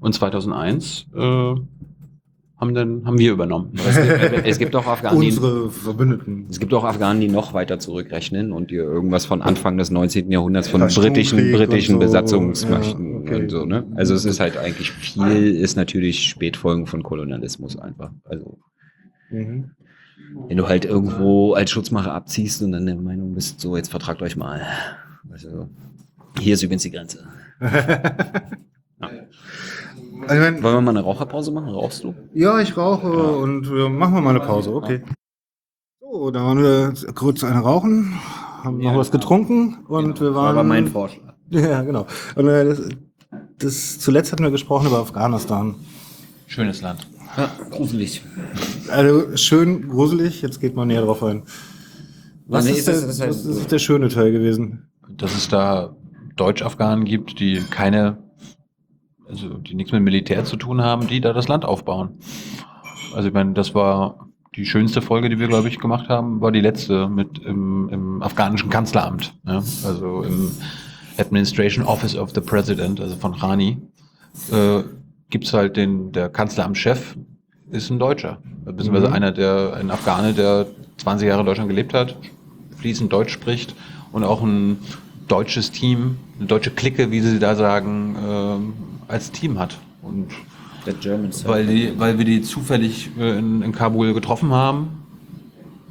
[0.00, 1.18] Und 2001 äh,
[2.58, 3.70] haben, dann, haben wir übernommen.
[3.76, 6.46] es, gibt, es gibt auch Afghanen, die, Unsere Verbündeten.
[6.50, 10.28] es gibt auch Afghanen, die noch weiter zurückrechnen und dir irgendwas von Anfang des 19.
[10.30, 12.06] Jahrhunderts von Pashtunkrieg britischen, britischen und so.
[12.06, 13.42] Besatzungsmächten Ja, okay.
[13.42, 13.86] und so, ne?
[13.94, 18.10] Also es ist halt eigentlich viel, ist natürlich Spätfolgen von Kolonialismus einfach.
[18.24, 18.58] Also
[19.28, 19.72] Mhm.
[20.48, 24.22] Wenn du halt irgendwo als Schutzmacher abziehst und dann der Meinung bist, so jetzt vertragt
[24.22, 24.62] euch mal.
[25.30, 25.68] Also,
[26.38, 27.26] hier ist übrigens die Grenze.
[30.28, 31.68] Also, ich mein, Wollen wir mal eine Raucherpause machen?
[31.68, 32.14] Rauchst du?
[32.34, 35.02] ja, ich rauche und wir machen wir mal eine Pause, okay.
[36.00, 38.18] So, da waren wir kurz eine rauchen,
[38.64, 40.56] haben noch was getrunken und wir waren.
[40.56, 41.34] War mein Vorschlag.
[41.50, 42.06] Ja, genau.
[42.34, 42.82] Und äh, das,
[43.58, 45.76] das, zuletzt hatten wir gesprochen über Afghanistan.
[46.48, 47.06] Schönes Land.
[47.36, 48.22] Ja, gruselig.
[48.88, 51.42] Also schön gruselig, jetzt geht man näher drauf ein.
[52.46, 53.50] Was, Nee, ist, das der, ist halt was so.
[53.50, 54.88] ist der schöne Teil gewesen?
[55.08, 55.96] Dass es da
[56.36, 58.18] Deutsch-Afghanen gibt, die keine,
[59.28, 62.18] also die nichts mit Militär zu tun haben, die da das Land aufbauen.
[63.14, 66.52] Also ich meine, das war die schönste Folge, die wir, glaube ich, gemacht haben, war
[66.52, 69.34] die letzte mit im, im afghanischen Kanzleramt.
[69.46, 69.62] Ja?
[69.84, 70.50] Also im
[71.18, 73.78] Administration Office of the President, also von Rani,
[74.52, 74.82] äh,
[75.30, 77.16] gibt's halt den, der Kanzleramtschef
[77.70, 78.38] ist ein Deutscher.
[78.64, 79.12] Beziehungsweise Mhm.
[79.14, 80.66] einer, der, ein Afghane, der
[80.98, 82.16] 20 Jahre in Deutschland gelebt hat,
[82.78, 83.74] fließend Deutsch spricht
[84.12, 84.78] und auch ein
[85.28, 88.72] deutsches Team, eine deutsche Clique, wie sie da sagen, ähm,
[89.08, 89.76] als Team hat.
[90.02, 90.28] Und
[90.86, 95.02] Der German weil, die, weil wir die zufällig äh, in, in Kabul getroffen haben,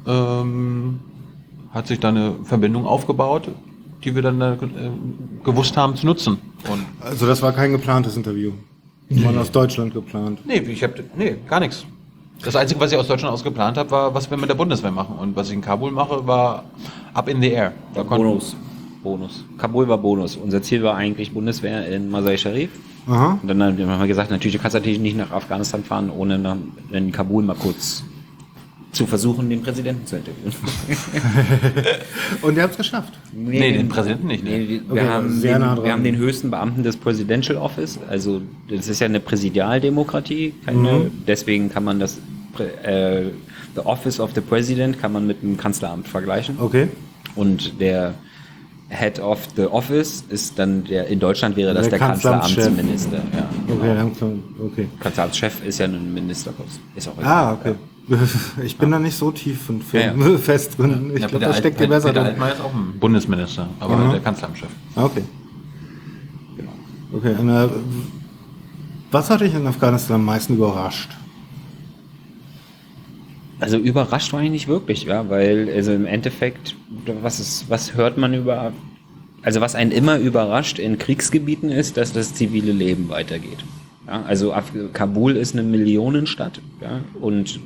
[0.06, 1.00] ähm,
[1.72, 3.48] hat sich da eine Verbindung aufgebaut,
[4.04, 4.56] die wir dann äh,
[5.44, 6.38] gewusst haben zu nutzen.
[6.70, 8.52] Und Also das war kein geplantes Interview.
[9.08, 10.40] War aus Deutschland geplant.
[10.44, 11.86] nee, ich hab, nee, gar nichts.
[12.44, 14.90] Das Einzige, was ich aus Deutschland aus geplant habe, war, was wir mit der Bundeswehr
[14.90, 15.16] machen.
[15.18, 16.64] Und was ich in Kabul mache, war
[17.14, 17.72] up in the air.
[17.94, 18.54] Da Bonus.
[19.02, 19.44] Bonus.
[19.56, 20.36] Kabul war Bonus.
[20.36, 22.70] Unser Ziel war eigentlich Bundeswehr in Masai Sharif.
[23.06, 23.38] Aha.
[23.40, 26.56] Und dann haben wir gesagt, natürlich du kannst natürlich nicht nach Afghanistan fahren, ohne nach,
[26.90, 28.02] in Kabul mal kurz
[28.96, 30.52] zu versuchen, den Präsidenten zu interviewen.
[32.42, 33.12] Und ihr habt es geschafft.
[33.32, 34.58] Nee, den Präsidenten nicht, nee.
[34.58, 35.84] Nee, wir, Okay, haben sehr den, nah dran.
[35.84, 37.98] wir haben den höchsten Beamten des Presidential Office.
[38.08, 40.54] Also das ist ja eine Präsidialdemokratie.
[40.64, 41.10] Keine, Mhm.
[41.26, 42.18] Deswegen kann man das
[42.82, 43.24] äh,
[43.74, 46.56] The Office of the President kann man mit dem Kanzleramt vergleichen.
[46.58, 46.88] Okay.
[47.34, 48.14] Und der
[48.88, 52.08] Head of the Office ist dann der, in Deutschland wäre das Der der.
[52.08, 53.16] Kanzleramtsminister.
[53.36, 54.88] Ja, Okay, dann, okay.
[55.00, 56.80] Kanzleramtschef ist ja ein Ministerpost.
[56.94, 57.74] Ist auch Ah, okay.
[58.64, 60.38] Ich bin da nicht so tief und Ja, ja.
[60.38, 61.10] fest drin.
[61.14, 62.32] Ich Ja, glaube, da steckt ihr besser Peter drin.
[62.32, 64.10] Altmaier ist auch ein Bundesminister, aber Mhm.
[64.12, 64.68] der Kanzleramtschef.
[64.94, 65.22] Ah, Okay.
[67.12, 67.68] Okay, und, äh,
[69.12, 71.10] was hat dich in Afghanistan am meisten überrascht?
[73.60, 76.74] Also überrascht war ich nicht wirklich, ja, weil also im Endeffekt,
[77.22, 78.72] was ist, was hört man über,
[79.42, 83.64] also was einen immer überrascht in Kriegsgebieten ist, dass das zivile Leben weitergeht.
[84.06, 84.54] Ja, also
[84.92, 87.58] Kabul ist eine Millionenstadt, ja, und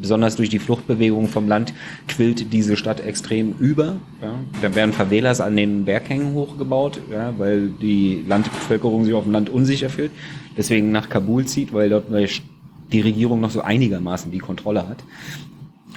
[0.00, 1.72] besonders durch die Fluchtbewegung vom Land
[2.08, 3.96] quillt diese Stadt extrem über.
[4.20, 4.34] Ja.
[4.62, 9.48] Da werden Favelas an den Berghängen hochgebaut, ja, weil die Landbevölkerung sich auf dem Land
[9.48, 10.10] unsicher fühlt,
[10.56, 12.06] deswegen nach Kabul zieht, weil dort
[12.92, 15.04] die Regierung noch so einigermaßen die Kontrolle hat.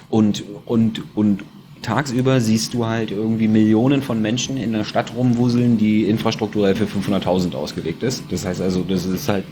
[0.10, 1.44] Und, und, und
[1.82, 6.86] tagsüber siehst du halt irgendwie Millionen von Menschen in der Stadt rumwuseln, die infrastrukturell für
[6.86, 8.24] 500.000 ausgelegt ist.
[8.30, 9.46] Das heißt also, das ist halt,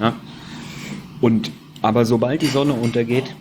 [0.00, 0.14] ja.
[1.20, 1.50] Und,
[1.82, 3.34] aber sobald die Sonne untergeht,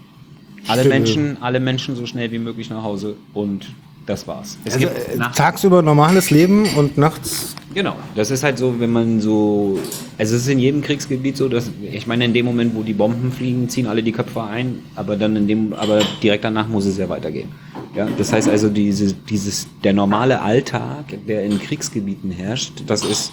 [0.67, 0.95] alle Stille.
[0.95, 3.67] Menschen, alle Menschen so schnell wie möglich nach Hause und
[4.05, 4.57] das war's.
[4.65, 7.55] Es Also, gibt äh, tagsüber normales Leben und nachts.
[7.73, 9.79] Genau, das ist halt so, wenn man so,
[10.17, 12.93] also es ist in jedem Kriegsgebiet so, dass ich meine, in dem Moment, wo die
[12.93, 16.85] Bomben fliegen, ziehen alle die Köpfe ein, aber dann in dem, aber direkt danach muss
[16.85, 17.49] es ja weitergehen.
[17.95, 23.31] Ja, das heißt also, diese, dieses, der normale Alltag, der in Kriegsgebieten herrscht, das ist,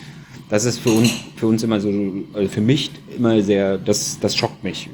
[0.49, 1.91] das ist für uns, für uns immer so,
[2.33, 4.89] also für mich immer sehr, das, das schockt mich.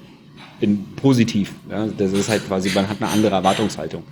[0.61, 1.53] In positiv.
[1.69, 4.05] Ja, das ist halt quasi, man hat eine andere Erwartungshaltung.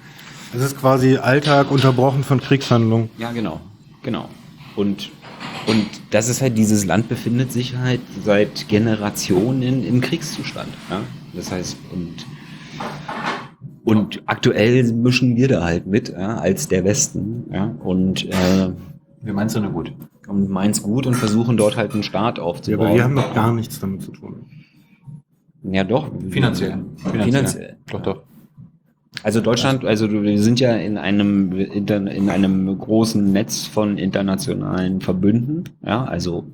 [0.52, 3.08] Es ist quasi Alltag unterbrochen von Kriegshandlungen.
[3.18, 3.60] Ja, genau,
[4.02, 4.28] genau.
[4.74, 5.10] Und,
[5.66, 10.68] und das ist halt, dieses Land befindet sich halt seit Generationen im Kriegszustand.
[10.90, 11.02] Ja?
[11.34, 12.26] Das heißt, und,
[13.84, 18.70] und aktuell mischen wir da halt mit, ja, als der Westen, ja, und, äh,
[19.22, 19.92] Wir meinen es nur gut.
[20.28, 22.86] und meins gut und versuchen dort halt einen Staat Ja, aufzubauen.
[22.86, 24.46] aber wir haben doch gar nichts damit zu tun.
[25.62, 26.10] ja, doch.
[26.30, 26.78] Finanziell.
[26.96, 27.76] Finanziell.
[27.90, 28.22] Doch, doch.
[29.22, 35.64] Also Deutschland, also wir sind ja in einem in einem großen Netz von internationalen Verbünden,
[35.84, 36.46] ja, also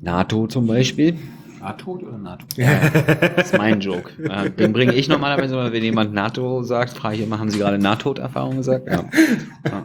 [0.00, 1.16] NATO zum Beispiel.
[1.60, 2.46] NATO oder NATO?
[3.36, 4.10] Das ist mein Joke.
[4.26, 7.78] Ja, den bringe ich normalerweise, wenn jemand NATO sagt, frage ich immer, haben Sie gerade
[7.78, 8.88] Nahtoderfahrung gesagt?
[8.88, 9.04] Ja.
[9.66, 9.84] ja.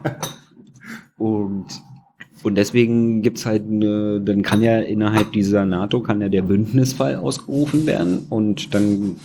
[1.18, 1.66] Und,
[2.44, 7.16] und deswegen gibt's halt eine, dann kann ja innerhalb dieser NATO kann ja der Bündnisfall
[7.16, 9.16] ausgerufen werden und dann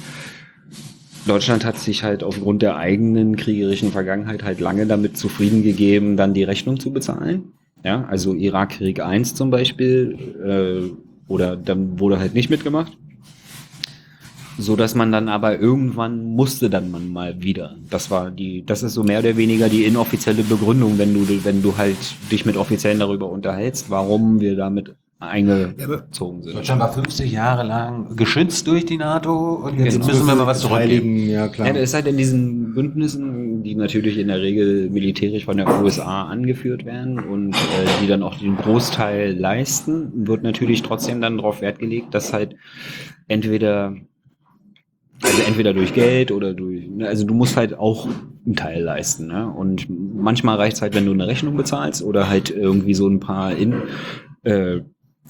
[1.26, 6.32] Deutschland hat sich halt aufgrund der eigenen kriegerischen Vergangenheit halt lange damit zufrieden gegeben, dann
[6.32, 7.52] die Rechnung zu bezahlen.
[7.84, 12.96] Ja, also Irakkrieg 1 zum Beispiel, äh, oder dann wurde halt nicht mitgemacht.
[14.58, 17.76] So dass man dann aber irgendwann musste dann man mal wieder.
[17.90, 21.62] Das war die, das ist so mehr oder weniger die inoffizielle Begründung, wenn du, wenn
[21.62, 21.96] du halt
[22.30, 26.56] dich mit Offiziellen darüber unterhältst, warum wir damit eingezogen sind.
[26.56, 30.06] Deutschland war 50 Jahre lang geschützt durch die NATO und jetzt Genau.
[30.06, 31.28] müssen wir mal was zurückgeben.
[31.28, 31.66] Ja klar.
[31.68, 35.82] Ja, das ist halt in diesen Bündnissen, die natürlich in der Regel militärisch von der
[35.82, 37.56] USA angeführt werden und äh,
[38.02, 42.56] die dann auch den Großteil leisten, wird natürlich trotzdem dann darauf Wert gelegt, dass halt
[43.28, 43.94] entweder
[45.22, 48.08] also entweder durch Geld oder durch, ne, also du musst halt auch
[48.46, 49.26] einen Teil leisten.
[49.26, 49.48] Ne?
[49.50, 53.20] Und manchmal reicht es halt, wenn du eine Rechnung bezahlst oder halt irgendwie so ein
[53.20, 53.74] paar in,
[54.44, 54.80] äh,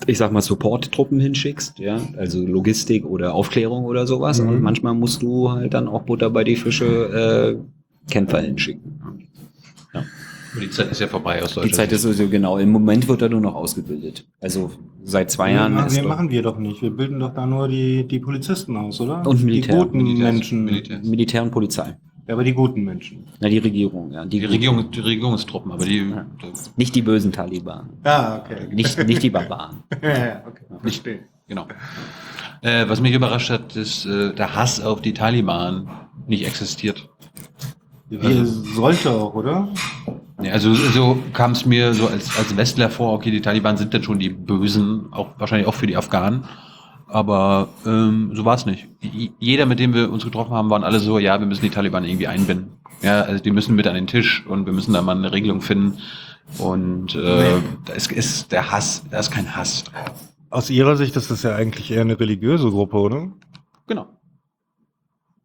[0.07, 4.41] ich sag mal, Support-Truppen hinschickst, ja, also Logistik oder Aufklärung oder sowas.
[4.41, 4.49] Mhm.
[4.49, 9.01] Und manchmal musst du halt dann auch Butter bei die Fische äh, Kämpfer hinschicken.
[9.93, 10.05] Aber
[10.61, 11.75] die Zeit ist ja vorbei aus Die Deutschland.
[11.75, 14.27] Zeit ist also genau, im Moment wird er nur noch ausgebildet.
[14.41, 14.71] Also
[15.05, 16.81] seit zwei Jahren ja, ist nee, doch- machen wir doch nicht.
[16.83, 19.27] Wir bilden doch da nur die, die Polizisten aus, oder?
[19.27, 19.77] Und Militär.
[19.77, 20.65] Die guten Militär- Menschen.
[20.65, 21.01] Militär.
[21.05, 21.97] Militär und Polizei.
[22.27, 23.27] Ja, aber die guten Menschen.
[23.41, 24.25] Na, die Regierung, ja.
[24.25, 26.27] Die Regierung, die Regierungstruppen, aber die, Ja.
[26.77, 27.91] Nicht die bösen Taliban.
[28.05, 28.69] Ah, okay.
[28.73, 29.83] Nicht, nicht die Barbaren.
[30.03, 30.65] ja, okay.
[30.81, 31.21] Verstehe.
[31.49, 31.67] genau.
[32.63, 35.89] Äh, was mich überrascht hat, ist, äh, der Hass auf die Taliban
[36.29, 37.09] nicht existiert.
[38.09, 39.69] Wie sollte auch, oder?
[40.43, 43.93] Ja, also so kam es mir so als, als Westler vor, okay, die Taliban sind
[43.93, 46.45] dann schon die Bösen, auch wahrscheinlich auch für die Afghanen.
[47.07, 48.87] Aber ähm, so war es nicht.
[49.39, 52.05] Jeder, mit dem wir uns getroffen haben, waren alle so, ja, wir müssen die Taliban
[52.05, 52.79] irgendwie einbinden.
[53.03, 55.61] Ja, also die müssen mit an den Tisch und wir müssen da mal eine Regelung
[55.61, 55.99] finden.
[56.59, 59.85] Und äh, da ist, ist der Hass, da ist kein Hass.
[60.51, 63.29] Aus Ihrer Sicht ist das ja eigentlich eher eine religiöse Gruppe, oder?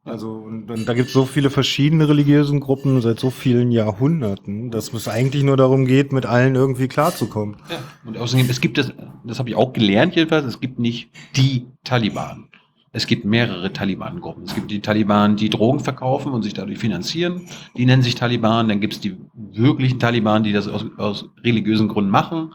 [0.06, 4.69] Also, und, und da gibt es so viele verschiedene religiösen Gruppen seit so vielen Jahrhunderten,
[4.69, 7.57] dass es eigentlich nur darum geht, mit allen irgendwie klarzukommen.
[7.72, 7.77] Ja.
[8.06, 11.65] Und außerdem, es gibt das, das habe ich auch gelernt jedenfalls, es gibt nicht die
[11.84, 12.49] Taliban.
[12.91, 14.44] Es gibt mehrere Taliban-Gruppen.
[14.44, 17.41] Es gibt die Taliban, die Drogen verkaufen und sich dadurch finanzieren.
[17.76, 18.69] Die nennen sich Taliban.
[18.69, 22.53] Dann gibt es die wirklichen Taliban, die das aus, aus religiösen Gründen machen.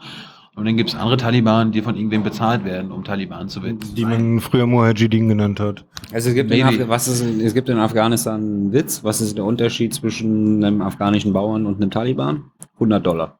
[0.61, 3.79] Und dann gibt es andere Taliban, die von irgendwem bezahlt werden, um Taliban zu werden.
[3.97, 5.85] Die man früher Mujahideen genannt hat.
[6.13, 9.03] Also es gibt, in was ist, in- es gibt in Afghanistan einen Witz.
[9.03, 12.43] Was ist der Unterschied zwischen einem afghanischen Bauern und einem Taliban?
[12.75, 13.39] 100 Dollar.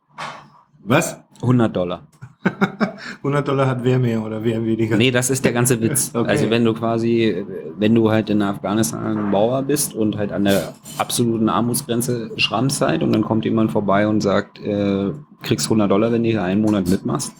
[0.83, 1.21] Was?
[1.43, 2.07] 100 Dollar.
[3.19, 4.97] 100 Dollar hat wer mehr oder wer weniger?
[4.97, 6.11] Nee, das ist der ganze Witz.
[6.15, 6.27] Okay.
[6.27, 7.45] Also wenn du quasi,
[7.77, 12.81] wenn du halt in Afghanistan ein Bauer bist und halt an der absoluten Armutsgrenze schrammst
[12.81, 15.11] halt und dann kommt jemand vorbei und sagt, äh,
[15.41, 17.33] kriegst 100 Dollar, wenn du hier einen Monat mitmachst.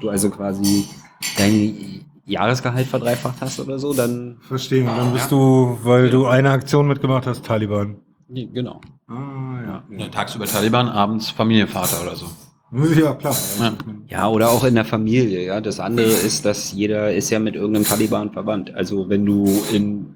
[0.00, 0.88] Du also quasi
[1.36, 4.82] dein Jahresgehalt verdreifacht hast oder so, dann Verstehe.
[4.88, 7.96] Und dann bist du, weil du eine Aktion mitgemacht hast, Taliban.
[8.28, 8.80] genau.
[9.08, 9.82] Ah, ja.
[9.96, 12.26] Ja, tagsüber Taliban, abends Familienvater oder so.
[12.70, 13.34] Ja, klar.
[13.58, 13.72] Ja.
[14.08, 15.60] Ja, oder auch in der Familie, ja.
[15.62, 18.74] Das andere ist, dass jeder ist ja mit irgendeinem Taliban verwandt.
[18.74, 20.14] Also wenn du in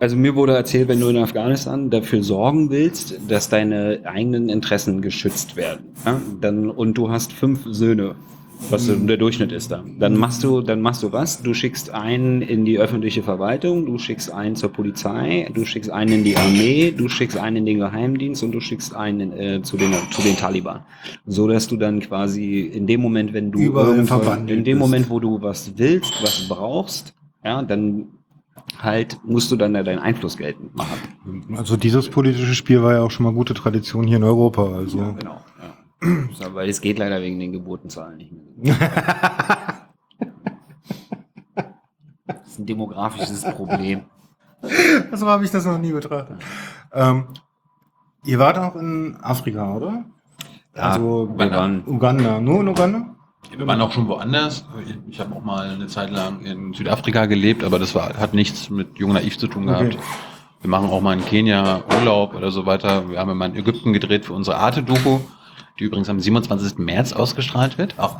[0.00, 5.02] also mir wurde erzählt, wenn du in Afghanistan dafür sorgen willst, dass deine eigenen Interessen
[5.02, 8.14] geschützt werden, ja, dann und du hast fünf Söhne,
[8.70, 11.42] was so der Durchschnitt ist da, dann machst du, dann machst du was?
[11.42, 16.12] Du schickst einen in die öffentliche Verwaltung, du schickst einen zur Polizei, du schickst einen
[16.12, 19.76] in die Armee, du schickst einen in den Geheimdienst und du schickst einen äh, zu
[19.76, 20.80] den zu den Taliban,
[21.26, 23.98] so dass du dann quasi in dem Moment, wenn du Überall
[24.48, 24.78] in dem.
[24.78, 27.14] Moment, wo du was willst, was brauchst,
[27.44, 28.06] ja, dann
[28.82, 31.56] halt musst du dann da deinen Einfluss geltend machen.
[31.56, 34.64] Also dieses politische Spiel war ja auch schon mal gute Tradition hier in Europa.
[34.74, 35.40] Also Genau.
[36.02, 36.54] Ja.
[36.54, 38.76] Weil es geht leider wegen den Geburtenzahlen nicht mehr.
[42.26, 44.02] Das ist ein demografisches Problem.
[45.12, 46.36] so habe ich das noch nie betrachtet.
[46.92, 47.24] Ähm,
[48.24, 50.04] ihr wart auch in Afrika, oder?
[50.76, 52.40] Ja, also waren- Uganda.
[52.40, 53.16] Nur in Uganda?
[53.56, 54.64] Wir waren auch schon woanders.
[55.08, 58.70] Ich, habe auch mal eine Zeit lang in Südafrika gelebt, aber das war, hat nichts
[58.70, 59.94] mit Jung Naiv zu tun gehabt.
[59.94, 59.98] Okay.
[60.62, 63.08] Wir machen auch mal in Kenia Urlaub oder so weiter.
[63.10, 65.20] Wir haben mal in Ägypten gedreht für unsere Arte-Doku,
[65.78, 66.78] die übrigens am 27.
[66.78, 67.94] März ausgestrahlt wird.
[67.98, 68.16] Auch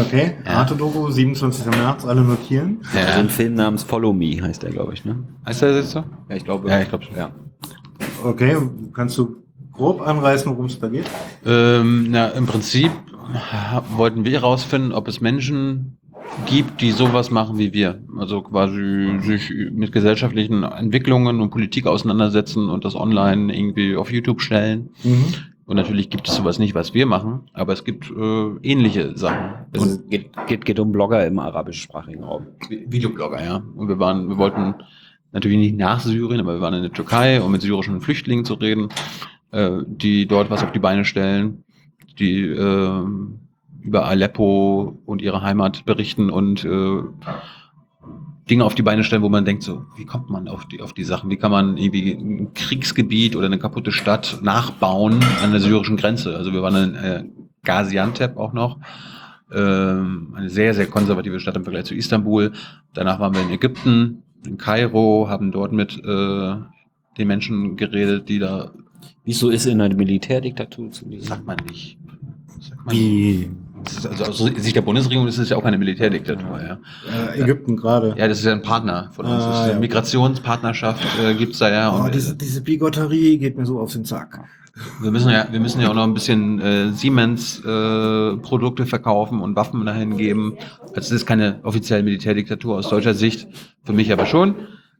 [0.00, 0.36] Okay.
[0.44, 0.52] Ja.
[0.52, 1.66] Arte-Doku, 27.
[1.66, 2.80] März, alle notieren.
[2.94, 5.22] Also ein Film namens Follow Me heißt der, glaube ich, ne?
[5.46, 6.02] Heißt der jetzt so?
[6.28, 6.68] Ja, ich glaube.
[6.68, 7.16] Ja, ich glaube schon.
[7.16, 7.30] Ja.
[8.24, 8.56] Okay,
[8.94, 9.36] kannst du
[9.72, 11.04] grob anreißen, worum es da geht?
[11.44, 12.90] Ähm, na, im Prinzip
[13.96, 15.98] wollten wir herausfinden, ob es Menschen
[16.46, 18.00] gibt, die sowas machen wie wir.
[18.18, 24.40] Also quasi sich mit gesellschaftlichen Entwicklungen und Politik auseinandersetzen und das online irgendwie auf YouTube
[24.40, 24.90] stellen.
[25.04, 25.24] Mhm.
[25.66, 29.66] Und natürlich gibt es sowas nicht, was wir machen, aber es gibt äh, ähnliche Sachen.
[29.74, 32.46] Also es geht, geht, geht um Blogger im arabischsprachigen Raum.
[32.68, 33.62] Vi- Videoblogger, ja.
[33.74, 34.74] Und wir waren, wir wollten
[35.32, 38.54] natürlich nicht nach Syrien, aber wir waren in der Türkei, um mit syrischen Flüchtlingen zu
[38.54, 38.90] reden,
[39.50, 41.64] äh, die dort was auf die Beine stellen,
[42.18, 43.04] die äh,
[43.82, 47.02] über Aleppo und ihre Heimat berichten und äh,
[48.48, 50.92] Dinge auf die Beine stellen, wo man denkt, so, wie kommt man auf die, auf
[50.92, 51.30] die Sachen?
[51.30, 56.36] Wie kann man irgendwie ein Kriegsgebiet oder eine kaputte Stadt nachbauen an der syrischen Grenze?
[56.36, 57.24] Also wir waren in äh,
[57.64, 58.78] Gaziantep auch noch.
[59.52, 62.52] Ähm, eine sehr, sehr konservative Stadt im Vergleich zu Istanbul.
[62.94, 66.54] Danach waren wir in Ägypten, in Kairo, haben dort mit äh,
[67.18, 68.70] den Menschen geredet, die da,
[69.26, 71.22] Wieso ist in einer Militärdiktatur zu leben?
[71.22, 71.98] sagt man nicht.
[72.60, 73.04] Sagt man nicht.
[73.04, 73.50] Wie?
[73.82, 76.78] Das ist also aus Sicht der Bundesregierung ist es ja auch keine Militärdiktatur, ja.
[77.34, 78.14] Äh, Ägypten gerade.
[78.16, 79.42] Ja, das ist ja ein Partner von uns.
[79.42, 79.80] Ah, das ist ja.
[79.80, 81.92] Migrationspartnerschaft äh, gibt's da ja.
[81.94, 84.40] Oh, Und, diese, diese Bigotterie geht mir so auf den Zack.
[85.00, 89.40] Wir müssen ja, wir müssen ja auch noch ein bisschen äh, Siemens äh, Produkte verkaufen
[89.40, 90.56] und Waffen dahin geben.
[90.88, 93.48] Also es ist keine offizielle Militärdiktatur aus deutscher Sicht,
[93.84, 94.54] für mich aber schon.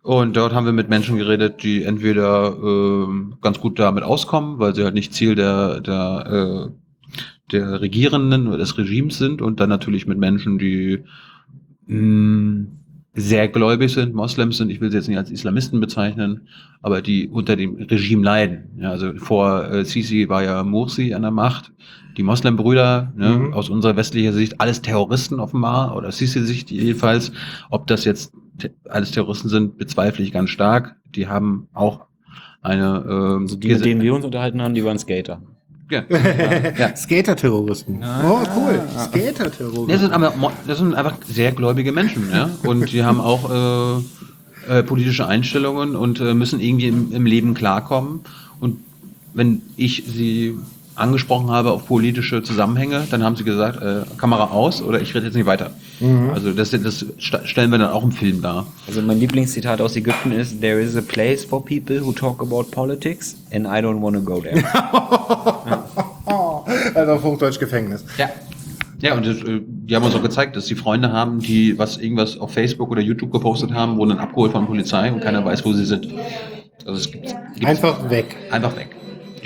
[0.07, 4.73] Und dort haben wir mit Menschen geredet, die entweder ähm, ganz gut damit auskommen, weil
[4.73, 7.21] sie halt nicht Ziel der der äh,
[7.51, 11.01] der Regierenden oder des Regimes sind und dann natürlich mit Menschen, die
[11.89, 12.67] mh,
[13.15, 16.43] sehr gläubig sind, Moslems sind, ich will sie jetzt nicht als Islamisten bezeichnen,
[16.83, 18.79] aber die unter dem Regime leiden.
[18.79, 21.73] Ja, also vor äh, Sisi war ja Mursi an der Macht,
[22.17, 23.55] die Moslembrüder, ne, Mhm.
[23.55, 27.33] aus unserer westlicher Sicht alles Terroristen offenbar, oder Sisi-Sicht jedenfalls.
[27.71, 28.33] Ob das jetzt
[28.89, 30.97] alles Terroristen sind, bezweifle ich ganz stark.
[31.15, 32.07] Die haben auch
[32.63, 35.41] eine ähm, Also die, mit denen wir uns unterhalten haben, die waren Skater.
[35.91, 36.03] ja.
[36.97, 38.03] Skater-Terroristen.
[38.03, 38.81] Oh, cool.
[38.99, 39.89] Skater-Terroristen.
[39.89, 40.33] Das sind aber
[40.67, 42.51] das sind einfach sehr gläubige Menschen, ja.
[42.65, 47.55] Und die haben auch äh, äh, politische Einstellungen und äh, müssen irgendwie im, im Leben
[47.55, 48.21] klarkommen.
[48.59, 48.81] Und
[49.33, 50.57] wenn ich sie
[50.97, 55.27] angesprochen habe auf politische Zusammenhänge, dann haben sie gesagt, äh, Kamera aus oder ich rede
[55.27, 55.71] jetzt nicht weiter.
[56.35, 58.67] Also das, das stellen wir dann auch im Film dar.
[58.87, 62.65] Also mein Lieblingszitat aus Ägypten ist There is a place for people who talk about
[62.71, 64.63] politics and I don't want to go there.
[66.95, 68.05] Also auf Hochdeutsch Gefängnis.
[68.19, 68.29] Ja.
[69.01, 71.99] Ja, und das, äh, die haben uns auch gezeigt, dass die Freunde haben, die was
[71.99, 75.45] irgendwas auf Facebook oder YouTube gepostet haben, wurden dann abgeholt von der Polizei und keiner
[75.45, 76.09] weiß, wo sie sind.
[76.87, 78.37] Also es gibt Einfach weg.
[78.51, 78.96] einfach weg.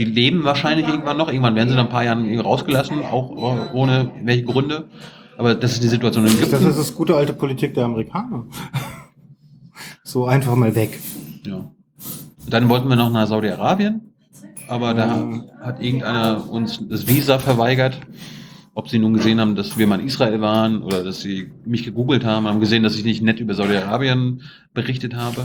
[0.00, 1.28] Die leben wahrscheinlich irgendwann noch.
[1.28, 4.88] Irgendwann werden sie nach ein paar Jahren irgendwie rausgelassen, auch äh, ohne welche Gründe.
[5.36, 6.52] Aber das ist die Situation in Ägypten.
[6.52, 8.46] Das ist das gute alte Politik der Amerikaner.
[10.02, 10.98] so einfach mal weg.
[11.44, 11.70] Ja.
[12.48, 14.14] Dann wollten wir noch nach Saudi-Arabien,
[14.68, 15.28] aber da
[15.60, 18.00] hat irgendeiner uns das Visa verweigert.
[18.72, 21.84] Ob sie nun gesehen haben, dass wir mal in Israel waren oder dass sie mich
[21.84, 25.44] gegoogelt haben, haben gesehen, dass ich nicht nett über Saudi-Arabien berichtet habe,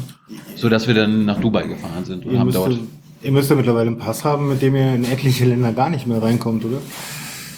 [0.56, 2.80] so dass wir dann nach Dubai gefahren sind und Ihr haben dort.
[3.26, 6.08] Ihr müsst ja mittlerweile einen Pass haben, mit dem ihr in etliche Länder gar nicht
[6.08, 6.78] mehr reinkommt, oder?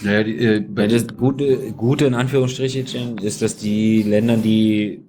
[0.03, 5.01] Ja, die, äh, bei Weil das Gute, Gute in Anführungsstrichen ist, dass die Länder, die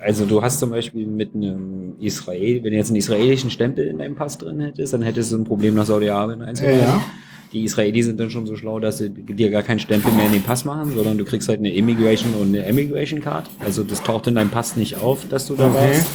[0.00, 3.98] also du hast zum Beispiel mit einem Israel, wenn du jetzt einen israelischen Stempel in
[3.98, 6.80] deinem Pass drin hättest, dann hättest du ein Problem nach Saudi-Arabien einzureisen.
[6.80, 7.04] Ja.
[7.52, 10.32] Die Israelis sind dann schon so schlau, dass sie dir gar keinen Stempel mehr in
[10.32, 13.48] den Pass machen, sondern du kriegst halt eine Immigration und eine Emigration Card.
[13.58, 15.74] Also das taucht in deinem Pass nicht auf, dass du da Okay.
[15.74, 16.06] warst.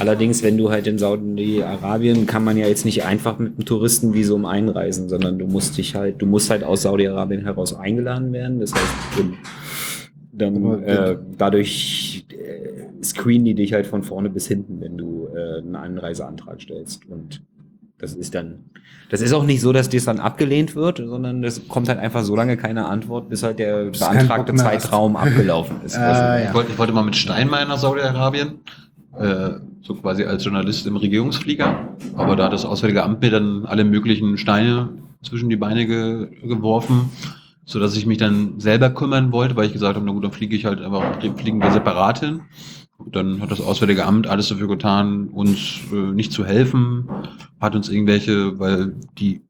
[0.00, 4.46] Allerdings, wenn du halt in Saudi-Arabien, kann man ja jetzt nicht einfach mit einem Touristenvisum
[4.46, 8.60] einreisen, sondern du musst dich halt, du musst halt aus Saudi-Arabien heraus eingeladen werden.
[8.60, 8.84] Das heißt,
[9.16, 9.34] du-
[10.32, 15.58] dann äh, dadurch äh, screenen die dich halt von vorne bis hinten, wenn du äh,
[15.58, 17.06] einen Einreiseantrag stellst.
[17.08, 17.42] Und
[17.98, 18.60] das ist dann,
[19.10, 22.22] das ist auch nicht so, dass das dann abgelehnt wird, sondern es kommt halt einfach
[22.22, 24.54] so lange keine Antwort, bis halt der beantragte.
[24.54, 25.96] Zeitraum abgelaufen ist.
[25.98, 26.54] Ah, Ich ja.
[26.54, 28.60] wollte, ich wollte mal mit Steinmeier nach Saudi-Arabien,
[29.18, 31.96] äh, so quasi als Journalist im Regierungsflieger.
[32.16, 34.90] Aber da hat das Auswärtige Amt mir dann alle möglichen Steine
[35.22, 37.10] zwischen die Beine ge geworfen,
[37.64, 40.32] so dass ich mich dann selber kümmern wollte, weil ich gesagt habe, na gut, dann
[40.32, 42.42] fliege ich halt einfach, fliegen wir separat hin.
[42.98, 47.08] Und Dann hat das Auswärtige Amt alles dafür getan, uns äh, nicht zu helfen,
[47.60, 49.42] hat uns irgendwelche, weil die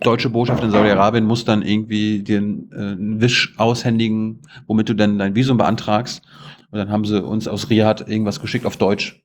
[0.00, 5.36] deutsche Botschaft in Saudi-Arabien muss dann irgendwie den äh, Wisch aushändigen, womit du dann dein
[5.36, 6.22] Visum beantragst.
[6.70, 9.22] Und dann haben sie uns aus Riyadh irgendwas geschickt auf Deutsch,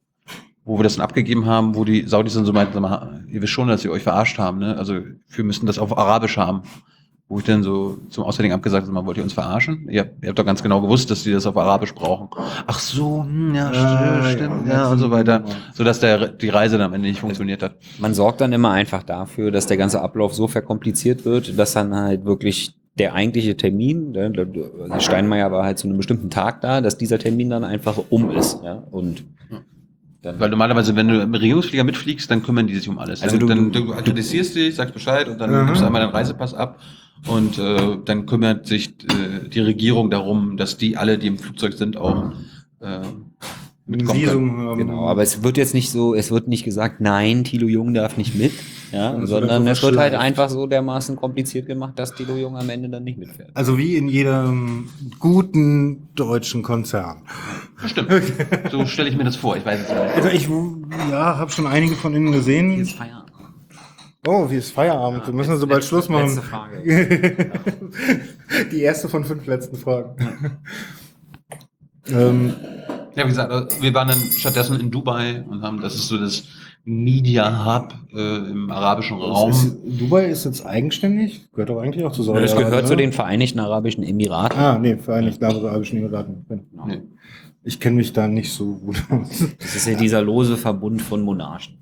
[0.63, 3.41] wo wir das dann abgegeben haben, wo die Saudis dann so meinten, sag mal, ihr
[3.41, 4.77] wisst schon, dass sie euch verarscht haben, ne?
[4.77, 4.95] Also
[5.29, 6.63] wir müssten das auf Arabisch haben.
[7.27, 9.87] Wo ich dann so zum Auswärtigen Amt gesagt habe, wollt ihr uns verarschen?
[9.89, 12.29] Ihr, habt- ihr habt doch ganz genau gewusst, dass die das auf Arabisch brauchen.
[12.67, 15.43] Ach so, hm, ja, Ah, st- stimmt, ja, ja, und so weiter.
[15.43, 15.55] ja.
[15.73, 17.77] Sodass der, die Reise dann am Ende nicht funktioniert hat.
[17.97, 21.95] Man sorgt dann immer einfach dafür, dass der ganze Ablauf so verkompliziert wird, dass dann
[21.95, 26.61] halt wirklich der eigentliche Termin, ne, der- der Steinmeier war halt zu einem bestimmten Tag
[26.61, 28.59] da, dass dieser Termin dann einfach um ist.
[28.63, 28.83] Ja?
[28.91, 29.23] Und
[30.21, 33.21] dann, Weil normalerweise, wenn du im Regierungsflieger mitfliegst, dann kümmern die sich um alles.
[33.21, 35.65] Also dann, du- dann, du- du akkreditierst dich, sagst Bescheid und dann Mhm.
[35.67, 36.79] gibst du einmal deinen Reisepass ab
[37.27, 41.73] und äh, dann kümmert sich äh, die Regierung darum, dass die alle, die im Flugzeug
[41.73, 42.31] sind, auch
[42.81, 43.01] äh,
[43.85, 44.19] mitkommen.
[44.21, 44.77] Visum haben.
[44.79, 48.17] Genau, aber es wird jetzt nicht so, es wird nicht gesagt, nein, Thilo Jung darf
[48.17, 48.51] nicht mit,
[48.91, 52.89] ja, sondern es wird halt einfach so dermaßen kompliziert gemacht, dass Thilo Jung am Ende
[52.89, 53.49] dann nicht mitfährt.
[53.53, 54.89] Also wie in jedem
[55.19, 57.21] guten deutschen Konzern.
[57.85, 58.11] Stimmt.
[58.71, 59.57] So stelle ich mir das vor.
[59.57, 59.99] Ich weiß es nicht.
[60.15, 60.47] Also ich
[61.11, 62.85] ja, habe schon einige von Ihnen gesehen.
[62.85, 63.25] Feierabend.
[64.27, 65.27] Oh, wie ist Feierabend?
[65.27, 66.25] Wir müssen so bald Schluss machen.
[66.27, 66.81] Letzte Frage.
[68.71, 70.15] Die erste von fünf letzten Fragen.
[72.07, 72.53] ähm,
[73.15, 76.43] Ja, wie gesagt, wir waren dann stattdessen in Dubai und haben, das ist so das
[76.85, 79.49] Media Hub äh, im arabischen Raum.
[79.49, 81.49] ist, Dubai ist jetzt eigenständig?
[81.51, 84.57] Gehört doch eigentlich auch zu Saudi Das gehört zu den Vereinigten Arabischen Emiraten.
[84.59, 86.45] Ah, nee, Vereinigten Arabischen Emiraten.
[86.87, 87.01] Nee.
[87.63, 89.43] Ich kenne mich da nicht so gut aus.
[89.59, 91.75] Das ist ja dieser lose Verbund von Monarchen.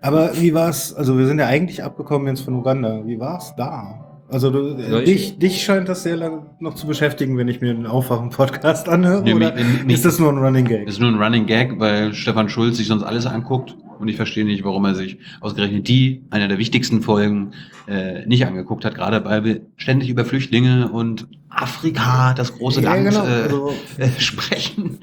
[0.00, 0.94] Aber wie war's?
[0.94, 3.04] Also wir sind ja eigentlich abgekommen jetzt von Uganda.
[3.04, 4.00] Wie war's da?
[4.28, 7.86] Also du, dich, dich scheint das sehr lange noch zu beschäftigen, wenn ich mir den
[7.86, 9.22] Aufwachen-Podcast anhöre.
[9.22, 10.86] Nee, oder mich- mich- ist das nur ein Running Gag?
[10.86, 14.16] Das ist nur ein Running Gag, weil Stefan Schulz sich sonst alles anguckt und ich
[14.16, 17.52] verstehe nicht, warum er sich ausgerechnet die, einer der wichtigsten Folgen,
[17.86, 22.94] äh, nicht angeguckt hat, gerade weil wir ständig über Flüchtlinge und Afrika, das große Ja,
[22.94, 24.98] Land, genau, äh, also- äh, sprechen.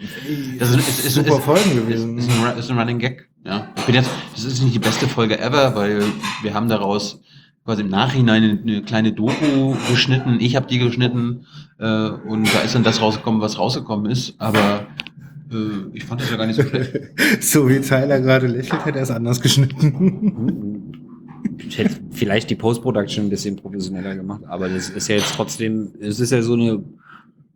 [0.59, 2.17] Das ist, ist, ist, Super ist, Folgen gewesen.
[2.17, 3.29] Ist, ist, ein, ist ein Running Gag.
[3.45, 3.67] Ja.
[3.77, 6.03] Ich bin jetzt, das ist nicht die beste Folge ever, weil
[6.43, 7.21] wir haben daraus
[7.65, 10.37] quasi im Nachhinein eine, eine kleine Doku geschnitten.
[10.39, 11.45] Ich habe die geschnitten
[11.79, 14.35] äh, und da ist dann das rausgekommen, was rausgekommen ist.
[14.39, 14.87] Aber
[15.93, 16.99] ich fand das ja gar nicht so schlecht.
[17.41, 20.87] so wie Tyler gerade lächelt, hätte er es anders geschnitten.
[21.67, 25.93] Ich hätte vielleicht die Post-Production ein bisschen professioneller gemacht, aber das ist ja jetzt trotzdem,
[25.99, 26.83] es ist ja so eine,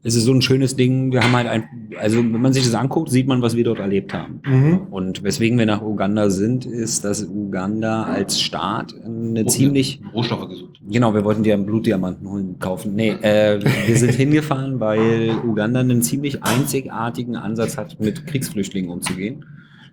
[0.06, 1.12] es ist so ein schönes Ding.
[1.12, 1.68] Wir haben halt ein,
[2.00, 4.40] also wenn man sich das anguckt, sieht man, was wir dort erlebt haben.
[4.46, 4.82] Mhm.
[4.92, 10.80] Und weswegen wir nach Uganda sind, ist, dass Uganda als Staat eine ziemlich, Rohstoffe gesucht.
[10.88, 12.94] Genau, wir wollten dir einen Blutdiamanten holen, kaufen.
[12.94, 19.44] Nee, äh, wir sind hingefahren, weil Uganda einen ziemlich einzigartigen Ansatz hat, mit Kriegsflüchtlingen umzugehen.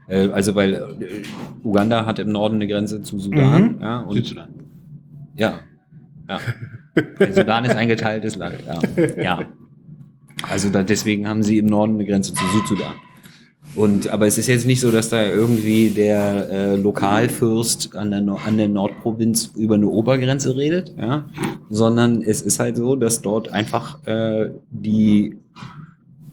[0.08, 3.76] Äh, also, weil äh, Uganda hat im Norden eine Grenze zu Sudan.
[3.76, 3.78] Mhm.
[3.80, 4.48] Ja, und, Südsudan.
[5.36, 5.60] ja.
[6.28, 6.38] ja.
[7.18, 8.56] Der Sudan ist ein geteiltes Land.
[8.66, 9.22] Ja.
[9.22, 9.46] ja.
[10.50, 12.94] Also da, deswegen haben sie im Norden eine Grenze zu Südsudan.
[13.74, 18.20] Und, aber es ist jetzt nicht so, dass da irgendwie der äh, Lokalfürst an der,
[18.20, 21.24] Nor- an der Nordprovinz über eine Obergrenze redet, ja,
[21.70, 25.38] sondern es ist halt so, dass dort einfach äh, die,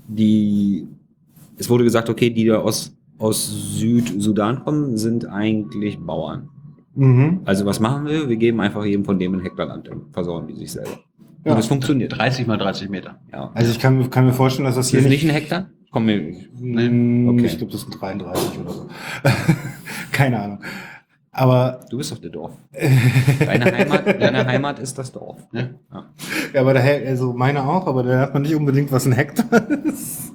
[0.07, 0.85] die,
[1.57, 6.49] es wurde gesagt, okay, die da aus, aus Südsudan kommen, sind eigentlich Bauern.
[6.95, 7.39] Mhm.
[7.45, 8.27] Also was machen wir?
[8.27, 10.99] Wir geben einfach jedem von dem ein Hektar Land und versorgen die sich selber.
[11.45, 11.53] Ja.
[11.53, 12.17] Und es funktioniert.
[12.17, 13.19] 30 mal 30 Meter.
[13.31, 13.51] Ja.
[13.53, 15.23] Also ich kann, kann mir vorstellen, dass das Ist hier das nicht...
[15.23, 15.69] nicht ein Hektar?
[15.91, 16.33] Komm mir.
[16.59, 17.45] Nee, Okay.
[17.45, 18.87] Ich glaube, das sind 33 oder so.
[20.11, 20.59] Keine Ahnung.
[21.31, 22.51] Aber, Du bist doch der Dorf.
[22.73, 25.37] Deine Heimat, deine Heimat ist das Dorf.
[25.53, 25.61] Ja.
[25.93, 26.05] Ja.
[26.53, 29.69] ja, aber daher, also meine auch, aber da hat man nicht unbedingt, was ein Hektar
[29.85, 30.33] ist.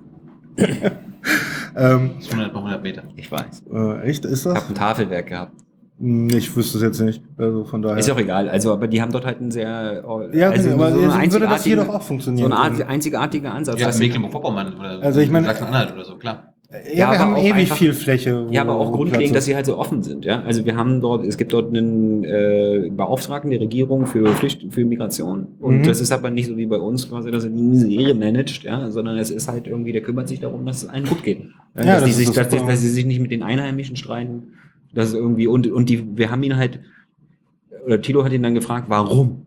[0.56, 3.02] ähm, Das ist 100 mal 100 Meter.
[3.16, 3.64] Ich weiß.
[3.72, 4.68] äh, echt, ist Ich habe das?
[4.68, 5.52] ein Tafelwerk gehabt.
[6.00, 7.22] Ich wüsste es jetzt nicht.
[7.36, 7.98] Also von daher.
[7.98, 8.48] Ist auch egal.
[8.48, 10.02] Also, aber die haben dort halt einen sehr.
[10.32, 12.52] ja, also aber so jetzt eine würde das hier doch auch So funktionieren.
[12.52, 13.78] ein art- einzigartiger Ansatz.
[13.80, 16.52] Ja, dass- Mecklenburg-Vorpommern oder Also ich meine- Sachsen-Anhalt oder so, klar.
[16.92, 18.48] ja, Ja, wir haben ewig einfach- viel Fläche.
[18.50, 20.24] Ja, aber auch grundlegend, dass sie halt so offen sind.
[20.24, 24.66] Ja, also wir haben dort, es gibt dort einen äh, Beauftragten der Regierung für Flücht,
[24.70, 25.82] für Migration und Mhm.
[25.84, 28.90] das ist aber nicht so wie bei uns quasi, dass er die Misere managt, ja,
[28.90, 31.42] sondern es ist halt irgendwie, der kümmert sich darum, dass es allen gut geht.
[31.76, 34.54] Ja, dass, das die sich, das dass, dass sie sich nicht mit den Einheimischen streiten,
[34.94, 36.80] dass es irgendwie und und die, wir haben ihn halt
[37.84, 39.46] oder Tilo hat ihn dann gefragt, warum?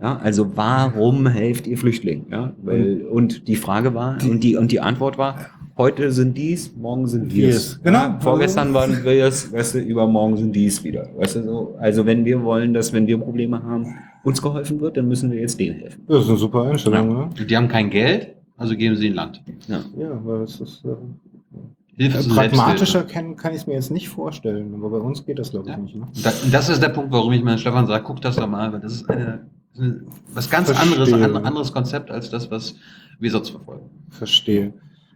[0.00, 2.26] Ja, also warum helft ihr Flüchtlingen?
[2.30, 5.36] Ja, weil, und die Frage war, und die, und die Antwort war,
[5.76, 7.54] heute sind dies, morgen sind wir es.
[7.54, 7.80] Yes.
[7.84, 7.98] Genau.
[7.98, 11.08] Ja, vorgestern waren wir es, weißt du, übermorgen sind dies wieder.
[11.16, 11.76] Weißt du, so.
[11.78, 13.86] Also wenn wir wollen, dass, wenn wir Probleme haben,
[14.24, 16.02] uns geholfen wird, dann müssen wir jetzt denen helfen.
[16.08, 17.30] Das ist eine super Einstellung, oder?
[17.48, 19.40] Die haben kein Geld, also geben sie ihnen Land.
[19.68, 19.84] Ja.
[19.96, 20.84] Ja, weil es ist.
[20.84, 20.96] Äh,
[21.96, 25.38] Hilfe zur pragmatischer kann, kann ich es mir jetzt nicht vorstellen, aber bei uns geht
[25.38, 25.78] das, glaube ich, Ja.
[25.82, 25.94] nicht.
[25.96, 26.08] Ne?
[26.22, 28.72] Da, und das ist der Punkt, warum ich meinen Stefan sage, guck das doch mal,
[28.72, 30.00] weil das ist eine, das eine
[30.32, 30.92] was ganz Verstehe.
[30.92, 32.74] anderes, ein anderes Konzept als das, was
[33.18, 33.90] wir sonst verfolgen.
[34.10, 34.72] Verstehe.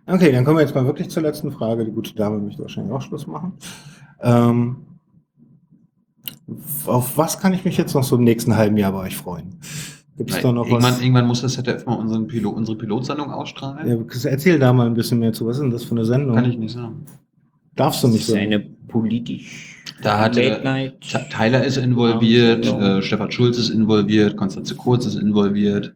[0.06, 1.84] Okay, dann kommen wir jetzt mal wirklich zur letzten Frage.
[1.84, 3.54] Die gute Dame möchte wahrscheinlich auch Schluss machen.
[4.20, 4.76] Ähm,
[6.86, 9.58] auf was kann ich mich jetzt noch so im nächsten halben Jahr bei euch freuen?
[10.16, 11.00] Gibt es da noch irgendwann, was?
[11.00, 13.86] irgendwann muss das ZDF mal unseren Pilot, unsere Pilotsendung ausstrahlen.
[13.88, 15.46] Ja, erzähl da mal ein bisschen mehr zu.
[15.46, 16.34] Was ist denn das für eine Sendung?
[16.36, 17.04] Kann ich nicht sagen.
[17.74, 18.40] Darfst du Das nicht ist sagen?
[18.46, 20.92] eine politisch Da hat Late äh,
[21.30, 22.98] Tyler ist involviert, Ja.
[22.98, 25.94] äh, Stefan Schulz ist involviert, Konstanze Kurz ist involviert,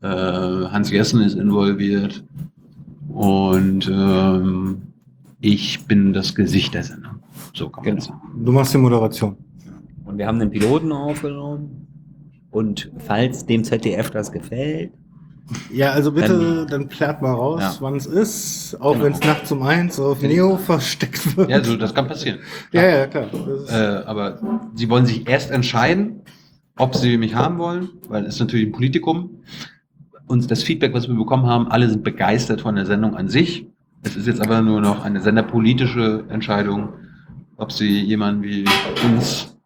[0.00, 2.24] äh, Hans Jessen ist involviert
[3.08, 4.78] und ähm,
[5.40, 7.16] ich bin das Gesicht der Sendung.
[7.54, 8.06] So kann man Genau.
[8.06, 8.20] sagen.
[8.44, 9.36] Du machst die Moderation.
[10.06, 11.87] Und wir haben den Piloten aufgenommen.
[12.50, 14.92] Und falls dem ZDF das gefällt,
[15.72, 17.74] Ja, also bitte, Ähm, dann plärt mal raus, ja.
[17.80, 19.04] wann es ist, auch Genau.
[19.06, 21.48] wenn es nachts um eins auf Neo versteckt wird.
[21.48, 22.38] Ja, so, das kann passieren.
[22.70, 23.28] ja, ja, klar.
[23.70, 24.40] Äh, aber
[24.74, 26.20] sie wollen sich erst entscheiden,
[26.76, 29.30] ob sie mich haben wollen, weil es ist natürlich ein Politikum.
[30.26, 33.66] Und das Feedback, was wir bekommen haben, alle sind begeistert von der Sendung an sich.
[34.02, 36.90] Es ist jetzt aber nur noch eine senderpolitische Entscheidung,
[37.56, 38.66] ob sie jemanden wie
[39.06, 39.57] uns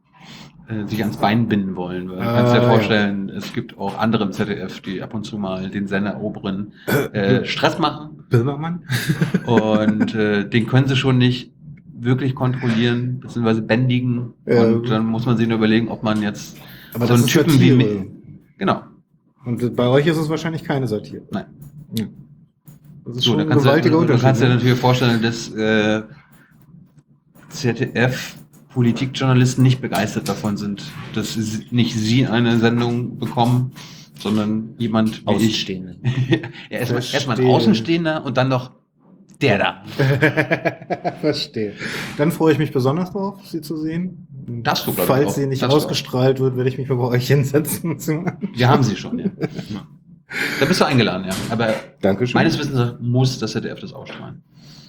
[0.72, 2.08] äh, sich ans Bein binden wollen.
[2.10, 5.24] Weil du kannst dir Ah, vorstellen, es gibt auch andere im ZDF, die ab und
[5.24, 6.72] zu mal den Senderoberen
[7.12, 8.24] äh, Stress machen.
[8.30, 8.84] Böhmermann?
[9.46, 11.52] Und äh, den können sie schon nicht
[11.94, 14.32] wirklich kontrollieren, beziehungsweise bändigen.
[14.46, 14.62] Ja.
[14.64, 16.56] Und dann muss man sich nur überlegen, ob man jetzt
[16.94, 17.76] Aber so einen Typen wie Satire.
[17.76, 18.10] mich.
[18.58, 18.82] Genau.
[19.44, 21.22] Und bei euch ist es wahrscheinlich keine Satire.
[21.30, 21.44] Nein.
[21.98, 22.06] Ja.
[23.04, 24.22] Das ist So, schon da ein du, gewaltiger du, du Unterschied.
[24.24, 24.54] kannst dir ne?
[24.54, 26.02] natürlich vorstellen, dass äh,
[27.50, 28.36] ZDF
[28.74, 30.82] Politikjournalisten nicht begeistert davon sind,
[31.14, 33.72] dass sie, nicht sie eine Sendung bekommen,
[34.18, 35.26] sondern jemand wie ich.
[35.26, 35.96] Außenstehende.
[36.70, 37.46] ja, erstmal erst mal ein.
[37.46, 38.72] Außenstehender und dann noch
[39.42, 39.82] der da.
[41.20, 41.74] Verstehe.
[42.16, 44.28] Dann freue ich mich besonders drauf, sie zu sehen.
[44.62, 45.34] Darfst du, glaub ich, Falls auch.
[45.34, 47.98] sie nicht du ausgestrahlt wird, werde ich mich mal bei euch hinsetzen.
[48.54, 49.26] Wir haben sie schon, ja.
[50.60, 51.34] Da bist du eingeladen, ja.
[51.50, 52.34] Aber Dankeschön.
[52.34, 54.42] meines Wissens muss das ZDF das ausstrahlen.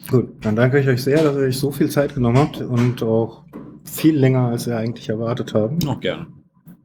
[0.09, 3.01] Gut, dann danke ich euch sehr, dass ihr euch so viel Zeit genommen habt und
[3.03, 3.43] auch
[3.83, 5.77] viel länger, als wir eigentlich erwartet haben.
[5.79, 6.27] Noch gerne.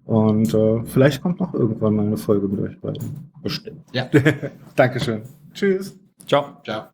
[0.05, 3.31] Und äh, vielleicht kommt noch irgendwann mal eine Folge mit euch beiden.
[3.43, 3.83] Bestimmt.
[3.93, 4.09] Ja.
[4.77, 5.23] Dankeschön.
[5.53, 5.99] Tschüss.
[6.27, 6.57] Ciao.
[6.65, 6.89] Ciao.